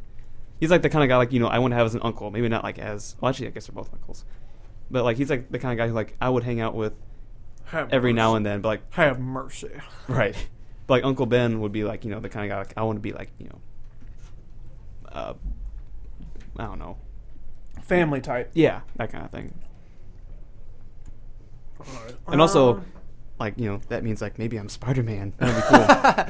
he's 0.60 0.70
like 0.70 0.82
the 0.82 0.88
kind 0.88 1.02
of 1.02 1.08
guy 1.08 1.16
like 1.16 1.32
you 1.32 1.40
know 1.40 1.48
I 1.48 1.58
want 1.58 1.72
to 1.72 1.76
have 1.76 1.86
as 1.86 1.96
an 1.96 2.02
uncle. 2.04 2.30
Maybe 2.30 2.48
not 2.48 2.62
like 2.62 2.78
as 2.78 3.16
well. 3.20 3.30
Actually, 3.30 3.48
I 3.48 3.50
guess 3.50 3.66
they're 3.66 3.74
both 3.74 3.92
uncles. 3.92 4.24
But 4.88 5.02
like 5.02 5.16
he's 5.16 5.30
like 5.30 5.50
the 5.50 5.58
kind 5.58 5.72
of 5.72 5.82
guy 5.82 5.88
who 5.88 5.94
like 5.94 6.14
I 6.20 6.28
would 6.28 6.44
hang 6.44 6.60
out 6.60 6.76
with 6.76 6.94
every 7.72 8.12
now 8.12 8.34
and 8.34 8.44
then. 8.46 8.60
But 8.60 8.68
like 8.68 8.92
have 8.94 9.18
mercy. 9.20 9.70
right, 10.08 10.34
but 10.86 10.94
like 10.94 11.04
Uncle 11.04 11.26
Ben 11.26 11.60
would 11.60 11.72
be 11.72 11.84
like 11.84 12.04
you 12.04 12.10
know 12.10 12.20
the 12.20 12.28
kind 12.28 12.44
of 12.44 12.54
guy 12.54 12.58
like 12.58 12.72
I 12.76 12.82
want 12.82 12.96
to 12.96 13.00
be 13.00 13.12
like 13.12 13.30
you 13.38 13.48
know. 13.48 13.60
Uh, 15.10 15.34
I 16.58 16.64
don't 16.64 16.78
know. 16.78 16.96
Family 17.82 18.20
type. 18.20 18.50
Yeah, 18.54 18.80
that 18.96 19.10
kind 19.12 19.24
of 19.24 19.30
thing. 19.30 19.52
And 22.28 22.40
also, 22.40 22.76
Uh, 22.76 22.80
like 23.38 23.54
you 23.58 23.66
know 23.68 23.80
that 23.88 24.04
means 24.04 24.22
like 24.22 24.38
maybe 24.38 24.56
I'm 24.56 24.68
Spider 24.68 25.02
Man. 25.02 25.32
That'd 25.38 25.56
be 25.56 25.62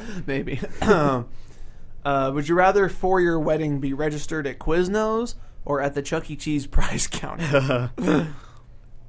cool. 0.06 0.22
Maybe. 0.26 0.60
uh, 0.80 2.30
would 2.34 2.48
you 2.48 2.54
rather 2.54 2.88
for 2.88 3.20
your 3.20 3.38
wedding 3.38 3.78
be 3.80 3.92
registered 3.92 4.46
at 4.46 4.58
Quiznos 4.58 5.34
or 5.64 5.80
at 5.80 5.94
the 5.94 6.02
Chuck 6.02 6.30
E. 6.30 6.36
Cheese 6.36 6.66
prize 6.68 7.06
counter? 7.06 7.90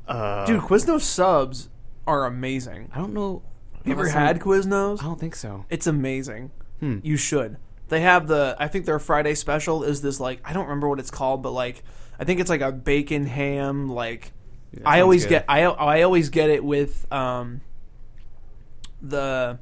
uh, 0.07 0.45
Dude, 0.45 0.61
Quiznos 0.61 1.01
subs 1.01 1.69
are 2.07 2.25
amazing. 2.25 2.89
I 2.93 2.97
don't 2.99 3.13
know. 3.13 3.41
You 3.85 3.93
ever 3.93 4.03
Listen, 4.03 4.19
had 4.19 4.39
Quiznos? 4.39 5.01
I 5.01 5.03
don't 5.03 5.19
think 5.19 5.35
so. 5.35 5.65
It's 5.69 5.87
amazing. 5.87 6.51
Hmm. 6.79 6.99
You 7.03 7.17
should. 7.17 7.57
They 7.89 8.01
have 8.01 8.27
the. 8.27 8.55
I 8.59 8.67
think 8.67 8.85
their 8.85 8.99
Friday 8.99 9.35
special 9.35 9.83
is 9.83 10.01
this 10.01 10.19
like 10.19 10.39
I 10.45 10.53
don't 10.53 10.63
remember 10.65 10.87
what 10.89 10.99
it's 10.99 11.11
called, 11.11 11.43
but 11.43 11.51
like 11.51 11.83
I 12.19 12.23
think 12.23 12.39
it's 12.39 12.49
like 12.49 12.61
a 12.61 12.71
bacon 12.71 13.25
ham. 13.25 13.89
Like 13.89 14.31
Yeah, 14.71 14.81
I 14.85 15.01
always 15.01 15.23
good. 15.25 15.29
get. 15.29 15.45
I 15.49 15.63
I 15.63 16.01
always 16.03 16.29
get 16.29 16.49
it 16.49 16.63
with 16.63 17.11
um 17.11 17.61
the 19.01 19.59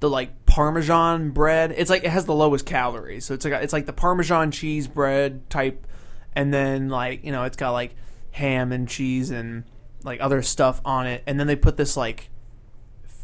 the 0.00 0.08
like 0.08 0.46
Parmesan 0.46 1.30
bread. 1.30 1.72
It's 1.76 1.90
like 1.90 2.04
it 2.04 2.10
has 2.10 2.24
the 2.24 2.34
lowest 2.34 2.64
calories, 2.66 3.24
so 3.26 3.34
it's 3.34 3.44
like 3.44 3.54
it's 3.54 3.72
like 3.72 3.86
the 3.86 3.92
Parmesan 3.92 4.50
cheese 4.50 4.88
bread 4.88 5.48
type, 5.50 5.86
and 6.34 6.52
then 6.52 6.88
like 6.88 7.24
you 7.24 7.32
know 7.32 7.44
it's 7.44 7.56
got 7.56 7.72
like 7.72 7.94
ham 8.32 8.72
and 8.72 8.88
cheese 8.88 9.30
and 9.30 9.64
like 10.04 10.20
other 10.20 10.42
stuff 10.42 10.80
on 10.84 11.06
it, 11.06 11.22
and 11.26 11.38
then 11.38 11.46
they 11.46 11.56
put 11.56 11.76
this 11.76 11.96
like 11.96 12.30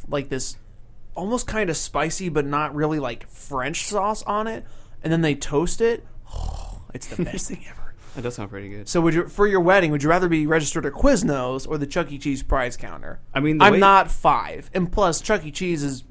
like 0.09 0.29
this 0.29 0.57
almost 1.15 1.47
kind 1.47 1.71
of 1.71 1.77
spicy 1.77 2.29
but 2.29 2.45
not 2.45 2.75
really 2.75 2.99
like 2.99 3.27
French 3.29 3.85
sauce 3.87 4.23
on 4.25 4.47
it, 4.47 4.65
and 5.03 5.13
then 5.13 5.21
they 5.23 5.35
toast 5.35 5.81
it. 5.81 6.07
it's 6.95 7.07
the 7.09 7.25
best 7.25 7.49
thing 7.49 7.65
ever. 7.71 7.95
That 8.15 8.23
does 8.23 8.35
sound 8.37 8.49
pretty 8.51 8.71
good. 8.71 8.89
So 8.89 9.01
would 9.03 9.13
you 9.15 9.29
for 9.29 9.47
your 9.47 9.61
wedding, 9.61 9.91
would 9.91 10.03
you 10.03 10.09
rather 10.09 10.29
be 10.29 10.47
registered 10.47 10.87
at 10.87 10.93
Quiznos 10.95 11.69
or 11.69 11.77
the 11.79 11.87
Chuck 11.87 12.11
E. 12.13 12.19
Cheese 12.19 12.43
prize 12.43 12.77
counter? 12.77 13.21
I 13.35 13.41
mean, 13.41 13.59
the 13.59 13.65
I'm 13.67 13.73
way- 13.75 13.79
not 13.79 14.11
five, 14.11 14.71
and 14.73 14.91
plus 14.91 15.21
Chuck 15.21 15.45
E. 15.45 15.51
Cheese's 15.51 16.05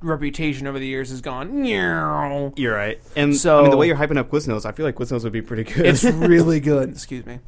reputation 0.00 0.68
over 0.68 0.78
the 0.78 0.86
years 0.86 1.10
has 1.10 1.20
gone. 1.20 1.60
"Meow." 1.62 2.52
You're 2.56 2.74
right. 2.76 3.00
And 3.16 3.34
So- 3.36 3.58
I 3.58 3.62
mean, 3.62 3.70
the 3.72 3.76
way 3.76 3.88
you're 3.88 3.96
hyping 3.96 4.16
up 4.18 4.30
Quiznos, 4.30 4.64
I 4.64 4.70
feel 4.70 4.86
like 4.86 4.94
Quiznos 4.94 5.24
would 5.24 5.32
be 5.32 5.42
pretty 5.42 5.64
good. 5.64 5.84
It's 5.86 6.04
really 6.04 6.60
good. 6.72 6.90
Excuse 6.90 7.26
me. 7.26 7.40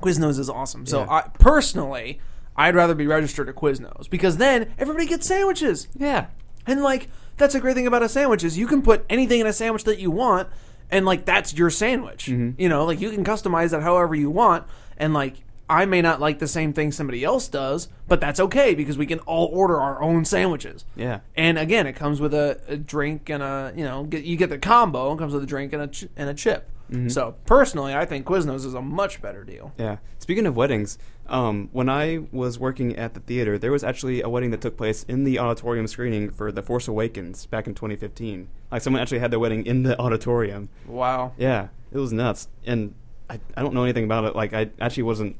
Quiznos 0.00 0.38
is 0.38 0.48
awesome. 0.50 0.86
So 0.86 1.00
Yeah. 1.00 1.10
I 1.10 1.22
personally, 1.38 2.20
I'd 2.56 2.74
rather 2.74 2.94
be 2.94 3.06
registered 3.06 3.48
at 3.48 3.54
Quiznos 3.54 4.08
because 4.10 4.36
then 4.36 4.72
everybody 4.78 5.06
gets 5.06 5.26
sandwiches. 5.26 5.88
yeah. 5.96 6.26
And 6.66 6.82
like 6.82 7.08
that's 7.36 7.54
a 7.54 7.60
great 7.60 7.74
thing 7.74 7.86
about 7.86 8.02
a 8.02 8.08
sandwich 8.08 8.44
is 8.44 8.58
you 8.58 8.66
can 8.66 8.82
put 8.82 9.04
anything 9.08 9.40
in 9.40 9.46
a 9.46 9.52
sandwich 9.52 9.84
that 9.84 9.98
you 9.98 10.10
want 10.10 10.48
and 10.90 11.06
like 11.06 11.24
that's 11.24 11.54
your 11.54 11.70
sandwich. 11.70 12.26
Mm-hmm. 12.26 12.60
You 12.60 12.68
know, 12.68 12.84
like 12.84 13.00
you 13.00 13.10
can 13.10 13.24
customize 13.24 13.72
it 13.76 13.82
however 13.82 14.14
you 14.14 14.30
want 14.30 14.66
and 14.98 15.14
like 15.14 15.36
I 15.68 15.84
may 15.86 16.02
not 16.02 16.20
like 16.20 16.40
the 16.40 16.48
same 16.48 16.72
thing 16.72 16.90
somebody 16.90 17.22
else 17.24 17.46
does, 17.48 17.88
but 18.08 18.20
that's 18.20 18.40
okay 18.40 18.74
because 18.74 18.98
we 18.98 19.06
can 19.06 19.20
all 19.20 19.46
order 19.52 19.80
our 19.80 20.02
own 20.02 20.24
sandwiches. 20.24 20.84
Yeah. 20.96 21.20
And 21.36 21.58
again, 21.58 21.86
it 21.86 21.92
comes 21.94 22.20
with 22.20 22.34
a, 22.34 22.60
a 22.66 22.76
drink 22.76 23.30
and 23.30 23.40
a 23.42 23.72
you 23.76 23.84
know 23.84 24.02
get, 24.04 24.24
you 24.24 24.36
get 24.36 24.50
the 24.50 24.58
combo. 24.58 25.12
It 25.14 25.18
comes 25.18 25.32
with 25.32 25.42
a 25.44 25.46
drink 25.46 25.72
and 25.72 25.82
a 25.82 25.86
ch- 25.86 26.08
and 26.16 26.28
a 26.28 26.34
chip. 26.34 26.68
So 27.08 27.36
personally, 27.46 27.94
I 27.94 28.04
think 28.04 28.26
Quiznos 28.26 28.64
is 28.64 28.74
a 28.74 28.82
much 28.82 29.22
better 29.22 29.44
deal. 29.44 29.72
Yeah. 29.78 29.98
Speaking 30.18 30.46
of 30.46 30.56
weddings, 30.56 30.98
um, 31.28 31.68
when 31.72 31.88
I 31.88 32.24
was 32.32 32.58
working 32.58 32.96
at 32.96 33.14
the 33.14 33.20
theater, 33.20 33.58
there 33.58 33.70
was 33.70 33.84
actually 33.84 34.22
a 34.22 34.28
wedding 34.28 34.50
that 34.50 34.60
took 34.60 34.76
place 34.76 35.04
in 35.04 35.24
the 35.24 35.38
auditorium 35.38 35.86
screening 35.86 36.30
for 36.30 36.50
The 36.50 36.62
Force 36.62 36.88
Awakens 36.88 37.46
back 37.46 37.66
in 37.66 37.74
2015. 37.74 38.48
Like 38.72 38.82
someone 38.82 39.00
actually 39.00 39.20
had 39.20 39.30
their 39.30 39.38
wedding 39.38 39.64
in 39.66 39.84
the 39.84 39.98
auditorium. 40.00 40.68
Wow. 40.86 41.32
Yeah, 41.38 41.68
it 41.92 41.98
was 41.98 42.12
nuts. 42.12 42.48
And 42.66 42.94
I, 43.28 43.38
I 43.56 43.62
don't 43.62 43.74
know 43.74 43.84
anything 43.84 44.04
about 44.04 44.24
it. 44.24 44.34
Like 44.34 44.52
I 44.52 44.70
actually 44.80 45.04
wasn't 45.04 45.36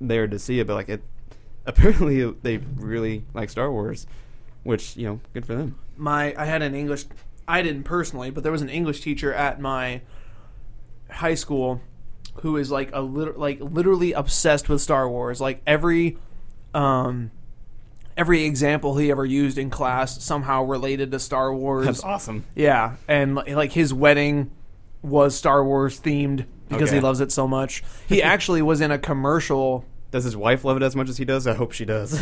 there 0.00 0.26
to 0.26 0.38
see 0.38 0.60
it, 0.60 0.66
but 0.66 0.74
like 0.74 0.88
it 0.88 1.02
apparently 1.66 2.24
they 2.42 2.58
really 2.76 3.24
like 3.34 3.50
Star 3.50 3.70
Wars, 3.70 4.06
which 4.62 4.96
you 4.96 5.06
know, 5.06 5.20
good 5.34 5.44
for 5.44 5.54
them. 5.54 5.78
my 5.96 6.34
I 6.38 6.46
had 6.46 6.62
an 6.62 6.74
English 6.74 7.04
I 7.46 7.62
didn't 7.62 7.84
personally, 7.84 8.30
but 8.30 8.42
there 8.42 8.52
was 8.52 8.62
an 8.62 8.68
English 8.68 9.00
teacher 9.00 9.32
at 9.32 9.60
my 9.60 10.02
high 11.10 11.34
school 11.34 11.80
who 12.42 12.56
is 12.56 12.70
like 12.70 12.90
a 12.92 13.00
lit- 13.00 13.38
like 13.38 13.58
literally 13.60 14.12
obsessed 14.12 14.68
with 14.68 14.80
Star 14.80 15.08
Wars. 15.08 15.40
Like 15.40 15.60
every 15.66 16.18
um 16.74 17.30
every 18.16 18.44
example 18.44 18.96
he 18.96 19.10
ever 19.10 19.24
used 19.24 19.58
in 19.58 19.70
class 19.70 20.22
somehow 20.22 20.62
related 20.64 21.10
to 21.12 21.18
Star 21.18 21.54
Wars. 21.54 21.86
That's 21.86 22.04
awesome. 22.04 22.44
Yeah, 22.54 22.96
and 23.08 23.34
like 23.34 23.72
his 23.72 23.92
wedding 23.94 24.50
was 25.02 25.36
Star 25.36 25.64
Wars 25.64 26.00
themed 26.00 26.44
because 26.68 26.90
he 26.90 27.00
loves 27.00 27.20
it 27.20 27.32
so 27.32 27.46
much. 27.48 27.82
He 28.08 28.22
actually 28.34 28.62
was 28.62 28.80
in 28.80 28.90
a 28.90 28.98
commercial 28.98 29.84
Does 30.10 30.24
his 30.24 30.36
wife 30.36 30.64
love 30.64 30.76
it 30.76 30.82
as 30.82 30.94
much 30.96 31.08
as 31.08 31.16
he 31.16 31.24
does? 31.24 31.46
I 31.46 31.54
hope 31.54 31.72
she 31.72 31.84
does. 31.84 32.12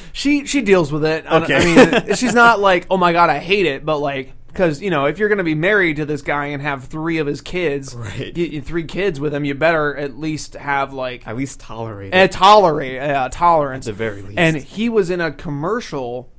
she 0.12 0.44
she 0.46 0.60
deals 0.62 0.92
with 0.92 1.04
it. 1.04 1.24
I- 1.28 1.42
Okay. 1.42 1.56
I 1.56 2.00
mean, 2.04 2.14
she's 2.16 2.34
not 2.34 2.60
like, 2.60 2.86
oh 2.90 2.96
my 2.96 3.12
god, 3.12 3.30
I 3.30 3.38
hate 3.38 3.66
it, 3.66 3.84
but 3.84 3.98
like, 3.98 4.32
because 4.52 4.80
you 4.82 4.90
know, 4.90 5.06
if 5.06 5.18
you're 5.18 5.28
going 5.28 5.38
to 5.38 5.44
be 5.44 5.54
married 5.54 5.96
to 5.96 6.04
this 6.04 6.22
guy 6.22 6.46
and 6.46 6.62
have 6.62 6.84
three 6.84 7.18
of 7.18 7.26
his 7.26 7.40
kids, 7.40 7.94
Right. 7.94 8.32
y- 8.36 8.50
y- 8.54 8.60
three 8.60 8.84
kids 8.84 9.18
with 9.18 9.34
him, 9.34 9.44
you 9.44 9.54
better 9.54 9.96
at 9.96 10.18
least 10.18 10.54
have 10.54 10.92
like 10.92 11.26
At 11.26 11.36
least 11.36 11.60
tolerate 11.60 12.14
a 12.14 12.24
it. 12.24 12.32
tolerate 12.32 13.00
uh, 13.00 13.28
tolerance. 13.30 13.86
At 13.86 13.92
the 13.94 13.98
very 13.98 14.22
least. 14.22 14.38
And 14.38 14.56
he 14.56 14.88
was 14.88 15.10
in 15.10 15.20
a 15.20 15.32
commercial. 15.32 16.30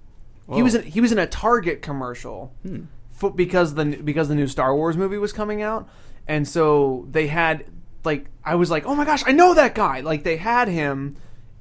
He 0.54 0.62
was 0.62 0.76
in, 0.76 0.84
he 0.84 1.02
was 1.02 1.12
in 1.12 1.18
a 1.20 1.26
Target 1.28 1.82
commercial 1.82 2.54
for, 3.12 3.32
because 3.32 3.74
the 3.76 3.86
because 3.86 4.28
the 4.28 4.36
new 4.36 4.48
Star 4.48 4.76
Wars 4.76 4.98
movie 4.98 5.18
was 5.18 5.32
coming 5.34 5.62
out, 5.62 5.88
and 6.28 6.48
so 6.48 7.08
they 7.10 7.28
had 7.28 7.66
like 8.04 8.26
I 8.46 8.56
was 8.56 8.70
like, 8.70 8.86
oh 8.86 8.94
my 8.96 9.06
gosh, 9.06 9.24
I 9.26 9.32
know 9.32 9.54
that 9.54 9.74
guy. 9.74 10.02
Like 10.02 10.24
they 10.24 10.36
had 10.38 10.68
him 10.68 11.16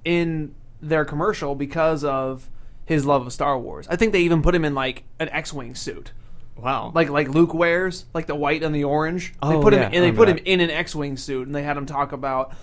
in 0.05 0.55
their 0.83 1.05
commercial 1.05 1.55
because 1.55 2.03
of 2.05 2.51
his 2.85 3.07
love 3.07 3.25
of 3.25 3.33
Star 3.33 3.57
Wars. 3.59 3.87
I 3.89 3.95
think 3.97 4.13
they 4.13 4.23
even 4.23 4.43
put 4.43 4.53
him 4.55 4.65
in 4.65 4.75
like 4.75 5.05
an 5.21 5.29
X-wing 5.29 5.77
suit, 5.77 6.13
wow. 6.57 6.93
like 6.95 7.09
like 7.09 7.29
Luke 7.29 7.55
wears, 7.55 8.05
like 8.15 8.27
the 8.27 8.35
white 8.35 8.63
and 8.63 8.75
the 8.75 8.85
orange. 8.85 9.33
they 9.43 9.49
Oh, 9.55 9.63
put 9.63 9.73
yeah, 9.73 9.81
him 9.81 9.93
I 9.93 9.95
and 9.97 10.05
they 10.05 10.13
put 10.13 10.29
him 10.29 10.39
in 10.45 10.61
an 10.61 10.71
X-wing 10.71 11.17
suit, 11.17 11.47
and 11.47 11.55
they 11.55 11.63
had 11.63 11.77
him 11.77 11.87
talk 11.87 12.13
about 12.13 12.55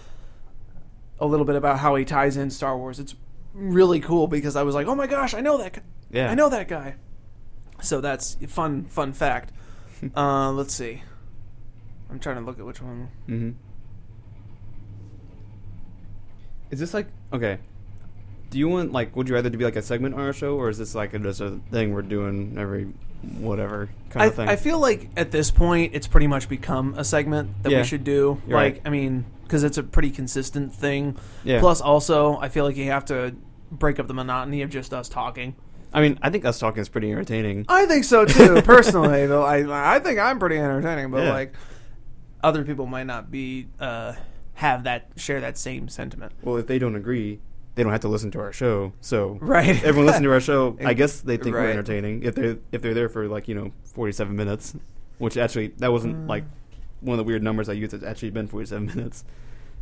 a 1.19 1.25
little 1.25 1.45
bit 1.45 1.55
about 1.55 1.79
how 1.79 1.95
he 1.95 2.05
ties 2.05 2.37
in 2.37 2.49
Star 2.49 2.77
Wars. 2.77 2.99
It's 2.99 3.15
really 3.53 3.99
cool 3.99 4.27
because 4.27 4.55
I 4.55 4.63
was 4.63 4.73
like, 4.75 4.87
oh 4.87 4.95
my 4.95 5.07
gosh, 5.07 5.33
I 5.33 5.41
know 5.41 5.57
that 5.57 5.73
guy. 5.73 5.81
Yeah. 6.11 6.31
I 6.31 6.35
know 6.35 6.49
that 6.49 6.67
guy. 6.67 6.95
So 7.81 8.01
that's 8.01 8.35
fun 8.47 8.85
fun 8.85 9.13
fact. 9.13 9.51
uh, 10.15 10.51
let's 10.51 10.73
see. 10.73 11.03
I'm 12.09 12.19
trying 12.19 12.37
to 12.37 12.41
look 12.41 12.57
at 12.59 12.65
which 12.65 12.81
one. 12.81 13.09
hmm 13.27 13.51
Is 16.71 16.79
this 16.79 16.93
like 16.93 17.07
okay? 17.33 17.59
Do 18.49 18.57
you 18.57 18.67
want 18.67 18.91
like? 18.91 19.15
Would 19.15 19.29
you 19.29 19.35
rather 19.35 19.49
to 19.49 19.57
be 19.57 19.63
like 19.65 19.75
a 19.75 19.81
segment 19.81 20.15
on 20.15 20.21
our 20.21 20.33
show, 20.33 20.55
or 20.55 20.69
is 20.69 20.77
this 20.77 20.95
like 20.95 21.13
a, 21.13 21.19
just 21.19 21.39
a 21.41 21.59
thing 21.71 21.93
we're 21.93 22.01
doing 22.01 22.55
every 22.57 22.85
whatever 23.37 23.89
kind 24.09 24.23
I, 24.23 24.25
of 24.27 24.35
thing? 24.35 24.49
I 24.49 24.55
feel 24.55 24.79
like 24.79 25.09
at 25.17 25.31
this 25.31 25.51
point 25.51 25.93
it's 25.93 26.07
pretty 26.07 26.27
much 26.27 26.49
become 26.49 26.93
a 26.95 27.03
segment 27.03 27.63
that 27.63 27.71
Yeah. 27.71 27.79
we 27.79 27.83
should 27.83 28.03
do. 28.03 28.41
You're 28.47 28.57
like, 28.57 28.73
right. 28.75 28.81
I 28.85 28.89
mean, 28.89 29.25
because 29.43 29.63
it's 29.63 29.77
a 29.77 29.83
pretty 29.83 30.09
consistent 30.09 30.73
thing. 30.73 31.17
Yeah. 31.43 31.59
Plus, 31.59 31.81
also, 31.81 32.37
I 32.37 32.49
feel 32.49 32.65
like 32.65 32.75
you 32.77 32.85
have 32.85 33.05
to 33.05 33.35
break 33.71 33.99
up 33.99 34.07
the 34.07 34.13
monotony 34.15 34.61
of 34.63 34.69
just 34.69 34.93
us 34.93 35.09
talking. 35.09 35.55
I 35.93 36.01
mean, 36.01 36.17
I 36.21 36.29
think 36.29 36.45
us 36.45 36.59
talking 36.59 36.81
is 36.81 36.89
pretty 36.89 37.11
entertaining. 37.11 37.65
I 37.67 37.85
think 37.87 38.03
so 38.03 38.25
too, 38.25 38.61
personally. 38.63 39.25
Though 39.27 39.43
I, 39.43 39.95
I 39.95 39.99
think 39.99 40.19
I'm 40.19 40.39
pretty 40.39 40.57
entertaining, 40.57 41.11
but 41.11 41.23
Yeah. 41.23 41.33
like 41.33 41.53
other 42.43 42.63
people 42.63 42.85
might 42.85 43.05
not 43.07 43.29
be 43.31 43.67
uh, 43.79 44.13
have 44.55 44.83
that 44.85 45.11
share 45.17 45.41
that 45.41 45.57
same 45.57 45.87
sentiment. 45.89 46.31
Well, 46.41 46.57
if 46.57 46.67
they 46.67 46.79
don't 46.79 46.95
agree, 46.95 47.39
they 47.79 47.83
don't 47.83 47.93
have 47.93 48.01
to 48.01 48.09
listen 48.09 48.29
to 48.31 48.41
our 48.41 48.51
show. 48.51 48.91
So 48.99 49.37
Right. 49.39 49.81
everyone 49.85 50.07
listen 50.07 50.23
to 50.23 50.31
our 50.33 50.41
show. 50.41 50.77
I 50.83 50.93
guess 50.93 51.21
they 51.21 51.37
think 51.37 51.53
we're 51.55 51.61
Right. 51.61 51.69
entertaining 51.69 52.23
if 52.23 52.35
they 52.35 52.57
if 52.73 52.81
they're 52.81 52.93
there 52.93 53.07
for 53.07 53.25
like 53.29 53.47
you 53.47 53.55
know 53.55 53.71
forty 53.85 54.11
seven 54.11 54.35
minutes, 54.35 54.75
which 55.17 55.37
actually 55.37 55.67
that 55.77 55.89
wasn't 55.93 56.15
Mm. 56.17 56.27
like 56.27 56.43
one 56.99 57.13
of 57.17 57.17
the 57.17 57.23
weird 57.23 57.41
numbers 57.41 57.69
I 57.69 57.73
used. 57.73 57.93
It's 57.93 58.03
actually 58.03 58.31
been 58.31 58.47
forty 58.47 58.65
seven 58.65 58.85
minutes 58.93 59.23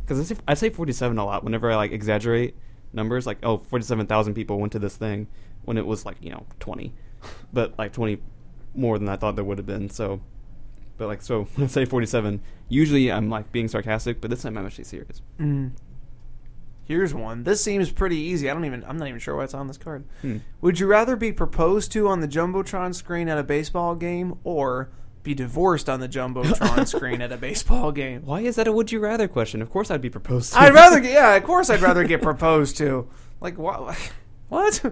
because 0.04 0.20
I 0.20 0.22
say, 0.22 0.40
I 0.46 0.54
say 0.54 0.70
forty 0.70 0.92
seven 0.92 1.18
a 1.18 1.24
lot 1.24 1.42
whenever 1.42 1.70
I 1.72 1.74
like 1.74 1.90
exaggerate 1.90 2.54
numbers. 2.92 3.26
Like 3.26 3.38
oh, 3.42 3.58
47,000 3.58 4.34
people 4.34 4.60
went 4.60 4.72
to 4.74 4.78
this 4.78 4.96
thing 4.96 5.26
when 5.64 5.76
it 5.76 5.84
was 5.86 6.06
like 6.06 6.18
you 6.20 6.30
know 6.30 6.46
twenty, 6.60 6.94
but 7.52 7.76
like 7.80 7.92
twenty 7.92 8.22
more 8.76 8.96
than 8.96 9.08
I 9.08 9.16
thought 9.16 9.34
there 9.34 9.44
would 9.44 9.58
have 9.58 9.66
been. 9.66 9.90
So. 9.90 10.20
But 10.98 11.06
like 11.06 11.22
so, 11.22 11.44
when 11.54 11.64
I 11.64 11.68
say 11.68 11.84
forty-seven, 11.84 12.40
usually 12.68 13.10
I'm 13.12 13.30
like 13.30 13.52
being 13.52 13.68
sarcastic, 13.68 14.20
but 14.20 14.30
this 14.30 14.42
time 14.42 14.56
I'm 14.58 14.66
actually 14.66 14.82
serious. 14.82 15.22
Mm. 15.38 15.70
Here's 16.88 17.12
one. 17.14 17.44
This 17.44 17.62
seems 17.62 17.90
pretty 17.92 18.16
easy. 18.16 18.48
I 18.50 18.54
don't 18.54 18.64
even. 18.64 18.82
I'm 18.84 18.96
not 18.96 19.06
even 19.08 19.20
sure 19.20 19.36
why 19.36 19.44
it's 19.44 19.52
on 19.54 19.66
this 19.68 19.76
card. 19.78 20.04
Hmm. 20.22 20.38
Would 20.62 20.80
you 20.80 20.86
rather 20.86 21.14
be 21.16 21.30
proposed 21.32 21.92
to 21.92 22.08
on 22.08 22.20
the 22.20 22.26
jumbotron 22.28 22.94
screen 22.94 23.28
at 23.28 23.36
a 23.38 23.42
baseball 23.44 23.94
game, 23.94 24.38
or 24.42 24.88
be 25.22 25.34
divorced 25.34 25.90
on 25.90 26.00
the 26.00 26.08
jumbotron 26.08 26.86
screen 26.96 27.20
at 27.20 27.30
a 27.30 27.36
baseball 27.36 27.92
game? 27.92 28.22
Why 28.24 28.40
is 28.40 28.56
that 28.56 28.66
a 28.66 28.72
would 28.72 28.90
you 28.90 29.00
rather 29.00 29.28
question? 29.28 29.60
Of 29.60 29.68
course 29.70 29.90
I'd 29.90 30.00
be 30.00 30.08
proposed 30.08 30.54
to. 30.54 30.60
I'd 30.60 30.72
rather. 30.72 30.98
get- 31.02 31.12
Yeah, 31.12 31.34
of 31.36 31.44
course, 31.44 31.68
I'd 31.68 31.82
rather 31.82 32.04
get 32.04 32.22
proposed 32.22 32.78
to. 32.78 33.06
Like 33.40 33.58
what? 33.58 33.96
What? 34.48 34.82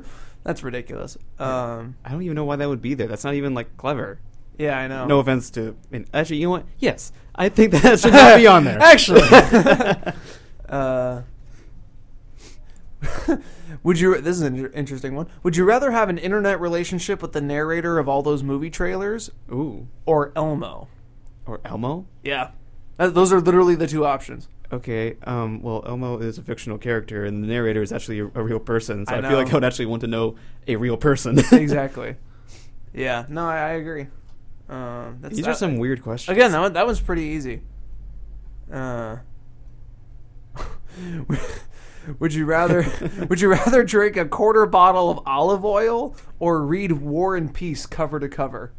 That's 0.45 0.63
ridiculous. 0.63 1.17
Um. 1.39 1.97
I 2.05 2.11
don't 2.11 2.21
even 2.23 2.35
know 2.35 2.45
why 2.45 2.57
that 2.57 2.69
would 2.69 2.83
be 2.83 2.93
there. 2.93 3.07
That's 3.07 3.25
not 3.25 3.33
even 3.33 3.55
like 3.55 3.75
clever. 3.79 4.21
Yeah, 4.59 4.79
I 4.79 4.87
know. 4.87 5.07
No 5.07 5.19
offense 5.21 5.49
to. 5.53 5.75
I 5.91 5.93
mean, 5.93 6.07
actually, 6.13 6.37
you 6.37 6.45
know 6.49 6.51
what? 6.51 6.67
Yes, 6.79 7.11
I 7.35 7.49
think 7.49 7.73
that 7.73 7.99
should 8.01 8.13
not 8.13 8.37
be 8.37 8.47
on 8.47 8.65
there. 8.65 8.79
Actually. 8.79 9.23
uh, 10.69 11.23
Would 13.83 14.01
you? 14.01 14.21
This 14.21 14.37
is 14.37 14.43
an 14.43 14.71
interesting 14.73 15.15
one. 15.15 15.29
Would 15.43 15.57
you 15.57 15.65
rather 15.65 15.91
have 15.91 16.09
an 16.09 16.19
internet 16.19 16.61
relationship 16.61 17.21
with 17.23 17.33
the 17.33 17.41
narrator 17.41 17.99
of 17.99 18.09
all 18.09 18.23
those 18.23 18.43
movie 18.43 18.71
trailers 18.71 19.31
Ooh. 19.53 19.87
or 20.07 20.33
Elmo? 20.35 20.89
Or 21.45 21.61
Elmo? 21.65 22.07
Yeah, 22.25 22.51
Uh, 22.99 23.09
those 23.11 23.33
are 23.33 23.41
literally 23.41 23.75
the 23.75 23.87
two 23.87 24.05
options. 24.07 24.49
Okay. 24.73 25.17
Um. 25.25 25.63
Well, 25.63 25.85
Elmo 25.87 26.19
is 26.19 26.39
a 26.39 26.43
fictional 26.43 26.79
character, 26.79 27.25
and 27.25 27.43
the 27.45 27.47
narrator 27.49 27.83
is 27.83 27.93
actually 27.93 28.19
a, 28.21 28.25
a 28.35 28.43
real 28.43 28.59
person. 28.59 29.07
So 29.07 29.15
I 29.15 29.19
I, 29.19 29.23
feel 29.29 29.37
like 29.39 29.47
know. 29.49 29.53
I 29.53 29.55
would 29.55 29.65
actually 29.65 29.87
want 29.87 30.01
to 30.01 30.09
know 30.09 30.35
a 30.67 30.77
real 30.77 30.97
person. 30.97 31.39
exactly. 31.53 32.17
Yeah. 32.93 33.27
No, 33.29 33.47
I, 33.47 33.57
I 33.59 33.71
agree. 33.73 34.07
Um, 34.69 35.19
that's, 35.21 35.37
These 35.37 35.47
are 35.47 35.51
that- 35.51 35.59
some 35.59 35.77
weird 35.77 36.03
questions. 36.03 36.37
Again, 36.37 36.51
that 36.51 36.61
one, 36.61 36.73
that 36.73 36.87
one's 36.87 37.01
pretty 37.01 37.23
easy. 37.23 37.61
Uh, 38.73 39.19
would 42.19 42.35
you 42.35 42.45
rather 42.45 42.85
would 43.29 43.41
you 43.41 43.49
rather 43.51 43.83
drink 43.85 44.17
a 44.17 44.25
quarter 44.27 44.67
bottle 44.67 45.11
of 45.11 45.21
olive 45.27 45.65
oil 45.65 46.17
or 46.39 46.63
read 46.63 46.93
War 46.93 47.37
and 47.37 47.53
Peace 47.53 47.87
cover 47.87 48.21
to 48.21 48.29
cover? 48.29 48.73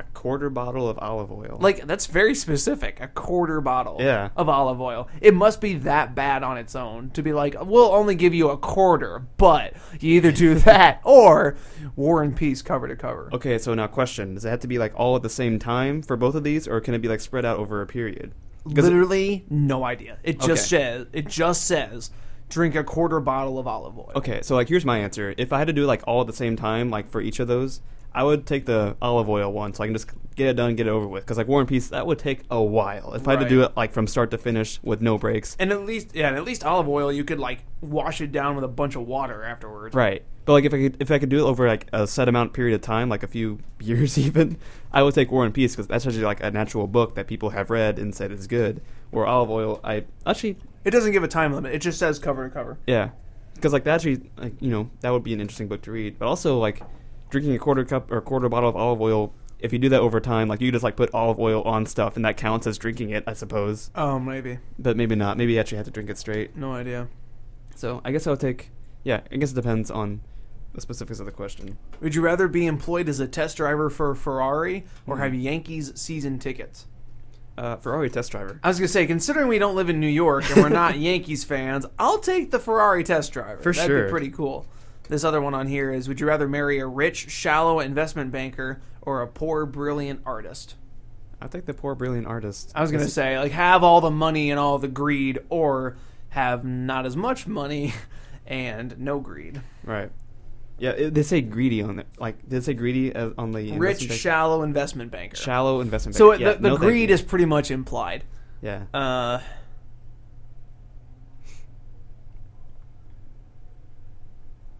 a 0.00 0.04
quarter 0.14 0.48
bottle 0.48 0.88
of 0.88 0.96
olive 1.00 1.32
oil. 1.32 1.58
Like 1.60 1.84
that's 1.84 2.06
very 2.06 2.32
specific. 2.32 3.00
A 3.00 3.08
quarter 3.08 3.60
bottle 3.60 3.96
Yeah. 3.98 4.28
of 4.36 4.48
olive 4.48 4.80
oil. 4.80 5.08
It 5.20 5.34
must 5.34 5.60
be 5.60 5.74
that 5.78 6.14
bad 6.14 6.44
on 6.44 6.56
its 6.56 6.76
own 6.76 7.10
to 7.10 7.22
be 7.22 7.32
like, 7.32 7.56
we'll 7.60 7.90
only 7.92 8.14
give 8.14 8.32
you 8.32 8.48
a 8.50 8.56
quarter, 8.56 9.26
but 9.38 9.72
you 9.98 10.14
either 10.14 10.30
do 10.30 10.54
that 10.60 11.00
or 11.02 11.56
War 11.96 12.22
and 12.22 12.36
Peace 12.36 12.62
cover 12.62 12.86
to 12.86 12.94
cover. 12.94 13.28
Okay, 13.32 13.58
so 13.58 13.74
now 13.74 13.88
question: 13.88 14.34
Does 14.34 14.44
it 14.44 14.50
have 14.50 14.60
to 14.60 14.68
be 14.68 14.78
like 14.78 14.92
all 14.94 15.16
at 15.16 15.22
the 15.22 15.28
same 15.28 15.58
time 15.58 16.00
for 16.02 16.16
both 16.16 16.36
of 16.36 16.44
these, 16.44 16.68
or 16.68 16.80
can 16.80 16.94
it 16.94 16.98
be 17.02 17.08
like 17.08 17.20
spread 17.20 17.44
out 17.44 17.58
over 17.58 17.82
a 17.82 17.86
period? 17.88 18.34
Literally 18.64 19.46
no 19.50 19.82
idea. 19.84 20.18
It 20.22 20.38
just 20.38 20.68
says 20.68 21.06
it 21.12 21.26
just 21.26 21.66
says 21.66 22.12
drink 22.48 22.74
a 22.74 22.84
quarter 22.84 23.20
bottle 23.20 23.58
of 23.58 23.66
olive 23.66 23.98
oil. 23.98 24.12
okay, 24.16 24.40
so 24.42 24.54
like 24.54 24.68
here's 24.68 24.84
my 24.84 24.98
answer: 24.98 25.34
If 25.36 25.52
I 25.52 25.58
had 25.58 25.66
to 25.66 25.72
do 25.72 25.84
like 25.86 26.02
all 26.06 26.20
at 26.20 26.26
the 26.26 26.32
same 26.32 26.56
time, 26.56 26.90
like 26.90 27.08
for 27.08 27.20
each 27.20 27.40
of 27.40 27.48
those, 27.48 27.80
I 28.14 28.24
would 28.24 28.46
take 28.46 28.66
the 28.66 28.96
olive 29.02 29.28
oil 29.28 29.52
one, 29.52 29.74
so 29.74 29.82
I 29.84 29.86
can 29.86 29.94
just 29.94 30.08
get 30.34 30.48
it 30.48 30.54
done, 30.54 30.76
get 30.76 30.86
it 30.86 30.90
over 30.90 31.06
with. 31.06 31.24
Because 31.24 31.36
like 31.36 31.48
War 31.48 31.60
and 31.60 31.68
Peace, 31.68 31.88
that 31.88 32.06
would 32.06 32.18
take 32.18 32.42
a 32.50 32.62
while. 32.62 33.12
If 33.14 33.26
I 33.26 33.32
had 33.32 33.40
to 33.40 33.48
do 33.48 33.62
it 33.62 33.76
like 33.76 33.92
from 33.92 34.06
start 34.06 34.30
to 34.30 34.38
finish 34.38 34.80
with 34.82 35.00
no 35.00 35.18
breaks, 35.18 35.56
And 35.58 35.72
at 35.72 35.84
least 35.84 36.14
yeah, 36.14 36.28
and 36.28 36.36
at 36.36 36.44
least 36.44 36.64
olive 36.64 36.88
oil 36.88 37.12
you 37.12 37.24
could 37.24 37.38
like 37.40 37.64
wash 37.80 38.20
it 38.20 38.32
down 38.32 38.54
with 38.54 38.64
a 38.64 38.68
bunch 38.68 38.96
of 38.96 39.06
water 39.06 39.42
afterwards. 39.44 39.94
right? 39.94 40.22
But 40.44 40.52
like 40.54 40.64
if 40.64 40.72
I 40.72 40.78
could, 40.78 40.96
if 41.00 41.10
I 41.10 41.18
could 41.18 41.28
do 41.28 41.44
it 41.44 41.48
over 41.48 41.68
like 41.68 41.88
a 41.92 42.06
set 42.06 42.26
amount 42.28 42.54
period 42.54 42.74
of 42.74 42.80
time, 42.80 43.10
like 43.10 43.22
a 43.22 43.26
few 43.26 43.58
years 43.80 44.16
even, 44.16 44.56
I 44.92 45.02
would 45.02 45.14
take 45.14 45.30
War 45.30 45.44
and 45.44 45.52
Peace 45.52 45.74
because 45.76 45.88
that's 45.88 46.06
actually 46.06 46.22
like 46.22 46.42
an 46.42 46.56
actual 46.56 46.86
book 46.86 47.14
that 47.16 47.26
people 47.26 47.50
have 47.50 47.68
read 47.68 47.98
and 47.98 48.14
said 48.14 48.32
is 48.32 48.46
good. 48.46 48.80
Or 49.12 49.26
olive 49.26 49.50
oil, 49.50 49.80
I 49.84 50.04
actually 50.26 50.56
It 50.88 50.92
doesn't 50.92 51.12
give 51.12 51.22
a 51.22 51.28
time 51.28 51.52
limit. 51.52 51.74
It 51.74 51.80
just 51.82 51.98
says 51.98 52.18
cover 52.18 52.48
to 52.48 52.54
cover. 52.54 52.78
Yeah, 52.86 53.10
because 53.54 53.74
like 53.74 53.84
that 53.84 53.96
actually, 53.96 54.30
like 54.38 54.54
you 54.58 54.70
know, 54.70 54.88
that 55.00 55.10
would 55.10 55.22
be 55.22 55.34
an 55.34 55.40
interesting 55.42 55.68
book 55.68 55.82
to 55.82 55.92
read. 55.92 56.18
But 56.18 56.28
also 56.28 56.58
like 56.58 56.80
drinking 57.28 57.54
a 57.54 57.58
quarter 57.58 57.84
cup 57.84 58.10
or 58.10 58.16
a 58.16 58.22
quarter 58.22 58.48
bottle 58.48 58.70
of 58.70 58.74
olive 58.76 58.98
oil. 59.02 59.34
If 59.58 59.70
you 59.74 59.78
do 59.78 59.90
that 59.90 60.00
over 60.00 60.18
time, 60.18 60.48
like 60.48 60.62
you 60.62 60.72
just 60.72 60.82
like 60.84 60.96
put 60.96 61.12
olive 61.12 61.38
oil 61.38 61.60
on 61.64 61.84
stuff, 61.84 62.16
and 62.16 62.24
that 62.24 62.38
counts 62.38 62.66
as 62.66 62.78
drinking 62.78 63.10
it, 63.10 63.22
I 63.26 63.34
suppose. 63.34 63.90
Oh, 63.94 64.18
maybe. 64.18 64.60
But 64.78 64.96
maybe 64.96 65.14
not. 65.14 65.36
Maybe 65.36 65.52
you 65.52 65.60
actually 65.60 65.76
have 65.76 65.84
to 65.84 65.92
drink 65.92 66.08
it 66.08 66.16
straight. 66.16 66.56
No 66.56 66.72
idea. 66.72 67.08
So 67.74 68.00
I 68.02 68.10
guess 68.10 68.26
I 68.26 68.30
would 68.30 68.40
take. 68.40 68.70
Yeah, 69.04 69.20
I 69.30 69.36
guess 69.36 69.52
it 69.52 69.56
depends 69.56 69.90
on 69.90 70.22
the 70.72 70.80
specifics 70.80 71.20
of 71.20 71.26
the 71.26 71.32
question. 71.32 71.76
Would 72.00 72.14
you 72.14 72.22
rather 72.22 72.48
be 72.48 72.64
employed 72.66 73.10
as 73.10 73.20
a 73.20 73.28
test 73.28 73.58
driver 73.58 73.90
for 73.90 74.12
a 74.12 74.16
Ferrari 74.16 74.86
or 75.06 75.16
Hmm. 75.16 75.22
have 75.22 75.34
Yankees 75.34 75.92
season 76.00 76.38
tickets? 76.38 76.86
Uh, 77.58 77.76
Ferrari 77.76 78.08
test 78.08 78.30
driver. 78.30 78.60
I 78.62 78.68
was 78.68 78.78
gonna 78.78 78.86
say, 78.86 79.04
considering 79.06 79.48
we 79.48 79.58
don't 79.58 79.74
live 79.74 79.88
in 79.88 79.98
New 79.98 80.06
York 80.06 80.48
and 80.48 80.62
we're 80.62 80.68
not 80.68 80.96
Yankees 80.98 81.42
fans, 81.42 81.84
I'll 81.98 82.18
take 82.20 82.52
the 82.52 82.60
Ferrari 82.60 83.02
test 83.02 83.32
driver. 83.32 83.60
For 83.60 83.72
That'd 83.72 83.88
sure. 83.88 84.04
be 84.04 84.10
pretty 84.10 84.30
cool. 84.30 84.64
This 85.08 85.24
other 85.24 85.40
one 85.40 85.54
on 85.54 85.66
here 85.66 85.92
is: 85.92 86.06
Would 86.06 86.20
you 86.20 86.28
rather 86.28 86.46
marry 86.48 86.78
a 86.78 86.86
rich, 86.86 87.30
shallow 87.30 87.80
investment 87.80 88.30
banker 88.30 88.80
or 89.02 89.22
a 89.22 89.26
poor, 89.26 89.66
brilliant 89.66 90.20
artist? 90.24 90.76
I 91.40 91.48
take 91.48 91.66
the 91.66 91.74
poor 91.74 91.94
brilliant 91.96 92.26
artist. 92.28 92.70
I 92.76 92.80
was 92.82 92.92
gonna 92.92 93.08
say, 93.08 93.38
like, 93.38 93.52
have 93.52 93.82
all 93.82 94.00
the 94.00 94.10
money 94.10 94.50
and 94.52 94.60
all 94.60 94.78
the 94.78 94.86
greed, 94.86 95.40
or 95.48 95.96
have 96.28 96.64
not 96.64 97.06
as 97.06 97.16
much 97.16 97.48
money 97.48 97.92
and 98.46 98.96
no 99.00 99.18
greed. 99.18 99.60
right. 99.82 100.10
Yeah, 100.78 100.90
it, 100.90 101.14
they 101.14 101.22
say 101.24 101.40
greedy 101.40 101.82
on 101.82 101.98
it. 101.98 102.06
Like, 102.18 102.36
they 102.48 102.60
say 102.60 102.72
greedy 102.74 103.12
uh, 103.14 103.30
on 103.36 103.50
the 103.52 103.72
Rich, 103.76 104.08
bank? 104.08 104.20
shallow 104.20 104.62
investment 104.62 105.10
banker. 105.10 105.36
shallow 105.36 105.80
investment? 105.80 106.14
So 106.16 106.30
bank. 106.30 106.40
Yeah, 106.40 106.52
the, 106.52 106.58
the 106.60 106.68
no, 106.70 106.76
greed 106.76 107.10
is 107.10 107.20
pretty 107.20 107.46
much 107.46 107.70
implied. 107.70 108.24
yeah. 108.62 108.84
Uh, 108.94 109.40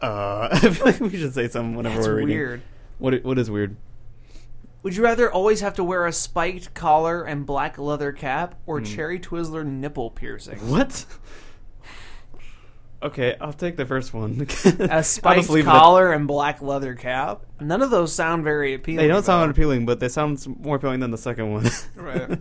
Uh, 0.00 0.48
I 0.52 0.70
feel 0.70 0.86
like 0.86 1.00
we 1.00 1.10
should 1.18 1.34
say 1.34 1.48
something 1.48 1.74
whenever 1.76 1.96
that's 1.96 2.06
we're 2.06 2.14
reading. 2.16 2.36
weird. 2.36 2.62
What 2.98 3.24
what 3.24 3.38
is 3.38 3.50
weird? 3.50 3.76
Would 4.84 4.94
you 4.96 5.02
rather 5.02 5.30
always 5.30 5.60
have 5.60 5.74
to 5.74 5.84
wear 5.84 6.06
a 6.06 6.12
spiked 6.12 6.72
collar 6.72 7.24
and 7.24 7.44
black 7.44 7.78
leather 7.78 8.12
cap, 8.12 8.54
or 8.64 8.80
cherry 8.80 9.18
Twizzler 9.18 9.66
nipple 9.66 10.10
piercing? 10.10 10.58
What? 10.70 11.04
Okay, 13.00 13.36
I'll 13.40 13.52
take 13.52 13.76
the 13.76 13.86
first 13.86 14.12
one. 14.12 14.46
A 14.80 14.94
I'll 14.96 15.02
spiked 15.04 15.38
just 15.40 15.50
leave 15.50 15.66
it 15.66 15.70
at- 15.70 15.78
collar 15.78 16.12
and 16.12 16.26
black 16.26 16.60
leather 16.60 16.94
cap. 16.94 17.42
None 17.60 17.80
of 17.80 17.90
those 17.90 18.12
sound 18.12 18.42
very 18.42 18.74
appealing. 18.74 18.98
They 18.98 19.06
don't 19.08 19.22
sound 19.24 19.50
appealing, 19.50 19.86
but 19.86 20.00
they 20.00 20.08
sound 20.08 20.44
more 20.60 20.76
appealing 20.76 21.00
than 21.00 21.10
the 21.12 21.18
second 21.18 21.52
one. 21.52 21.68
Right. 21.96 22.38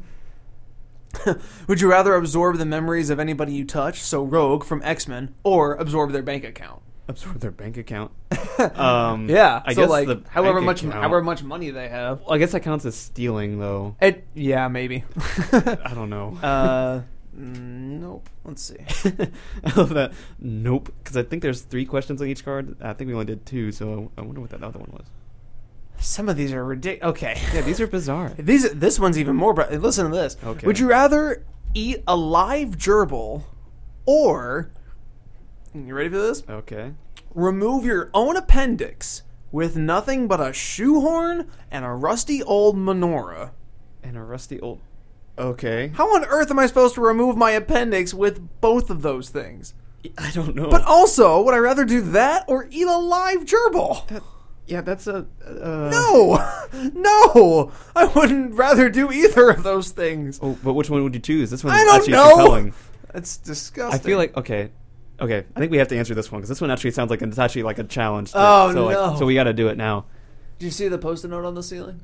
Would 1.67 1.81
you 1.81 1.89
rather 1.89 2.15
absorb 2.15 2.57
the 2.57 2.65
memories 2.65 3.09
of 3.09 3.19
anybody 3.19 3.53
you 3.53 3.65
touch, 3.65 4.01
so 4.01 4.23
Rogue 4.23 4.63
from 4.63 4.81
X 4.83 5.07
Men, 5.07 5.33
or 5.43 5.73
absorb 5.75 6.11
their 6.11 6.21
bank 6.21 6.43
account? 6.43 6.81
Absorb 7.07 7.39
their 7.39 7.51
bank 7.51 7.77
account. 7.77 8.11
Um, 8.75 9.29
Yeah, 9.29 9.61
I 9.65 9.73
so 9.73 9.81
guess 9.81 9.89
like 9.89 10.07
the 10.07 10.23
however 10.29 10.59
much, 10.61 10.81
account- 10.81 10.95
however 10.95 11.21
much 11.23 11.41
money 11.43 11.69
they 11.71 11.87
have. 11.87 12.21
Well, 12.21 12.33
I 12.33 12.37
guess 12.37 12.51
that 12.51 12.59
counts 12.61 12.85
as 12.85 12.95
stealing, 12.95 13.59
though. 13.59 13.95
It, 14.01 14.27
yeah, 14.35 14.67
maybe. 14.67 15.05
I 15.53 15.91
don't 15.95 16.09
know. 16.09 16.37
uh, 16.41 17.01
Mm, 17.37 17.99
nope. 17.99 18.29
Let's 18.43 18.63
see. 18.63 18.77
I 19.63 19.73
love 19.75 19.89
that. 19.89 20.13
Nope, 20.39 20.93
because 21.03 21.15
I 21.15 21.23
think 21.23 21.43
there's 21.43 21.61
three 21.61 21.85
questions 21.85 22.21
on 22.21 22.27
each 22.27 22.43
card. 22.43 22.75
I 22.81 22.93
think 22.93 23.07
we 23.07 23.13
only 23.13 23.25
did 23.25 23.45
two, 23.45 23.71
so 23.71 24.11
I 24.17 24.21
wonder 24.21 24.41
what 24.41 24.49
that 24.49 24.63
other 24.63 24.79
one 24.79 24.89
was. 24.91 25.05
Some 25.99 26.29
of 26.29 26.37
these 26.37 26.53
are 26.53 26.63
ridiculous. 26.63 27.09
Okay. 27.11 27.39
Yeah, 27.53 27.61
these 27.61 27.79
are 27.81 27.87
bizarre. 27.87 28.29
These 28.37 28.71
this 28.73 28.99
one's 28.99 29.17
even 29.17 29.35
more. 29.35 29.53
But 29.53 29.71
listen 29.73 30.09
to 30.09 30.15
this. 30.15 30.37
Okay. 30.43 30.65
Would 30.67 30.77
you 30.77 30.87
rather 30.87 31.43
eat 31.73 32.03
a 32.07 32.15
live 32.15 32.77
gerbil, 32.77 33.43
or 34.05 34.69
you 35.73 35.93
ready 35.95 36.09
for 36.09 36.19
this? 36.19 36.43
Okay. 36.47 36.93
Remove 37.33 37.83
your 37.83 38.11
own 38.13 38.37
appendix 38.37 39.23
with 39.51 39.75
nothing 39.75 40.27
but 40.27 40.39
a 40.39 40.53
shoehorn 40.53 41.49
and 41.71 41.83
a 41.83 41.89
rusty 41.89 42.43
old 42.43 42.75
menorah. 42.75 43.51
And 44.03 44.17
a 44.17 44.21
rusty 44.21 44.59
old. 44.59 44.81
Okay. 45.37 45.89
How 45.95 46.13
on 46.15 46.25
earth 46.25 46.49
am 46.51 46.59
I 46.59 46.65
supposed 46.65 46.95
to 46.95 47.01
remove 47.01 47.37
my 47.37 47.51
appendix 47.51 48.13
with 48.13 48.59
both 48.61 48.89
of 48.89 49.01
those 49.01 49.29
things? 49.29 49.73
I 50.17 50.31
don't 50.31 50.55
know. 50.55 50.69
But 50.69 50.83
also, 50.83 51.41
would 51.43 51.53
I 51.53 51.57
rather 51.57 51.85
do 51.85 52.01
that 52.01 52.45
or 52.47 52.67
eat 52.71 52.87
a 52.87 52.97
live 52.97 53.45
gerbil? 53.45 54.07
That- 54.07 54.23
yeah, 54.65 54.81
that's 54.81 55.07
a. 55.07 55.25
Uh, 55.45 55.89
No, 55.89 56.35
no, 56.93 57.71
I 57.95 58.05
wouldn't 58.05 58.53
rather 58.55 58.89
do 58.89 59.11
either 59.13 59.49
of 59.49 59.63
those 59.63 59.91
things. 59.91 60.39
Oh, 60.41 60.57
but 60.61 60.73
which 60.73 60.89
one 60.89 61.03
would 61.03 61.13
you 61.13 61.21
choose? 61.21 61.49
This 61.51 61.63
one's 61.63 61.77
I 61.79 61.83
don't 61.85 61.95
actually 61.95 62.11
know. 62.13 62.29
compelling. 62.35 62.73
That's 63.13 63.37
disgusting. 63.37 63.97
I 63.97 64.03
feel 64.03 64.17
like 64.17 64.35
okay, 64.35 64.71
okay. 65.21 65.45
I 65.55 65.59
think 65.59 65.71
we 65.71 65.77
have 65.77 65.87
to 65.87 65.97
answer 65.97 66.13
this 66.13 66.31
one 66.33 66.41
because 66.41 66.49
this 66.49 66.59
one 66.59 66.69
actually 66.69 66.91
sounds 66.91 67.09
like 67.09 67.21
it's 67.21 67.39
actually 67.39 67.63
like 67.63 67.79
a 67.79 67.85
challenge. 67.85 68.31
to- 68.33 68.37
Oh, 68.39 68.73
so, 68.73 68.85
like, 68.85 68.93
no. 68.97 69.15
so 69.17 69.25
we 69.25 69.35
got 69.35 69.45
to 69.45 69.53
do 69.53 69.69
it 69.69 69.77
now. 69.77 70.05
Do 70.59 70.65
you 70.65 70.71
see 70.71 70.89
the 70.89 70.97
post-it 70.97 71.29
note 71.29 71.45
on 71.45 71.55
the 71.55 71.63
ceiling? 71.63 72.01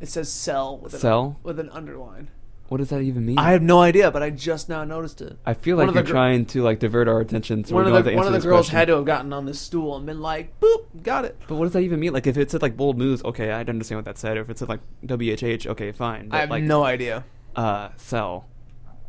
It 0.00 0.08
says 0.08 0.32
"sell" 0.32 0.78
with 0.78 0.94
an, 0.94 1.00
Sell? 1.00 1.38
with 1.42 1.58
an 1.60 1.68
underline. 1.70 2.28
What 2.68 2.78
does 2.78 2.88
that 2.90 3.00
even 3.02 3.24
mean? 3.24 3.38
I 3.38 3.52
have 3.52 3.62
no 3.62 3.80
idea, 3.80 4.10
but 4.10 4.22
I 4.24 4.30
just 4.30 4.68
now 4.68 4.82
noticed 4.82 5.20
it. 5.20 5.38
I 5.46 5.54
feel 5.54 5.76
one 5.76 5.86
like 5.86 5.88
of 5.90 5.94
the 5.94 5.98
you're 6.00 6.06
gr- 6.06 6.12
trying 6.12 6.46
to 6.46 6.62
like 6.62 6.80
divert 6.80 7.06
our 7.06 7.20
attention. 7.20 7.64
So 7.64 7.74
one 7.76 7.84
we 7.84 7.90
of 7.90 7.94
don't 7.94 8.04
the 8.04 8.10
have 8.10 8.12
to 8.12 8.16
one 8.16 8.26
answer 8.26 8.26
of 8.26 8.32
the 8.32 8.38
this 8.38 8.44
girls 8.44 8.66
question. 8.66 8.78
had 8.78 8.88
to 8.88 8.94
have 8.96 9.04
gotten 9.04 9.32
on 9.32 9.46
this 9.46 9.60
stool 9.60 9.96
and 9.96 10.04
been 10.04 10.20
like, 10.20 10.58
"Boop, 10.60 10.86
got 11.02 11.24
it." 11.24 11.38
But 11.46 11.56
what 11.56 11.64
does 11.66 11.74
that 11.74 11.82
even 11.82 12.00
mean? 12.00 12.12
Like 12.12 12.26
if 12.26 12.36
it 12.36 12.50
said 12.50 12.62
like 12.62 12.76
bold 12.76 12.98
moves, 12.98 13.22
okay, 13.24 13.52
I'd 13.52 13.68
understand 13.70 13.98
what 13.98 14.04
that 14.06 14.18
said. 14.18 14.36
Or 14.36 14.40
if 14.40 14.50
it 14.50 14.58
said 14.58 14.68
like 14.68 14.80
WHH, 15.04 15.66
okay, 15.68 15.92
fine. 15.92 16.28
But 16.28 16.36
I 16.36 16.40
have 16.40 16.50
like 16.50 16.64
no 16.64 16.82
idea. 16.82 17.24
uh 17.54 17.90
cell. 17.96 18.48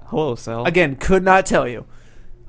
Hello, 0.05 0.35
cell. 0.35 0.65
Again, 0.65 0.95
could 0.95 1.23
not 1.23 1.45
tell 1.47 1.67
you. 1.67 1.85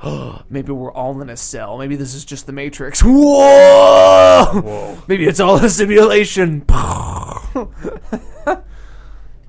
Maybe 0.51 0.71
we're 0.73 0.93
all 0.93 1.21
in 1.23 1.31
a 1.31 1.37
cell. 1.37 1.79
Maybe 1.79 1.97
this 1.97 2.15
is 2.15 2.25
just 2.27 2.47
the 2.47 2.53
Matrix. 2.53 3.01
Whoa. 3.05 4.45
Whoa! 4.61 4.99
Maybe 5.09 5.27
it's 5.27 5.41
all 5.41 5.57
a 5.57 5.69
simulation. 5.71 6.65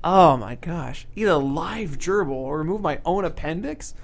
oh 0.04 0.36
my 0.36 0.54
gosh! 0.56 1.06
Eat 1.14 1.24
a 1.24 1.36
live 1.36 1.98
gerbil 1.98 2.30
or 2.32 2.58
remove 2.58 2.80
my 2.80 3.00
own 3.04 3.24
appendix, 3.24 3.94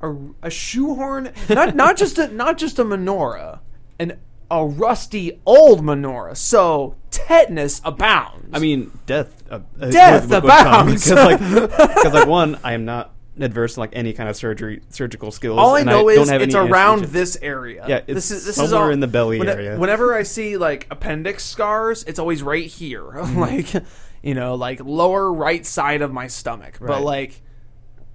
or 0.00 0.18
a 0.42 0.50
shoehorn? 0.50 1.32
Not 1.48 1.74
not 1.76 1.96
just 1.96 2.18
a 2.18 2.28
not 2.28 2.58
just 2.58 2.78
a 2.78 2.84
menorah, 2.84 3.60
an 3.98 4.18
a 4.50 4.64
rusty 4.66 5.40
old 5.44 5.82
menorah. 5.82 6.36
So 6.36 6.96
tetanus 7.10 7.80
abounds. 7.84 8.48
I 8.52 8.58
mean, 8.58 8.90
death. 9.06 9.42
Uh, 9.50 9.60
uh, 9.80 9.90
Death 9.90 10.22
would- 10.28 10.30
would 10.42 10.44
abounds. 10.44 11.04
Because 11.10 11.24
like, 11.24 11.38
because 11.38 12.12
like 12.14 12.26
one, 12.28 12.58
I 12.64 12.72
am 12.72 12.84
not 12.84 13.14
adverse 13.40 13.74
to 13.74 13.80
like 13.80 13.90
any 13.92 14.12
kind 14.14 14.28
of 14.28 14.34
surgery, 14.36 14.80
surgical 14.88 15.30
skills. 15.30 15.58
All 15.58 15.76
I 15.76 15.82
know 15.84 16.08
don't 16.10 16.22
is 16.22 16.30
it's 16.30 16.54
around 16.54 16.98
anesthesia. 17.00 17.12
this 17.12 17.38
area. 17.42 17.84
Yeah, 17.86 18.00
this 18.00 18.30
is 18.30 18.44
this 18.46 18.58
is 18.58 18.72
all, 18.72 18.88
in 18.90 19.00
the 19.00 19.06
belly 19.06 19.38
when- 19.38 19.48
area. 19.48 19.78
Whenever 19.78 20.14
I 20.14 20.22
see 20.22 20.56
like 20.56 20.86
appendix 20.90 21.44
scars, 21.44 22.02
it's 22.04 22.18
always 22.18 22.42
right 22.42 22.66
here, 22.66 23.02
Mm-hmm. 23.04 23.38
like 23.38 23.84
you 24.22 24.34
know, 24.34 24.54
like 24.54 24.80
lower 24.84 25.32
right 25.32 25.64
side 25.64 26.02
of 26.02 26.12
my 26.12 26.26
stomach. 26.26 26.78
But 26.80 26.88
Right. 26.88 27.02
like, 27.02 27.42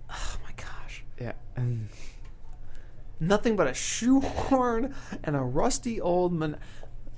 oh 0.09 0.35
my 0.43 0.51
gosh, 0.55 1.03
Yeah. 1.19 1.33
and- 1.55 1.89
nothing 3.19 3.55
but 3.55 3.67
a 3.67 3.73
shoehorn 3.73 4.93
and 5.23 5.35
a 5.35 5.41
rusty 5.41 5.99
old 6.01 6.33
man. 6.33 6.57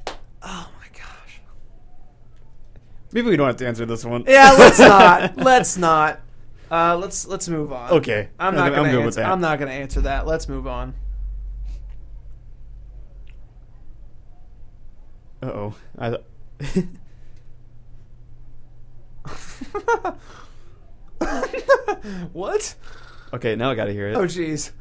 Oh 0.08 0.70
my 0.80 0.88
gosh. 0.94 1.42
Maybe 3.12 3.30
we 3.30 3.36
don't 3.38 3.48
have 3.48 3.58
to 3.58 3.68
answer 3.68 3.86
this 3.86 4.06
one. 4.06 4.24
Yeah, 4.28 4.56
let's 4.58 4.78
not. 4.94 5.38
let's 5.38 5.78
not. 5.78 6.20
Uh, 6.70 6.98
let's 6.98 7.26
let's 7.28 7.48
move 7.48 7.72
on. 7.72 7.92
Okay. 7.92 8.30
I'm 8.40 8.56
not 8.56 8.68
I'm 8.68 8.74
gonna 8.76 8.90
good 8.92 8.98
with 8.98 9.06
answer, 9.18 9.22
that. 9.22 9.32
I'm 9.32 9.42
not 9.42 9.60
gonna 9.60 9.72
answer 9.72 10.02
that. 10.02 10.26
Let's 10.28 10.48
move 10.50 10.68
on. 10.68 10.94
Uh 15.42 15.46
oh. 15.48 15.76
I. 15.98 16.18
What? 22.34 22.76
okay, 23.34 23.56
now 23.56 23.72
I 23.72 23.76
gotta 23.76 23.92
hear 23.94 24.10
it. 24.10 24.16
Oh 24.16 24.26
jeez. 24.26 24.72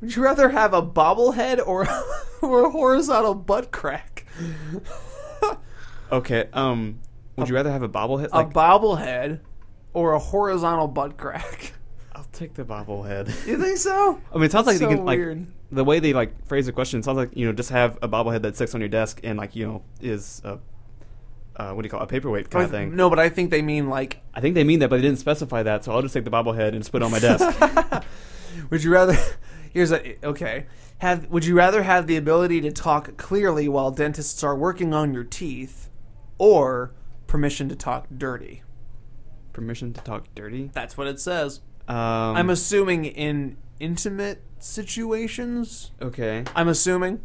Would 0.00 0.16
you 0.16 0.22
rather 0.22 0.48
have 0.48 0.72
a 0.74 0.82
bobblehead 0.82 1.60
or 1.64 1.86
or 2.42 2.64
a 2.64 2.70
horizontal 2.70 3.34
butt 3.34 3.70
crack? 3.70 4.26
Okay. 6.10 6.48
Um. 6.52 6.98
Would 7.36 7.48
you 7.48 7.54
rather 7.54 7.70
have 7.70 7.82
a 7.82 7.88
bobblehead? 7.88 8.28
A 8.32 8.36
Like, 8.38 8.52
bobblehead 8.52 9.40
or 9.94 10.12
a 10.14 10.18
horizontal 10.18 10.88
butt 10.88 11.16
crack? 11.16 11.72
I'll 12.14 12.26
take 12.32 12.54
the 12.54 12.64
bobblehead. 12.64 13.28
You 13.46 13.56
think 13.58 13.78
so? 13.78 14.20
I 14.32 14.34
mean, 14.34 14.44
it 14.44 14.52
sounds 14.52 14.66
like 14.66 14.76
So 14.78 14.88
you 14.90 14.96
can 14.96 15.04
like 15.04 15.18
weird. 15.18 15.46
the 15.70 15.84
way 15.84 16.00
they 16.00 16.12
like 16.12 16.44
phrase 16.46 16.66
the 16.66 16.72
question. 16.72 16.98
It 17.00 17.04
sounds 17.04 17.16
like 17.18 17.36
you 17.36 17.46
know 17.46 17.52
just 17.52 17.70
have 17.70 17.98
a 18.02 18.08
bobblehead 18.08 18.42
that 18.42 18.56
sits 18.56 18.74
on 18.74 18.80
your 18.80 18.88
desk 18.88 19.20
and 19.22 19.38
like 19.38 19.54
you 19.54 19.66
know 19.66 19.82
is 20.00 20.42
a 20.44 20.58
uh, 21.56 21.72
what 21.72 21.82
do 21.82 21.86
you 21.86 21.90
call 21.90 22.00
it, 22.00 22.04
a 22.04 22.06
paperweight 22.06 22.50
kind 22.50 22.64
of 22.64 22.70
thing. 22.70 22.96
No, 22.96 23.10
but 23.10 23.18
I 23.18 23.28
think 23.28 23.50
they 23.50 23.62
mean 23.62 23.88
like. 23.88 24.20
I 24.34 24.40
think 24.40 24.54
they 24.54 24.64
mean 24.64 24.78
that, 24.80 24.88
but 24.90 24.96
they 24.96 25.02
didn't 25.02 25.18
specify 25.18 25.62
that, 25.62 25.84
so 25.84 25.92
I'll 25.92 26.02
just 26.02 26.14
take 26.14 26.24
the 26.24 26.30
bobblehead 26.30 26.68
and 26.68 26.78
just 26.78 26.92
put 26.92 27.02
it 27.02 27.04
on 27.04 27.10
my 27.10 27.18
desk. 27.18 28.04
Would 28.70 28.82
you 28.84 28.92
rather? 28.92 29.16
Here's 29.72 29.92
a 29.92 30.16
okay. 30.26 30.66
Have 30.98 31.28
would 31.28 31.44
you 31.44 31.54
rather 31.56 31.82
have 31.84 32.06
the 32.06 32.16
ability 32.16 32.60
to 32.62 32.72
talk 32.72 33.16
clearly 33.16 33.68
while 33.68 33.90
dentists 33.90 34.42
are 34.42 34.54
working 34.56 34.92
on 34.92 35.14
your 35.14 35.24
teeth, 35.24 35.88
or 36.38 36.92
permission 37.26 37.68
to 37.68 37.76
talk 37.76 38.06
dirty? 38.14 38.62
Permission 39.52 39.92
to 39.94 40.00
talk 40.02 40.26
dirty. 40.34 40.70
That's 40.74 40.98
what 40.98 41.06
it 41.06 41.20
says. 41.20 41.60
Um, 41.88 41.96
I'm 41.96 42.50
assuming 42.50 43.04
in 43.04 43.56
intimate 43.78 44.42
situations. 44.58 45.92
okay. 46.02 46.44
I'm 46.54 46.68
assuming. 46.68 47.20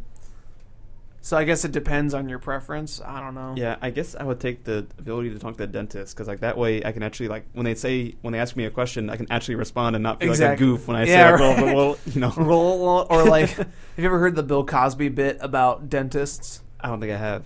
So 1.26 1.36
I 1.36 1.42
guess 1.42 1.64
it 1.64 1.72
depends 1.72 2.14
on 2.14 2.28
your 2.28 2.38
preference. 2.38 3.00
I 3.04 3.18
don't 3.18 3.34
know. 3.34 3.54
Yeah, 3.56 3.78
I 3.82 3.90
guess 3.90 4.14
I 4.14 4.22
would 4.22 4.38
take 4.38 4.62
the 4.62 4.86
ability 4.96 5.30
to 5.30 5.40
talk 5.40 5.54
to 5.54 5.58
the 5.58 5.66
dentist 5.66 6.14
because 6.14 6.28
like 6.28 6.38
that 6.38 6.56
way 6.56 6.84
I 6.84 6.92
can 6.92 7.02
actually 7.02 7.26
like 7.26 7.46
when 7.52 7.64
they 7.64 7.74
say 7.74 8.14
when 8.22 8.30
they 8.30 8.38
ask 8.38 8.54
me 8.54 8.64
a 8.64 8.70
question 8.70 9.10
I 9.10 9.16
can 9.16 9.26
actually 9.28 9.56
respond 9.56 9.96
and 9.96 10.04
not 10.04 10.20
feel 10.20 10.30
Exactly. 10.30 10.64
like 10.64 10.72
a 10.72 10.76
goof 10.76 10.86
when 10.86 10.96
I 10.96 11.04
Yeah, 11.04 11.06
say 11.06 11.32
like, 11.32 11.40
well, 11.40 11.66
right. 11.66 11.74
well, 11.74 11.98
you 12.06 12.20
know. 12.20 12.32
Roll 12.36 13.08
or 13.10 13.24
like, 13.28 13.48
have 13.48 13.66
you 13.96 14.04
ever 14.04 14.20
heard 14.20 14.36
the 14.36 14.44
Bill 14.44 14.64
Cosby 14.64 15.08
bit 15.08 15.38
about 15.40 15.88
dentists? 15.90 16.62
I 16.78 16.86
don't 16.86 17.00
think 17.00 17.12
I 17.12 17.16
have. 17.16 17.44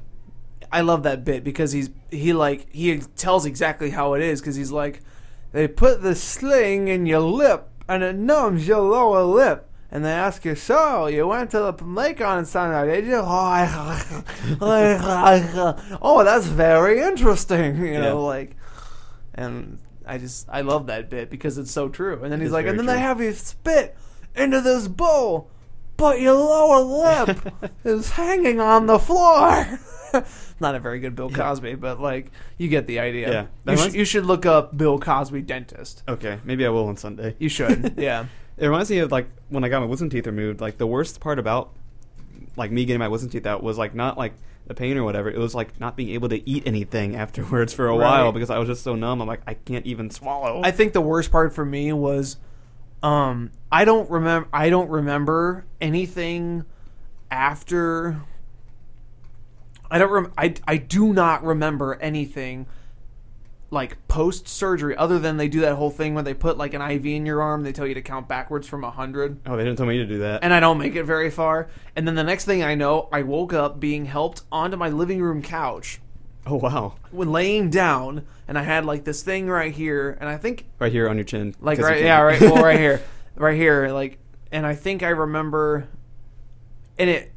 I 0.71 0.83
love 0.83 1.05
that 1.05 1.25
bit 1.25 1.43
because 1.43 1.73
he's 1.73 1.89
he 2.11 2.35
like 2.35 2.71
he 2.71 2.99
tells 3.17 3.47
exactly 3.47 3.89
how 3.89 4.13
it 4.13 4.21
is 4.21 4.43
because 4.43 4.57
he's 4.57 4.71
like, 4.71 5.01
they 5.53 5.67
put 5.67 6.03
the 6.03 6.15
sling 6.15 6.89
in 6.89 7.07
your 7.07 7.21
lip 7.21 7.67
and 7.89 8.03
it 8.03 8.15
numbs 8.17 8.69
your 8.69 8.81
lower 8.83 9.23
lip. 9.23 9.70
And 9.93 10.05
they 10.05 10.13
ask 10.13 10.45
you, 10.45 10.55
so 10.55 11.07
you 11.09 11.27
went 11.27 11.51
to 11.51 11.59
the 11.59 11.85
lake 11.85 12.21
on 12.21 12.45
Sunday, 12.45 13.01
did 13.01 13.07
you? 13.09 13.17
oh, 16.03 16.23
that's 16.25 16.47
very 16.47 17.01
interesting. 17.01 17.77
You 17.81 17.85
Yeah. 17.93 18.01
know, 18.01 18.25
like, 18.25 18.57
and 19.35 19.79
I 20.07 20.19
just 20.19 20.49
I 20.49 20.61
love 20.63 20.87
that 20.87 21.09
bit 21.11 21.31
because 21.31 21.59
it's 21.59 21.71
so 21.71 21.89
true. 21.89 22.23
And 22.23 22.33
then 22.33 22.41
he's 22.41 22.51
like, 22.53 22.67
and 22.67 22.79
then 22.79 22.87
they 22.87 22.99
have 22.99 23.21
you 23.21 23.33
spit 23.33 23.97
into 24.37 24.61
this 24.61 24.87
bowl, 24.89 25.51
but 25.97 26.21
your 26.21 26.35
lower 26.35 26.81
lip 27.27 27.53
is 27.85 28.11
hanging 28.11 28.61
on 28.61 28.87
the 28.87 28.99
floor. 28.99 29.79
Not 30.59 30.75
a 30.75 30.81
very 30.81 30.99
good 30.99 31.15
Bill 31.15 31.31
Cosby, 31.31 31.77
but 31.77 32.01
like 32.01 32.31
you 32.59 32.69
get 32.69 32.87
the 32.87 32.99
idea. 33.01 33.49
Yeah. 33.67 33.73
You, 33.75 33.79
sh- 33.91 33.95
you 33.95 34.05
should 34.05 34.27
look 34.27 34.45
up 34.47 34.77
Bill 34.77 34.99
Cosby 34.99 35.43
dentist. 35.43 36.03
Okay, 36.09 36.39
maybe 36.45 36.67
I 36.67 36.69
will 36.69 36.87
on 36.89 36.97
Sunday. 36.97 37.35
You 37.39 37.49
should. 37.49 37.95
yeah. 37.97 38.27
It 38.61 38.67
reminds 38.67 38.91
me 38.91 38.99
of 38.99 39.11
like 39.11 39.29
when 39.49 39.65
I 39.65 39.69
got 39.69 39.81
my 39.81 39.87
wisdom 39.87 40.11
teeth 40.11 40.27
removed. 40.27 40.61
Like 40.61 40.79
the 40.79 40.87
worst 40.87 41.19
part 41.21 41.39
about 41.39 41.73
like 42.57 42.71
me 42.71 42.85
getting 42.85 42.99
my 43.01 43.09
wisdom 43.09 43.31
teeth 43.31 43.47
out 43.47 43.63
was 43.63 43.79
like 43.79 43.95
not 43.95 44.19
like 44.19 44.35
the 44.67 44.75
pain 44.75 44.97
or 44.99 45.03
whatever. 45.05 45.31
It 45.31 45.39
was 45.39 45.55
like 45.55 45.81
not 45.81 45.97
being 45.97 46.11
able 46.11 46.29
to 46.29 46.49
eat 46.49 46.65
anything 46.67 47.17
afterwards 47.25 47.73
for 47.73 47.87
a 47.89 47.97
Right. 47.97 47.99
while 48.21 48.33
because 48.33 48.51
I 48.51 48.59
was 48.59 48.69
just 48.69 48.83
so 48.85 48.95
numb. 48.95 49.21
I'm 49.21 49.27
like 49.29 49.41
I 49.47 49.55
can't 49.55 49.87
even 49.87 50.11
swallow. 50.11 50.61
I 50.63 50.71
think 50.71 50.93
the 50.93 51.01
worst 51.01 51.33
part 51.33 51.55
for 51.55 51.65
me 51.65 51.93
was 51.93 52.37
um 53.03 53.51
I 53.73 53.85
don't 53.87 54.11
remember 54.11 54.49
I 54.53 54.69
don't 54.69 54.91
remember 54.91 55.65
anything 55.81 56.65
after 57.31 58.21
I 59.91 59.99
don't 59.99 60.11
rem- 60.11 60.33
I 60.37 60.55
I 60.69 60.77
do 60.77 61.13
not 61.13 61.43
remember 61.45 61.95
anything 62.01 62.67
like 63.73 63.97
post 64.09 64.49
surgery 64.49 64.97
other 64.97 65.19
than 65.21 65.37
they 65.37 65.47
do 65.49 65.61
that 65.61 65.77
whole 65.77 65.91
thing 65.91 66.15
where 66.15 66.25
they 66.25 66.35
put 66.35 66.59
like 66.59 66.75
an 66.75 66.83
IV 66.83 67.07
in 67.07 67.25
your 67.25 67.41
arm 67.41 67.63
they 67.63 67.73
tell 67.73 67.87
you 67.87 67.95
to 67.95 68.03
count 68.03 68.27
backwards 68.27 68.67
from 68.67 68.83
100 68.83 69.41
oh, 69.47 69.57
they 69.57 69.63
didn't 69.65 69.77
tell 69.77 69.87
me 69.87 69.99
to 69.99 70.07
do 70.07 70.19
that. 70.19 70.43
and 70.43 70.53
I 70.53 70.59
don't 70.61 70.79
make 70.79 70.97
it 70.97 71.05
very 71.05 71.31
far 71.31 71.69
and 71.95 72.07
then 72.07 72.17
the 72.17 72.25
next 72.25 72.45
thing 72.47 72.63
I 72.65 72.75
know 72.75 73.09
I 73.13 73.23
woke 73.23 73.53
up 73.53 73.79
being 73.79 74.07
helped 74.07 74.43
onto 74.51 74.77
my 74.77 74.89
living 74.89 75.23
room 75.23 75.41
couch 75.41 76.01
oh 76.47 76.57
wow, 76.57 76.95
when 77.13 77.31
laying 77.31 77.71
down 77.71 78.27
and 78.49 78.59
I 78.59 78.63
had 78.63 78.85
like 78.85 79.05
this 79.05 79.23
thing 79.23 79.47
right 79.49 79.73
here 79.73 80.17
and 80.21 80.29
I 80.29 80.37
think 80.37 80.67
right 80.81 80.91
here 80.91 81.09
on 81.09 81.17
your 81.17 81.25
chin. 81.25 81.55
like 81.61 81.79
right 81.79 82.03
yeah 82.03 82.21
right 82.23 82.41
well 82.41 82.63
right 82.65 82.79
here 82.79 83.01
right 83.37 83.57
here 83.57 83.89
like 83.91 84.19
and 84.51 84.67
i 84.67 84.75
think 84.75 85.05
i 85.05 85.09
remember 85.11 85.87
and 86.99 87.09
it 87.09 87.33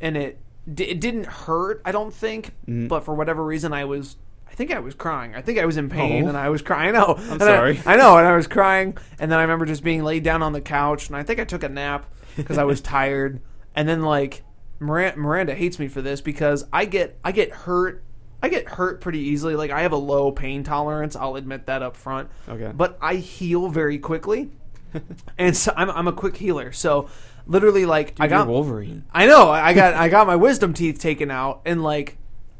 and 0.00 0.16
it 0.16 0.38
d- 0.72 0.84
it 0.84 1.00
didn't 1.00 1.26
hurt 1.26 1.82
i 1.84 1.90
don't 1.92 2.14
think 2.14 2.52
Mhm. 2.68 2.86
but 2.88 3.04
for 3.04 3.12
whatever 3.14 3.44
reason 3.44 3.72
i 3.72 3.84
was 3.84 4.16
i 4.54 4.56
think 4.56 4.70
i 4.72 4.78
was 4.78 4.94
crying 4.94 5.34
i 5.34 5.42
think 5.42 5.58
i 5.58 5.66
was 5.66 5.76
in 5.76 5.88
pain 5.90 6.24
Oh. 6.24 6.28
and 6.28 6.36
i 6.36 6.48
was 6.48 6.62
crying 6.62 6.94
i 6.94 6.98
know 6.98 7.16
I'm 7.18 7.40
sorry. 7.40 7.80
I, 7.84 7.96
know 7.96 8.16
and 8.18 8.26
i 8.26 8.36
was 8.36 8.46
crying 8.46 8.96
and 9.18 9.30
then 9.30 9.36
i 9.40 9.42
remember 9.42 9.66
just 9.66 9.82
being 9.82 10.04
laid 10.04 10.22
down 10.22 10.44
on 10.44 10.52
the 10.52 10.60
couch 10.60 11.08
and 11.08 11.16
i 11.16 11.24
think 11.24 11.40
i 11.40 11.44
took 11.44 11.64
a 11.64 11.68
nap 11.68 12.06
because 12.36 12.56
i 12.56 12.62
was 12.62 12.80
tired 12.96 13.40
and 13.74 13.88
then 13.88 14.02
like 14.02 14.44
miranda, 14.78 15.18
miranda 15.18 15.54
hates 15.56 15.80
me 15.80 15.88
for 15.88 16.00
this 16.02 16.20
because 16.20 16.64
i 16.72 16.84
get 16.84 17.18
i 17.24 17.32
get 17.32 17.50
hurt 17.50 18.04
I 18.42 18.48
get 18.48 18.68
hurt 18.68 19.00
pretty 19.00 19.20
easily. 19.20 19.56
Like 19.56 19.70
I 19.70 19.80
have 19.80 19.92
a 19.92 19.96
low 19.96 20.30
pain 20.30 20.64
tolerance. 20.64 21.16
I'll 21.16 21.36
admit 21.36 21.64
that 21.64 21.82
up 21.82 21.96
front. 21.96 22.28
Okay. 22.46 22.72
But 22.74 22.98
I 23.00 23.14
heal 23.14 23.68
very 23.70 23.96
quickly, 23.98 24.50
and 25.38 25.56
so 25.56 25.72
I'm 25.74 25.88
I'm 25.90 26.06
a 26.08 26.12
quick 26.12 26.36
healer. 26.36 26.70
So 26.70 27.08
literally, 27.46 27.86
like 27.86 28.08
I 28.20 28.26
Dude, 28.26 28.30
you're 28.32 28.40
got 28.40 28.48
Wolverine. 28.48 29.04
I 29.14 29.24
know 29.24 29.48
I 29.48 29.72
got 29.72 29.94
I 29.94 30.10
got 30.10 30.26
my 30.26 30.36
wisdom 30.36 30.74
teeth 30.74 30.98
taken 30.98 31.30
out, 31.30 31.62
and 31.64 31.82
like 31.82 32.18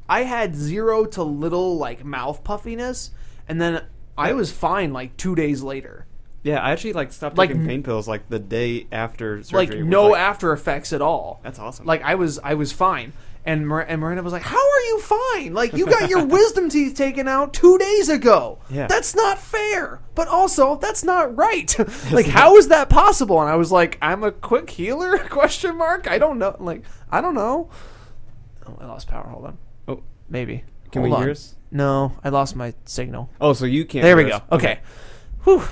I 0.08 0.22
had 0.22 0.54
zero 0.54 1.04
to 1.06 1.22
little 1.22 1.76
like 1.78 2.04
mouth 2.04 2.44
puffiness, 2.44 3.10
and 3.48 3.60
then 3.60 3.84
I 4.16 4.32
was 4.32 4.52
fine 4.52 4.92
like 4.92 5.16
two 5.16 5.34
days 5.34 5.62
later. 5.62 6.06
Yeah, 6.42 6.60
I 6.60 6.72
actually 6.72 6.92
like 6.92 7.10
stopped 7.10 7.38
Like, 7.38 7.48
taking 7.48 7.66
pain 7.66 7.82
pills 7.82 8.06
like 8.06 8.28
the 8.28 8.38
day 8.38 8.86
after 8.92 9.42
surgery. 9.42 9.76
Like 9.76 9.84
was 9.84 9.86
no 9.86 10.08
like- 10.08 10.20
after 10.20 10.52
effects 10.52 10.92
at 10.92 11.00
all. 11.00 11.40
That's 11.42 11.58
awesome. 11.58 11.86
Like 11.86 12.02
I 12.02 12.16
was 12.16 12.38
I 12.38 12.54
was 12.54 12.70
fine. 12.72 13.12
And, 13.46 13.68
Mir- 13.68 13.80
and 13.80 14.00
Miranda 14.00 14.22
was 14.22 14.32
like, 14.32 14.40
"How 14.40 14.56
are 14.56 14.80
you 14.88 15.00
fine? 15.00 15.52
Like 15.52 15.74
you 15.74 15.84
got 15.84 16.08
your 16.08 16.24
wisdom 16.38 16.70
teeth 16.70 16.94
taken 16.94 17.28
out 17.28 17.52
two 17.52 17.76
days 17.76 18.08
ago. 18.08 18.58
Yeah. 18.70 18.86
That's 18.86 19.14
not 19.14 19.38
fair. 19.38 20.00
But 20.14 20.28
also, 20.28 20.76
that's 20.76 21.04
not 21.04 21.36
right. 21.36 21.74
like, 22.10 22.24
how 22.24 22.56
is 22.56 22.68
that 22.68 22.88
possible?" 22.88 23.38
And 23.42 23.50
I 23.50 23.56
was 23.56 23.70
like, 23.70 23.98
"I'm 24.00 24.24
a 24.24 24.32
quick 24.32 24.70
healer?" 24.70 25.18
Question 25.28 25.76
mark. 25.76 26.08
I 26.08 26.16
don't 26.16 26.38
know. 26.38 26.56
Like, 26.58 26.84
I 27.10 27.20
don't 27.20 27.34
know. 27.34 27.68
Oh, 28.66 28.78
I 28.80 28.86
lost 28.86 29.08
power. 29.08 29.28
Hold 29.28 29.44
on. 29.44 29.58
Maybe. 30.28 30.64
can 30.90 31.02
Hold 31.02 31.10
we 31.10 31.16
on. 31.16 31.22
hear 31.22 31.30
us? 31.32 31.54
No, 31.70 32.12
I 32.22 32.28
lost 32.28 32.54
my 32.56 32.74
signal. 32.84 33.30
Oh, 33.40 33.52
so 33.52 33.64
you 33.64 33.84
can't. 33.84 34.02
There 34.04 34.16
we 34.16 34.24
hear 34.24 34.30
go. 34.30 34.36
us. 34.36 34.42
Okay. 34.52 34.78
Whew. 35.44 35.62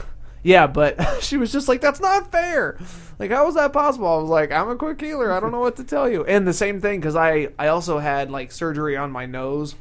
Yeah, 0.43 0.67
but 0.67 1.01
she 1.23 1.37
was 1.37 1.53
just 1.53 1.69
like, 1.69 1.81
"That's 1.81 2.01
not 2.01 2.33
fair." 2.33 2.79
Like, 3.19 3.31
how 3.31 3.47
was 3.47 3.55
that 3.55 3.73
possible? 3.73 4.09
I 4.09 4.17
was 4.17 4.29
like, 4.29 4.51
"I'm 4.51 4.69
a 4.69 4.77
quick 4.77 5.01
healer. 5.01 5.33
I 5.33 5.39
don't 5.39 5.53
know 5.53 5.61
what 5.61 5.77
to 5.77 5.85
tell 5.85 6.09
you." 6.11 6.25
And 6.25 6.47
the 6.47 6.53
same 6.53 6.81
thing 6.81 6.99
because 7.01 7.15
I 7.17 7.49
I 7.59 7.69
also 7.69 7.99
had 7.99 8.31
like 8.31 8.51
surgery 8.51 8.97
on 8.97 9.13
my 9.13 9.27
nose 9.27 9.77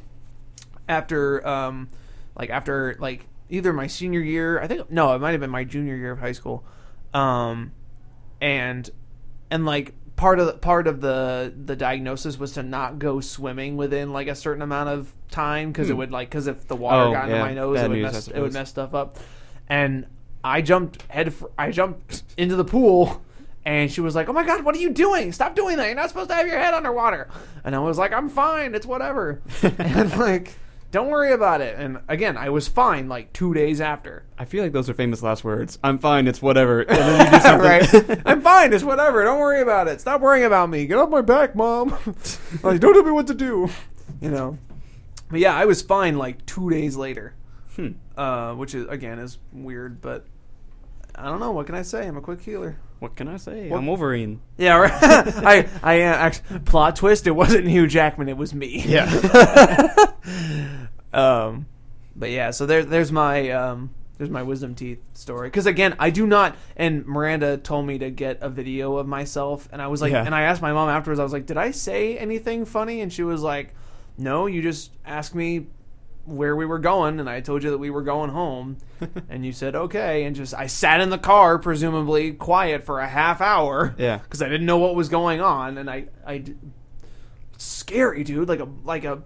after 0.88 1.46
um 1.46 1.88
like 2.36 2.50
after 2.50 2.96
like 3.00 3.26
either 3.50 3.72
my 3.72 3.86
senior 3.88 4.20
year. 4.20 4.60
I 4.60 4.66
think 4.68 4.90
no, 4.90 5.14
it 5.14 5.18
might 5.18 5.32
have 5.32 5.40
been 5.40 5.50
my 5.50 5.64
junior 5.64 5.96
year 5.96 6.12
of 6.12 6.20
high 6.20 6.32
school. 6.32 6.64
Um, 7.12 7.72
and 8.40 8.88
and 9.50 9.66
like 9.66 9.94
part 10.22 10.38
of 10.38 10.46
the, 10.46 10.52
part 10.52 10.86
of 10.86 11.00
the 11.00 11.52
the 11.64 11.74
diagnosis 11.74 12.38
was 12.38 12.52
to 12.52 12.62
not 12.62 12.98
go 13.00 13.20
swimming 13.20 13.76
within 13.76 14.12
like 14.12 14.28
a 14.28 14.34
certain 14.36 14.62
amount 14.62 14.88
of 14.88 15.12
time 15.30 15.72
because 15.72 15.90
it 15.90 15.96
would 15.96 16.12
like 16.12 16.30
because 16.30 16.46
if 16.46 16.68
the 16.68 16.76
water 16.76 17.04
Hmm. 17.04 17.10
Oh, 17.10 17.12
got 17.12 17.24
into 17.24 17.36
yeah. 17.36 17.42
my 17.42 17.54
nose 17.54 17.76
Bad 17.78 17.84
it 17.86 17.88
would 17.88 17.96
news, 17.98 18.04
I 18.06 18.12
mess 18.12 18.28
it 18.28 18.30
would 18.34 18.36
suppose. 18.36 18.54
mess 18.54 18.68
stuff 18.70 18.94
up 18.94 19.18
and 19.68 20.06
I 20.44 20.62
jumped 20.62 21.02
head. 21.10 21.34
fir- 21.34 21.50
I 21.58 21.70
jumped 21.70 22.22
into 22.36 22.56
the 22.56 22.64
pool, 22.64 23.22
and 23.64 23.90
she 23.90 24.00
was 24.00 24.14
like, 24.14 24.28
"Oh 24.28 24.32
my 24.32 24.44
god, 24.44 24.64
what 24.64 24.74
are 24.74 24.80
you 24.80 24.90
doing? 24.90 25.32
Stop 25.32 25.54
doing 25.54 25.76
that! 25.76 25.86
You're 25.86 25.94
not 25.94 26.08
supposed 26.08 26.30
to 26.30 26.34
have 26.34 26.46
your 26.48 26.58
head 26.58 26.74
underwater." 26.74 27.28
And 27.64 27.74
I 27.74 27.78
was 27.78 27.96
like, 27.98 28.12
"I'm 28.12 28.28
fine. 28.28 28.74
It's 28.74 28.86
whatever." 28.86 29.40
and 29.62 30.16
like, 30.18 30.54
don't 30.92 31.08
worry 31.08 31.32
about 31.32 31.62
it. 31.62 31.74
And 31.78 32.00
again, 32.06 32.36
I 32.36 32.50
was 32.50 32.68
fine 32.68 33.08
like 33.08 33.32
two 33.32 33.54
days 33.54 33.80
after. 33.80 34.24
I 34.38 34.44
feel 34.44 34.62
like 34.62 34.72
those 34.72 34.90
are 34.90 34.94
famous 34.94 35.22
last 35.22 35.42
words. 35.42 35.78
I'm 35.82 35.98
fine. 35.98 36.28
It's 36.28 36.42
whatever. 36.42 36.82
And 36.82 36.98
then 36.98 37.26
you 37.26 37.32
do 37.32 37.40
something. 37.42 38.10
right? 38.10 38.22
I'm 38.26 38.42
fine. 38.42 38.72
It's 38.74 38.84
whatever. 38.84 39.24
Don't 39.24 39.40
worry 39.40 39.62
about 39.62 39.88
it. 39.88 40.02
Stop 40.02 40.20
worrying 40.20 40.44
about 40.44 40.68
me. 40.68 40.86
Get 40.86 40.98
off 40.98 41.08
my 41.08 41.22
back, 41.22 41.56
mom. 41.56 41.88
like, 42.62 42.78
don't 42.78 42.92
tell 42.92 43.02
me 43.02 43.10
what 43.10 43.26
to 43.28 43.34
do. 43.34 43.70
You 44.20 44.30
know. 44.30 44.58
But 45.30 45.40
yeah, 45.40 45.54
I 45.56 45.64
was 45.64 45.80
fine 45.80 46.18
like 46.18 46.44
two 46.44 46.68
days 46.68 46.94
later. 46.94 47.34
Hmm. 47.74 47.92
Uh, 48.14 48.52
which 48.54 48.74
is 48.74 48.86
again 48.88 49.18
is 49.18 49.38
weird, 49.50 50.02
but 50.02 50.26
I 51.14 51.26
don't 51.26 51.40
know. 51.40 51.52
What 51.52 51.66
can 51.66 51.74
I 51.74 51.82
say? 51.82 52.06
I'm 52.06 52.16
a 52.16 52.20
quick 52.20 52.40
healer. 52.40 52.76
What 53.00 53.16
can 53.16 53.28
I 53.28 53.36
say? 53.36 53.68
What- 53.68 53.78
I'm 53.78 53.86
Wolverine. 53.86 54.40
Yeah, 54.56 54.76
right. 54.76 54.92
I 55.02 55.68
I 55.82 56.02
uh, 56.02 56.14
actually 56.14 56.60
plot 56.60 56.96
twist. 56.96 57.26
It 57.26 57.32
wasn't 57.32 57.66
Hugh 57.66 57.86
Jackman. 57.86 58.28
It 58.28 58.36
was 58.36 58.54
me. 58.54 58.82
Yeah. 58.86 59.04
um, 61.12 61.66
but 62.16 62.30
yeah, 62.30 62.50
so 62.50 62.66
there, 62.66 62.84
there's 62.84 63.12
my 63.12 63.50
um, 63.50 63.90
there's 64.18 64.30
my 64.30 64.42
wisdom 64.42 64.74
teeth 64.74 65.00
story. 65.14 65.48
Because 65.48 65.66
again, 65.66 65.96
I 65.98 66.10
do 66.10 66.26
not. 66.26 66.56
And 66.76 67.06
Miranda 67.06 67.56
told 67.56 67.86
me 67.86 67.98
to 67.98 68.10
get 68.10 68.38
a 68.40 68.48
video 68.48 68.96
of 68.96 69.06
myself, 69.08 69.68
and 69.72 69.82
I 69.82 69.88
was 69.88 70.00
like, 70.00 70.12
Yeah. 70.12 70.24
and 70.24 70.34
I 70.34 70.42
asked 70.42 70.62
my 70.62 70.72
mom 70.72 70.88
afterwards. 70.88 71.20
I 71.20 71.24
was 71.24 71.32
like, 71.32 71.46
did 71.46 71.56
I 71.56 71.72
say 71.72 72.16
anything 72.18 72.64
funny? 72.64 73.00
And 73.00 73.12
she 73.12 73.22
was 73.22 73.42
like, 73.42 73.74
no, 74.16 74.46
you 74.46 74.62
just 74.62 74.92
asked 75.04 75.34
me 75.34 75.66
where 76.24 76.54
we 76.54 76.64
were 76.66 76.78
going, 76.78 77.18
and 77.20 77.28
I 77.28 77.40
told 77.40 77.62
you 77.64 77.70
that 77.70 77.78
we 77.78 77.90
were 77.90 78.02
going 78.02 78.30
home, 78.30 78.78
and 79.28 79.44
you 79.44 79.52
said 79.52 79.74
okay, 79.74 80.24
and 80.24 80.36
just 80.36 80.54
I 80.54 80.66
sat 80.68 81.00
in 81.00 81.10
the 81.10 81.18
car, 81.18 81.58
presumably 81.58 82.32
quiet 82.32 82.84
for 82.84 83.00
a 83.00 83.08
half 83.08 83.40
hour, 83.40 83.94
Yeah. 83.98 84.18
because 84.18 84.40
I 84.42 84.48
didn't 84.48 84.66
know 84.66 84.78
what 84.78 84.94
was 84.94 85.08
going 85.08 85.40
on, 85.40 85.78
and 85.78 85.90
I, 85.90 86.06
I, 86.26 86.44
scary 87.58 88.24
dude, 88.24 88.48
like 88.48 88.60
a 88.60 88.68
like 88.84 89.04
a 89.04 89.22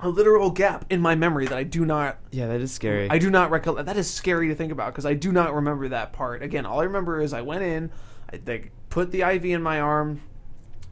a 0.00 0.08
literal 0.08 0.50
gap 0.50 0.84
in 0.90 1.00
my 1.00 1.14
memory 1.14 1.46
that 1.46 1.56
I 1.56 1.62
do 1.62 1.84
not 1.84 2.18
Yeah, 2.32 2.48
that 2.48 2.60
is 2.60 2.72
scary. 2.72 3.08
I 3.08 3.18
do 3.18 3.30
not 3.30 3.50
recollect. 3.52 3.86
That 3.86 3.96
is 3.96 4.10
scary 4.12 4.48
to 4.48 4.54
think 4.56 4.72
about 4.72 4.92
because 4.92 5.06
I 5.06 5.14
do 5.14 5.30
not 5.30 5.54
remember 5.54 5.88
that 5.88 6.12
part. 6.12 6.42
Again, 6.42 6.66
all 6.66 6.80
I 6.80 6.84
remember 6.84 7.20
is 7.20 7.32
I 7.32 7.42
went 7.42 7.62
in, 7.62 7.90
I, 8.32 8.38
they 8.38 8.70
put 8.88 9.12
the 9.12 9.22
IV 9.22 9.44
in 9.44 9.62
my 9.62 9.80
arm. 9.80 10.20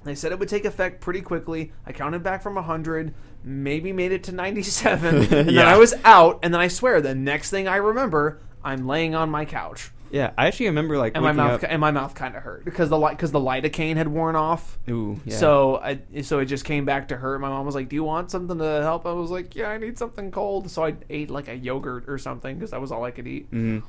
They 0.05 0.15
said 0.15 0.33
it 0.33 0.39
would 0.39 0.49
take 0.49 0.65
effect 0.65 1.01
pretty 1.01 1.21
quickly. 1.21 1.73
I 1.87 1.93
counted 1.93 2.23
back 2.23 2.43
from 2.43 2.55
100, 2.55 3.13
maybe 3.45 3.93
made 3.93 4.13
it 4.13 4.25
to 4.25 4.33
97, 4.33 5.15
and 5.33 5.49
then 5.49 5.59
I 5.59 5.77
was 5.77 5.95
out. 6.05 6.39
And 6.43 6.55
then 6.55 6.61
I 6.61 6.69
swear, 6.69 7.01
the 7.01 7.15
next 7.15 7.51
thing 7.51 7.69
I 7.69 7.77
remember, 7.77 8.41
I'm 8.65 8.87
laying 8.87 9.15
on 9.15 9.29
my 9.31 9.45
couch, 9.45 9.91
yeah, 10.11 10.33
I 10.37 10.49
actually 10.49 10.67
remember 10.67 10.99
like 10.99 11.15
and 11.15 11.23
my 11.23 11.31
mouth 11.33 11.63
up. 11.63 11.71
and 11.71 11.81
my 11.81 11.93
mouth 11.93 12.15
kind 12.17 12.35
of 12.35 12.43
hurt 12.43 12.65
because 12.65 12.89
the 12.89 12.99
light 12.99 13.17
because 13.17 13.31
the 13.31 13.39
lidocaine 13.39 13.97
had 13.97 14.09
worn 14.09 14.35
off. 14.35 14.77
Ooh, 14.89 15.21
yeah. 15.25 15.37
So 15.37 15.77
I 15.77 16.01
so 16.23 16.41
it 16.41 16.47
just 16.47 16.65
came 16.65 16.85
back 16.85 17.09
to 17.09 17.17
hurt. 17.17 17.41
My 17.41 17.49
mom 17.49 17.65
was 17.65 17.77
like, 17.77 17.89
"Do 17.89 17.95
you 17.95 18.03
want 18.03 18.31
something 18.31 18.59
to 18.59 18.83
help?" 18.83 19.07
I 19.07 19.13
was 19.13 19.31
like, 19.31 19.55
"Yeah, 19.55 19.69
I 19.69 19.79
need 19.79 19.99
something 19.99 20.33
cold." 20.33 20.69
So 20.69 20.85
I 20.85 20.97
ate 21.09 21.31
like 21.31 21.47
a 21.47 21.55
yogurt 21.55 22.09
or 22.09 22.19
something 22.19 22.57
because 22.57 22.73
that 22.73 22.81
was 22.81 22.91
all 22.91 23.05
I 23.05 23.13
could 23.13 23.29
eat. 23.29 23.53
Mhm. 23.53 23.85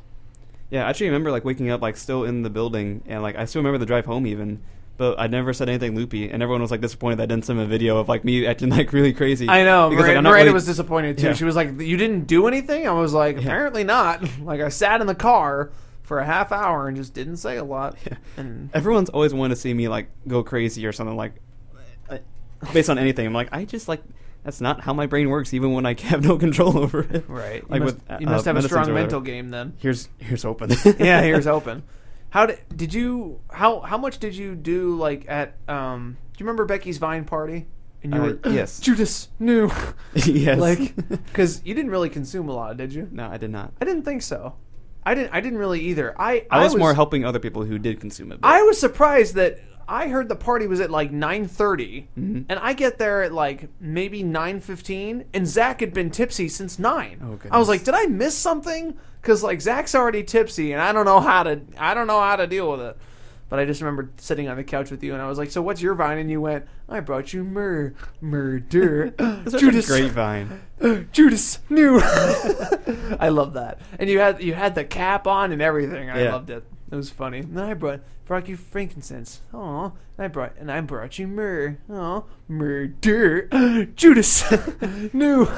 Yeah, 0.69 0.85
I 0.85 0.89
actually 0.91 1.07
remember 1.07 1.31
like 1.31 1.43
waking 1.43 1.71
up 1.71 1.81
like 1.81 1.97
still 1.97 2.23
in 2.23 2.43
the 2.43 2.51
building, 2.51 3.01
and 3.07 3.23
like 3.23 3.35
I 3.35 3.45
still 3.45 3.61
remember 3.61 3.79
the 3.79 3.87
drive 3.87 4.05
home 4.05 4.27
even. 4.27 4.61
But 5.01 5.19
I 5.19 5.25
never 5.25 5.51
said 5.51 5.67
anything 5.67 5.95
loopy, 5.95 6.29
and 6.29 6.43
everyone 6.43 6.61
was 6.61 6.69
like 6.69 6.79
disappointed 6.81 7.17
that 7.17 7.23
I 7.23 7.25
didn't 7.25 7.45
send 7.45 7.59
a 7.59 7.65
video 7.65 7.97
of 7.97 8.07
like 8.07 8.23
me 8.23 8.45
acting 8.45 8.69
like 8.69 8.93
really 8.93 9.13
crazy. 9.13 9.49
I 9.49 9.63
know. 9.63 9.89
because 9.89 10.03
like, 10.03 10.09
Miranda, 10.13 10.17
I'm 10.19 10.23
Miranda 10.25 10.43
really- 10.45 10.53
was 10.53 10.65
disappointed 10.67 11.17
too. 11.17 11.25
Yeah. 11.25 11.33
She 11.33 11.43
was 11.43 11.55
like, 11.55 11.81
"You 11.81 11.97
didn't 11.97 12.27
do 12.27 12.45
anything." 12.45 12.87
I 12.87 12.91
was 12.91 13.11
like, 13.11 13.37
Yeah. 13.37 13.41
"Apparently 13.41 13.83
not." 13.83 14.23
Like 14.43 14.61
I 14.61 14.69
sat 14.69 15.01
in 15.01 15.07
the 15.07 15.15
car 15.15 15.71
for 16.03 16.19
a 16.19 16.25
half 16.25 16.51
hour 16.51 16.87
and 16.87 16.95
just 16.95 17.15
didn't 17.15 17.37
say 17.37 17.57
a 17.57 17.63
lot. 17.63 17.97
Yeah. 18.05 18.17
And 18.37 18.69
Everyone's 18.75 19.09
always 19.09 19.33
wanted 19.33 19.55
to 19.55 19.59
see 19.61 19.73
me 19.73 19.87
like 19.87 20.07
go 20.27 20.43
crazy 20.43 20.85
or 20.85 20.91
something 20.91 21.17
like 21.17 21.33
uh, 22.07 22.19
based 22.71 22.91
on 22.91 22.99
anything. 22.99 23.25
I'm 23.25 23.33
like, 23.33 23.49
I 23.51 23.65
just 23.65 23.87
like 23.87 24.03
that's 24.43 24.61
not 24.61 24.81
how 24.81 24.93
my 24.93 25.07
brain 25.07 25.31
works, 25.31 25.51
even 25.55 25.73
when 25.73 25.87
I 25.87 25.95
have 26.09 26.23
no 26.23 26.37
control 26.37 26.77
over 26.77 26.99
it. 27.01 27.25
right, 27.27 27.67
Like 27.67 27.79
you 27.79 27.85
must, 27.85 27.95
with, 27.95 28.11
uh, 28.11 28.17
you 28.19 28.27
must 28.27 28.45
have 28.45 28.55
a 28.55 28.61
strong 28.61 28.93
mental 28.93 29.19
game 29.19 29.49
then. 29.49 29.73
Here's 29.79 30.09
here's 30.19 30.45
open. 30.45 30.69
yeah, 30.99 31.23
here's 31.23 31.47
open. 31.47 31.81
How 32.31 32.45
did 32.47 32.59
did 32.75 32.93
you 32.93 33.39
how 33.51 33.81
how 33.81 33.97
much 33.97 34.17
did 34.17 34.35
you 34.35 34.55
do 34.55 34.95
like 34.97 35.25
at 35.29 35.55
um? 35.69 36.17
Do 36.33 36.37
you 36.39 36.45
remember 36.45 36.65
Becky's 36.65 36.97
Vine 36.97 37.25
party? 37.25 37.67
And 38.03 38.13
you 38.15 38.19
Uh, 38.19 38.23
were 38.25 38.39
yes. 38.51 38.79
Judas 38.79 39.29
new 39.37 39.69
yes. 40.15 40.57
like 40.59 40.95
because 41.09 41.61
you 41.63 41.75
didn't 41.75 41.91
really 41.91 42.09
consume 42.09 42.49
a 42.49 42.53
lot, 42.53 42.75
did 42.77 42.91
you? 42.93 43.07
no, 43.11 43.27
I 43.29 43.37
did 43.37 43.51
not. 43.51 43.73
I 43.79 43.85
didn't 43.85 44.03
think 44.03 44.21
so. 44.23 44.55
I 45.05 45.13
didn't. 45.15 45.33
I 45.33 45.41
didn't 45.41 45.59
really 45.59 45.81
either. 45.81 46.15
I 46.19 46.45
I 46.49 46.63
was, 46.63 46.75
more 46.75 46.93
helping 46.93 47.25
other 47.25 47.39
people 47.39 47.63
who 47.63 47.77
did 47.77 47.99
consume 47.99 48.31
it. 48.31 48.41
but- 48.41 48.47
I 48.47 48.61
was 48.63 48.79
surprised 48.79 49.35
that 49.35 49.59
I 49.87 50.07
heard 50.07 50.29
the 50.29 50.35
party 50.35 50.67
was 50.67 50.79
at 50.79 50.89
like 50.89 51.11
nine 51.11 51.47
Mhm. 51.47 52.45
and 52.47 52.59
I 52.59 52.73
get 52.73 52.97
there 52.97 53.23
at 53.23 53.33
like 53.33 53.67
maybe 53.81 54.23
nine 54.23 54.61
fifteen, 54.61 55.25
and 55.33 55.45
Zach 55.47 55.81
had 55.81 55.93
been 55.93 56.11
tipsy 56.11 56.47
since 56.47 56.79
nine. 56.79 57.19
Oh, 57.21 57.25
I 57.25 57.29
was 57.31 57.39
goodness. 57.41 57.67
like, 57.67 57.83
did 57.83 57.93
I 57.95 58.05
miss 58.05 58.37
something? 58.37 58.95
Because 59.21 59.43
like 59.43 59.61
Zach's 59.61 59.93
already 59.95 60.23
tipsy, 60.23 60.71
and 60.73 60.81
I 60.81 60.91
don't 60.91 61.05
know 61.05 61.19
how 61.19 61.43
to. 61.43 61.61
I 61.77 61.93
don't 61.93 62.07
know 62.07 62.19
how 62.19 62.35
to 62.37 62.47
deal 62.47 62.69
with 62.71 62.81
it. 62.81 62.97
But 63.49 63.59
I 63.59 63.65
just 63.65 63.81
remember 63.81 64.09
sitting 64.15 64.47
on 64.47 64.55
the 64.55 64.63
couch 64.63 64.91
with 64.91 65.03
you, 65.03 65.11
and 65.13 65.21
I 65.21 65.27
was 65.27 65.37
like, 65.37 65.51
"So 65.51 65.61
what's 65.61 65.81
your 65.81 65.93
vine?" 65.93 66.17
And 66.17 66.31
you 66.31 66.39
went, 66.39 66.65
"I 66.87 67.01
brought 67.01 67.33
you 67.33 67.43
mur 67.43 67.93
murder." 68.21 69.09
Judas, 69.57 69.85
a 69.89 69.91
great 69.91 70.11
vine. 70.11 70.61
Judas 71.11 71.59
new. 71.69 71.99
I 73.19 73.29
love 73.29 73.53
that, 73.53 73.79
and 73.99 74.09
you 74.09 74.19
had 74.19 74.41
you 74.41 74.53
had 74.53 74.73
the 74.75 74.85
cap 74.85 75.27
on 75.27 75.51
and 75.51 75.61
everything. 75.61 76.09
and 76.09 76.17
I 76.17 76.23
Yeah. 76.23 76.31
loved 76.33 76.49
it. 76.49 76.63
It 76.91 76.95
was 76.95 77.09
funny. 77.09 77.39
And 77.39 77.59
I 77.59 77.73
brought 77.73 77.99
brought 78.25 78.47
you 78.47 78.55
frankincense. 78.55 79.41
Oh, 79.53 79.93
I 80.17 80.27
brought 80.29 80.53
and 80.57 80.71
I 80.71 80.79
brought 80.81 81.19
you 81.19 81.27
myrrh. 81.27 81.77
Oh, 81.89 82.25
murder. 82.51 83.85
Judas 83.95 84.43
new. 85.13 85.45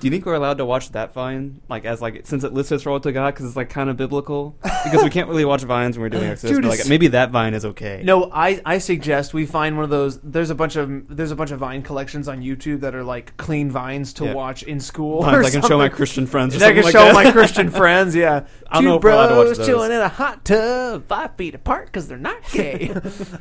Do 0.00 0.08
you 0.08 0.10
think 0.10 0.26
we're 0.26 0.34
allowed 0.34 0.58
to 0.58 0.64
watch 0.64 0.90
that 0.92 1.12
vine, 1.14 1.60
like 1.68 1.84
as 1.84 2.02
like 2.02 2.26
since 2.26 2.42
it 2.42 2.52
lists 2.52 2.72
Israel 2.72 2.98
to 3.00 3.12
God, 3.12 3.32
because 3.34 3.46
it's 3.46 3.54
like 3.56 3.70
kind 3.70 3.88
of 3.88 3.96
biblical? 3.96 4.56
Because 4.84 5.04
we 5.04 5.10
can't 5.10 5.28
really 5.28 5.44
watch 5.44 5.62
vines 5.62 5.96
when 5.96 6.02
we're 6.02 6.08
doing 6.08 6.24
Exodus, 6.30 6.56
but 6.56 6.62
Judas. 6.62 6.80
like 6.80 6.88
maybe 6.88 7.06
that 7.08 7.30
vine 7.30 7.54
is 7.54 7.64
okay. 7.64 8.02
No, 8.04 8.28
I, 8.32 8.60
I 8.64 8.78
suggest 8.78 9.32
we 9.32 9.46
find 9.46 9.76
one 9.76 9.84
of 9.84 9.90
those. 9.90 10.18
There's 10.20 10.50
a 10.50 10.56
bunch 10.56 10.74
of 10.76 11.14
there's 11.16 11.30
a 11.30 11.36
bunch 11.36 11.52
of 11.52 11.60
Vine 11.60 11.82
collections 11.82 12.26
on 12.26 12.40
YouTube 12.42 12.80
that 12.80 12.94
are 12.96 13.04
like 13.04 13.36
clean 13.36 13.70
vines 13.70 14.12
to 14.14 14.24
Yeah. 14.24 14.34
watch 14.34 14.64
in 14.64 14.80
school. 14.80 15.22
Vines 15.22 15.36
or 15.36 15.44
I 15.44 15.50
can 15.50 15.62
show 15.62 15.78
my 15.78 15.84
something. 15.84 15.90
Christian 15.96 16.26
friends. 16.26 16.54
Or 16.54 16.56
And 16.56 16.64
I 16.64 16.66
something 16.68 16.82
can 16.82 16.84
like 16.84 16.92
show 16.92 17.04
that. 17.04 17.24
my 17.24 17.30
Christian 17.30 17.70
friends. 17.70 18.16
Yeah, 18.16 18.46
I 18.68 18.74
don't 18.74 18.82
Two 18.82 18.88
know 18.88 18.96
if 18.96 19.04
we're 19.04 19.10
allowed 19.10 19.28
to 19.28 19.34
watch 19.36 19.46
bros 19.46 19.58
those. 19.58 19.66
chilling 19.68 19.92
in 19.92 20.00
a 20.00 20.08
hot 20.08 20.44
tub, 20.44 21.06
five 21.06 21.36
feet 21.36 21.54
apart 21.54 21.86
because 21.86 22.08
they're 22.08 22.18
not 22.18 22.42
gay. 22.50 22.92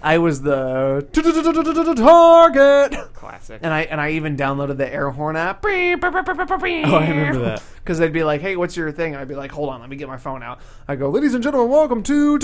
I 0.04 0.20
was 0.20 0.44
the 0.44 1.08
target. 1.96 2.61
Classic. 3.14 3.60
And 3.64 3.74
I 3.74 3.82
and 3.82 4.00
I 4.02 4.12
even 4.12 4.36
downloaded 4.38 4.78
the 4.78 4.92
air 4.92 5.10
horn 5.12 5.36
app. 5.36 5.64
Oh, 5.66 5.68
Oh, 5.70 5.72
I 5.72 7.08
remember 7.10 7.40
that. 7.40 7.64
Because 7.82 7.98
they'd 7.98 8.14
be 8.14 8.24
like, 8.24 8.42
"Hey, 8.42 8.56
what's 8.56 8.78
your 8.78 8.92
thing?" 8.92 9.16
I'd 9.16 9.28
be 9.28 9.34
like, 9.34 9.52
"Hold 9.52 9.70
on, 9.70 9.80
let 9.82 9.90
me 9.90 9.96
get 9.96 10.08
my 10.08 10.18
phone 10.18 10.44
out." 10.44 10.60
I 10.88 10.96
go, 10.96 11.10
"Ladies 11.10 11.34
and 11.34 11.44
gentlemen, 11.44 11.72
welcome 11.72 12.04
to 12.04 12.38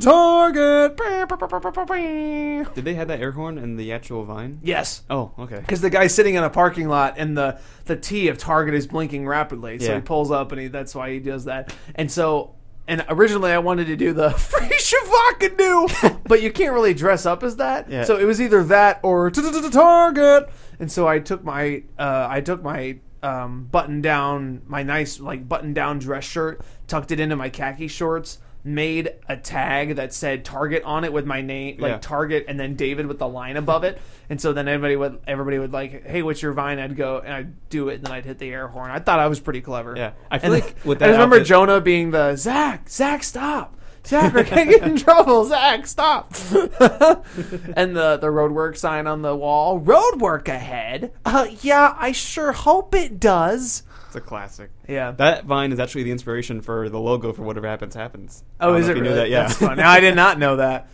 Target." 0.00 0.96
Did 2.74 2.84
they 2.84 2.94
have 2.94 3.08
that 3.08 3.20
air 3.20 3.32
horn 3.32 3.58
in 3.58 3.76
the 3.76 3.92
actual 3.92 4.24
vine? 4.24 4.60
Yes, 4.62 5.02
Oh, 5.10 5.32
okay. 5.38 5.58
because 5.60 5.82
the 5.82 5.90
guy's 5.90 6.14
sitting 6.14 6.34
in 6.34 6.44
a 6.44 6.50
parking 6.50 6.88
lot 6.88 7.14
and 7.18 7.36
the 7.36 7.58
the 7.84 7.96
T 7.96 8.28
of 8.28 8.38
Target 8.38 8.74
is 8.74 8.86
blinking 8.86 9.26
rapidly. 9.26 9.78
So 9.78 9.90
Yeah. 9.90 9.94
he 9.96 10.00
pulls 10.00 10.30
up 10.30 10.50
and 10.52 10.60
he 10.62 10.68
that's 10.68 10.94
why 10.94 11.10
he 11.12 11.18
does 11.18 11.44
that. 11.44 11.74
And 11.94 12.10
so 12.10 12.54
and 12.88 13.04
originally 13.08 13.52
I 13.52 13.58
wanted 13.58 13.86
to 13.88 13.96
do 13.96 14.12
the 14.12 14.30
free 14.38 14.66
Shavacado, 14.68 16.20
but 16.24 16.42
you 16.42 16.50
can't 16.50 16.72
really 16.72 16.94
dress 16.94 17.26
up 17.26 17.42
as 17.42 17.56
that. 17.56 17.88
Yeah. 17.88 18.04
So 18.04 18.16
it 18.18 18.24
was 18.24 18.40
either 18.40 18.64
that 18.64 18.98
or 19.02 19.30
Target. 19.30 20.48
And 20.80 20.90
so 20.90 21.06
I 21.06 21.18
took 21.18 21.44
my 21.44 21.84
uh, 21.98 22.26
I 22.30 22.40
took 22.40 22.62
my 22.62 22.98
um, 23.22 23.68
button 23.70 24.00
down 24.00 24.62
my 24.66 24.82
nice 24.82 25.20
like 25.20 25.48
button 25.48 25.74
down 25.74 25.98
dress 25.98 26.24
shirt, 26.24 26.62
tucked 26.86 27.12
it 27.12 27.20
into 27.20 27.36
my 27.36 27.50
khaki 27.50 27.88
shorts. 27.88 28.38
Made 28.68 29.10
a 29.28 29.36
tag 29.36 29.96
that 29.96 30.12
said 30.12 30.44
Target 30.44 30.82
on 30.84 31.04
it 31.04 31.12
with 31.12 31.24
my 31.24 31.40
name, 31.40 31.78
like 31.78 31.90
Yeah. 31.92 31.98
Target, 32.00 32.44
and 32.48 32.60
then 32.60 32.74
David 32.74 33.06
with 33.06 33.18
the 33.18 33.26
line 33.28 33.56
above 33.56 33.82
it. 33.84 33.98
And 34.28 34.38
so 34.40 34.52
then 34.52 34.68
everybody 34.68 34.94
would 34.96 35.20
everybody 35.26 35.58
would 35.58 35.72
like, 35.72 36.06
"Hey, 36.06 36.22
what's 36.22 36.42
your 36.42 36.52
Vine?" 36.52 36.78
I'd 36.78 36.94
go 36.96 37.18
and 37.18 37.32
I'd 37.32 37.68
do 37.70 37.88
it, 37.88 37.94
and 37.96 38.04
then 38.04 38.12
I'd 38.12 38.24
hit 38.26 38.38
the 38.38 38.50
air 38.52 38.68
horn. 38.68 38.90
I 38.90 38.98
thought 38.98 39.20
I 39.20 39.26
was 39.28 39.40
pretty 39.40 39.60
clever. 39.62 39.94
Yeah. 39.96 40.10
I 40.30 40.38
feel 40.38 40.52
And 40.52 40.62
like 40.62 40.76
with 40.84 40.98
I 40.98 41.06
that 41.06 41.06
just 41.06 41.16
remember 41.16 41.36
outfit- 41.36 41.46
Jonah 41.48 41.80
being 41.80 42.10
the 42.10 42.36
Zach, 42.36 42.88
Zach, 42.90 43.24
stop. 43.24 43.76
Zach, 44.06 44.32
we're 44.34 44.44
gonna 44.44 44.64
get 44.66 44.82
in 44.82 44.96
trouble. 45.06 45.44
Zach, 45.46 45.86
stop. 45.86 46.32
and 46.52 47.96
the 47.96 48.16
the 48.20 48.28
roadwork 48.28 48.76
sign 48.76 49.06
on 49.06 49.22
the 49.22 49.34
wall. 49.36 49.80
Roadwork 49.80 50.48
ahead. 50.48 51.12
Uh, 51.24 51.46
yeah, 51.62 51.94
I 51.98 52.12
sure 52.12 52.52
hope 52.52 52.94
it 52.94 53.18
does. 53.20 53.82
It's 54.08 54.16
a 54.16 54.20
classic. 54.22 54.70
Yeah. 54.88 55.10
That 55.12 55.44
vine 55.44 55.70
is 55.70 55.78
actually 55.78 56.04
the 56.04 56.12
inspiration 56.12 56.62
for 56.62 56.88
the 56.88 56.98
logo 56.98 57.34
for 57.34 57.42
whatever 57.42 57.68
happens 57.68 57.94
happens. 57.94 58.42
I 58.58 58.66
oh, 58.66 58.74
is 58.74 58.88
it 58.88 58.94
really? 58.94 59.08
knew 59.08 59.14
that? 59.14 59.28
Yeah. 59.28 59.42
That's 59.42 59.58
funny. 59.58 59.82
I 59.82 60.00
did 60.00 60.16
not 60.16 60.38
know 60.38 60.56
that. 60.56 60.88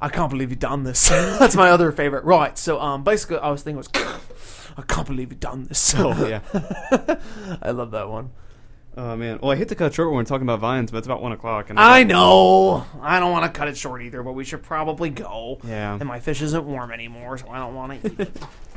I 0.00 0.08
can't 0.08 0.30
believe 0.30 0.50
you 0.50 0.56
done 0.56 0.82
this. 0.82 1.08
That's 1.08 1.54
my 1.54 1.70
other 1.70 1.92
favorite. 1.92 2.24
Right. 2.24 2.58
So, 2.58 2.80
um, 2.80 3.04
basically, 3.04 3.38
I 3.38 3.50
was 3.50 3.62
thinking 3.62 3.76
was, 3.76 3.88
I 4.76 4.82
can't 4.82 5.06
believe 5.06 5.30
you 5.30 5.38
done 5.38 5.66
this. 5.66 5.94
oh 5.96 6.26
yeah. 6.26 6.40
I 7.62 7.70
love 7.70 7.92
that 7.92 8.08
one. 8.08 8.30
Oh 8.96 9.14
man. 9.14 9.38
Well, 9.40 9.52
I 9.52 9.56
hate 9.56 9.68
to 9.68 9.76
cut 9.76 9.94
short 9.94 10.08
when 10.08 10.16
we're 10.16 10.24
talking 10.24 10.46
about 10.46 10.58
vines, 10.58 10.90
but 10.90 10.98
it's 10.98 11.06
about 11.06 11.22
one 11.22 11.30
o'clock. 11.30 11.70
And 11.70 11.78
I 11.78 12.02
know. 12.02 12.84
I 13.00 13.20
don't 13.20 13.30
want 13.30 13.44
to 13.44 13.56
cut 13.56 13.68
it 13.68 13.76
short 13.76 14.02
either, 14.02 14.22
but 14.24 14.32
we 14.32 14.44
should 14.44 14.62
probably 14.62 15.10
go. 15.10 15.60
Yeah. 15.62 15.94
And 15.94 16.06
my 16.06 16.18
fish 16.18 16.42
isn't 16.42 16.64
warm 16.64 16.90
anymore, 16.90 17.38
so 17.38 17.48
I 17.48 17.58
don't 17.58 17.74
want 17.76 18.02
to 18.02 18.12
eat 18.12 18.20
it. 18.20 18.36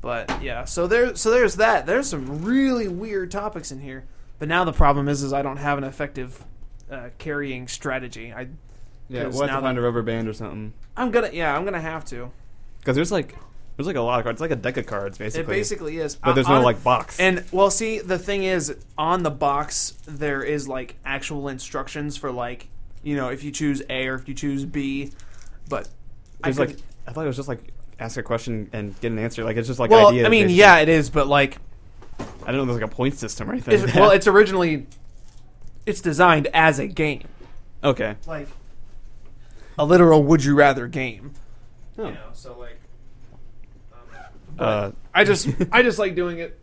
But 0.00 0.42
yeah, 0.42 0.64
so 0.64 0.86
there, 0.86 1.16
so 1.16 1.30
there's 1.30 1.56
that. 1.56 1.86
There's 1.86 2.08
some 2.08 2.44
really 2.44 2.86
weird 2.88 3.30
topics 3.30 3.72
in 3.72 3.80
here. 3.80 4.04
But 4.38 4.48
now 4.48 4.64
the 4.64 4.72
problem 4.72 5.08
is, 5.08 5.22
is 5.22 5.32
I 5.32 5.42
don't 5.42 5.56
have 5.56 5.78
an 5.78 5.84
effective 5.84 6.44
uh, 6.90 7.08
carrying 7.18 7.66
strategy. 7.68 8.32
I, 8.32 8.48
Yeah, 9.08 9.26
we'll 9.28 9.46
have 9.46 9.50
to 9.58 9.60
find 9.62 9.78
a 9.78 9.80
rubber 9.80 10.02
band 10.02 10.28
or 10.28 10.32
something. 10.34 10.72
I'm 10.96 11.10
gonna, 11.10 11.30
yeah, 11.32 11.56
I'm 11.56 11.64
gonna 11.64 11.80
have 11.80 12.04
to. 12.06 12.30
Because 12.80 12.94
there's 12.94 13.10
like 13.10 13.34
there's 13.76 13.86
like 13.86 13.96
a 13.96 14.00
lot 14.00 14.18
of 14.20 14.24
cards. 14.24 14.36
It's 14.36 14.40
like 14.42 14.50
a 14.52 14.56
deck 14.60 14.76
of 14.76 14.86
cards 14.86 15.18
basically. 15.18 15.54
It 15.54 15.58
basically 15.58 15.98
is. 15.98 16.16
But 16.16 16.34
there's 16.34 16.48
no 16.48 16.60
like 16.60 16.82
box. 16.84 17.18
And 17.18 17.44
well, 17.50 17.70
see, 17.70 17.98
the 17.98 18.18
thing 18.18 18.44
is, 18.44 18.76
on 18.96 19.22
the 19.22 19.30
box 19.30 19.94
there 20.06 20.42
is 20.42 20.68
like 20.68 20.96
actual 21.04 21.48
instructions 21.48 22.16
for 22.16 22.30
like, 22.30 22.68
you 23.02 23.16
know, 23.16 23.28
if 23.30 23.42
you 23.42 23.50
choose 23.50 23.82
A 23.90 24.06
or 24.06 24.14
if 24.14 24.28
you 24.28 24.34
choose 24.34 24.64
B. 24.64 25.10
But 25.68 25.88
I 26.44 26.52
there's 26.52 26.56
could- 26.58 26.76
like 26.76 26.84
I 27.08 27.12
thought 27.12 27.24
it 27.24 27.28
was 27.28 27.36
just 27.36 27.48
like 27.48 27.72
ask 27.98 28.16
a 28.16 28.22
question 28.22 28.68
and 28.72 28.98
get 29.00 29.12
an 29.12 29.18
answer. 29.18 29.44
Like 29.44 29.56
it's 29.56 29.68
just 29.68 29.80
like 29.80 29.90
well, 29.90 30.08
ideas. 30.08 30.26
I 30.26 30.28
mean, 30.28 30.44
basically. 30.44 30.58
yeah, 30.60 30.78
it 30.78 30.88
is, 30.88 31.10
but 31.10 31.26
like, 31.26 31.58
I 32.18 32.52
don't 32.52 32.56
know. 32.56 32.64
There's 32.66 32.80
like 32.82 32.90
a 32.90 32.94
point 32.94 33.14
system 33.14 33.48
or 33.48 33.52
anything. 33.52 33.74
it's, 33.82 33.94
well, 33.94 34.10
it's 34.10 34.26
originally 34.26 34.86
it's 35.86 36.00
designed 36.00 36.48
as 36.52 36.78
a 36.78 36.86
game, 36.86 37.28
okay. 37.84 38.16
like 38.26 38.48
a 39.78 39.84
literal 39.84 40.22
would 40.24 40.42
you 40.44 40.54
rather 40.56 40.86
game. 40.88 41.32
Oh. 41.98 42.06
You 42.06 42.12
know, 42.14 42.28
so 42.32 42.58
like, 42.58 42.78
Uh, 44.58 44.90
I 45.14 45.24
just 45.24 45.48
I 45.72 45.82
just 45.82 45.98
like 45.98 46.14
doing 46.14 46.38
it 46.38 46.58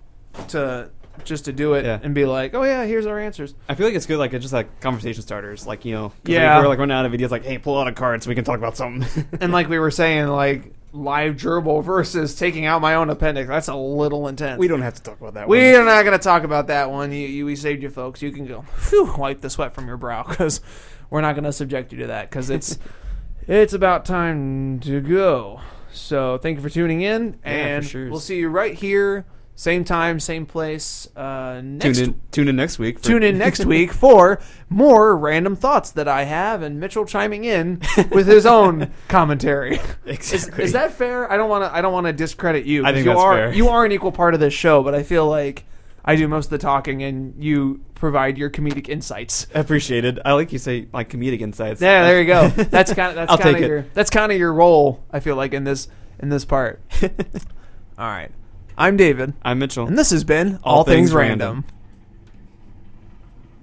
to 0.50 0.90
just 1.24 1.46
to 1.46 1.54
do 1.54 1.74
it 1.76 1.86
Yeah. 1.86 2.00
and 2.02 2.16
be 2.16 2.26
like, 2.26 2.56
oh 2.56 2.64
yeah, 2.64 2.86
here's 2.86 3.06
our 3.06 3.20
answers. 3.20 3.54
I 3.70 3.76
feel 3.76 3.86
like 3.86 3.96
it's 3.96 4.08
good. 4.08 4.18
Like 4.18 4.34
it's 4.34 4.44
just 4.44 4.54
like 4.54 4.80
conversation 4.82 5.22
starters. 5.22 5.68
Like 5.68 5.86
you 5.86 5.94
know, 5.94 6.10
'cause, 6.10 6.18
Yeah. 6.26 6.58
if 6.58 6.64
we're 6.64 6.70
like 6.70 6.80
running 6.80 6.96
out 6.96 7.06
of 7.06 7.14
ideas. 7.14 7.32
Like 7.32 7.44
hey, 7.46 7.58
pull 7.60 7.78
out 7.80 7.88
a 7.88 7.92
card 7.92 8.24
so 8.24 8.30
we 8.30 8.36
can 8.36 8.44
talk 8.44 8.58
about 8.58 8.76
something. 8.78 9.26
And 9.40 9.52
like 9.54 9.70
we 9.70 9.78
were 9.80 9.92
saying, 9.92 10.28
like 10.28 10.74
live 10.94 11.36
gerbil 11.36 11.84
versus 11.84 12.36
taking 12.36 12.66
out 12.66 12.82
my 12.82 12.96
own 12.96 13.10
appendix. 13.10 13.50
That's 13.50 13.68
a 13.68 13.76
little 13.76 14.28
intense. 14.28 14.60
we 14.60 14.68
don't 14.68 14.84
have 14.84 14.94
to 14.94 15.02
talk 15.02 15.20
about 15.20 15.34
that. 15.34 15.48
one. 15.48 15.58
We're 15.58 15.84
not 15.84 16.04
going 16.04 16.18
to 16.18 16.24
talk 16.24 16.44
about 16.44 16.68
that 16.68 16.92
one. 16.92 17.12
You, 17.12 17.28
you, 17.28 17.46
we 17.46 17.56
saved 17.56 17.84
you 17.84 17.90
folks. 17.90 18.22
You 18.22 18.32
can 18.32 18.46
go 18.46 18.62
phew, 18.78 19.14
wipe 19.18 19.42
the 19.42 19.50
sweat 19.50 19.74
from 19.74 19.88
your 19.88 19.98
brow 19.98 20.24
because 20.24 20.62
we're 21.10 21.22
not 21.22 21.34
going 21.34 21.46
to 21.46 21.54
subject 21.54 21.92
you 21.92 22.00
to 22.00 22.08
that 22.08 22.30
because 22.30 22.50
it's 22.50 22.78
it's 23.48 23.74
about 23.74 24.06
time 24.06 24.80
to 24.82 25.02
go. 25.02 25.62
So 25.92 26.38
thank 26.38 26.58
you 26.58 26.64
for 26.64 26.70
tuning 26.70 27.02
in, 27.02 27.40
and 27.44 27.86
sure. 27.86 28.10
we'll 28.10 28.20
see 28.20 28.38
you 28.38 28.50
right 28.50 28.74
here, 28.74 29.26
same 29.56 29.84
time, 29.84 30.20
same 30.20 30.46
place. 30.46 31.08
Uh, 31.16 31.62
next 31.64 31.98
tune 32.00 32.08
in. 32.10 32.22
Tune 32.32 32.48
in 32.48 32.56
next 32.56 32.80
week. 32.80 33.00
For, 33.00 33.06
tune 33.06 33.24
in 33.24 33.38
next 33.38 33.66
week 33.66 33.92
for 33.94 34.42
more 34.70 35.16
random 35.16 35.56
thoughts 35.56 35.92
that 35.92 36.08
I 36.08 36.24
have, 36.24 36.62
and 36.64 36.80
Mitchell 36.80 37.06
chiming 37.06 37.44
in 37.44 37.82
with 38.12 38.28
his 38.28 38.46
own 38.46 38.92
commentary. 39.08 39.76
Is, 40.06 40.34
Exactly. 40.34 40.64
is 40.64 40.72
that 40.74 40.94
fair? 40.94 41.32
I 41.32 41.38
don't 41.38 41.50
want 41.50 41.64
to. 41.66 41.76
I 41.76 41.82
don't 41.82 41.94
want 41.94 42.08
to 42.08 42.14
discredit 42.14 42.66
you. 42.66 42.86
I 42.86 42.94
think 42.94 43.06
you 43.06 43.12
that's 43.12 43.22
are 43.22 43.34
fair. 43.36 43.54
you 43.54 43.70
are 43.70 43.86
an 43.86 43.92
equal 43.92 44.12
part 44.12 44.34
of 44.34 44.40
this 44.40 44.54
show, 44.54 44.82
but 44.84 44.96
I 44.96 45.04
feel 45.04 45.28
like 45.28 45.66
I 46.04 46.16
do 46.16 46.28
most 46.28 46.46
of 46.48 46.52
the 46.52 46.58
talking, 46.58 47.04
and 47.04 47.42
you 47.42 47.82
provide 47.96 48.38
your 48.38 48.50
comedic 48.50 48.90
insights. 48.90 49.48
appreciated? 49.54 50.20
I 50.26 50.34
like 50.34 50.52
you 50.52 50.58
say 50.60 50.88
like 50.92 51.10
comedic 51.10 51.40
insights. 51.42 51.80
Yeah, 51.80 52.04
there 52.04 52.20
you 52.20 52.26
go. 52.28 52.48
That's 52.64 52.94
kind 52.94 53.18
of 53.18 53.28
that's 53.28 53.42
kind 53.42 53.56
of 53.56 53.62
it. 53.62 53.68
your 53.68 53.86
that's 53.94 54.10
kind 54.10 54.32
of 54.32 54.38
your 54.38 54.52
role. 54.54 55.04
I 55.12 55.20
feel 55.20 55.36
like 55.36 55.54
in 55.54 55.64
this 55.64 55.88
in 56.20 56.30
this 56.30 56.44
part. 56.44 56.82
All 57.02 58.08
right, 58.08 58.32
I'm 58.78 58.98
David, 58.98 59.34
I'm 59.44 59.60
Mitchell. 59.60 59.88
and 59.88 59.98
this 59.98 60.10
has 60.10 60.24
been 60.24 60.60
All, 60.64 60.84
Things, 60.84 61.10
Things 61.10 61.14
Random. 61.14 61.40
Random. 61.40 61.66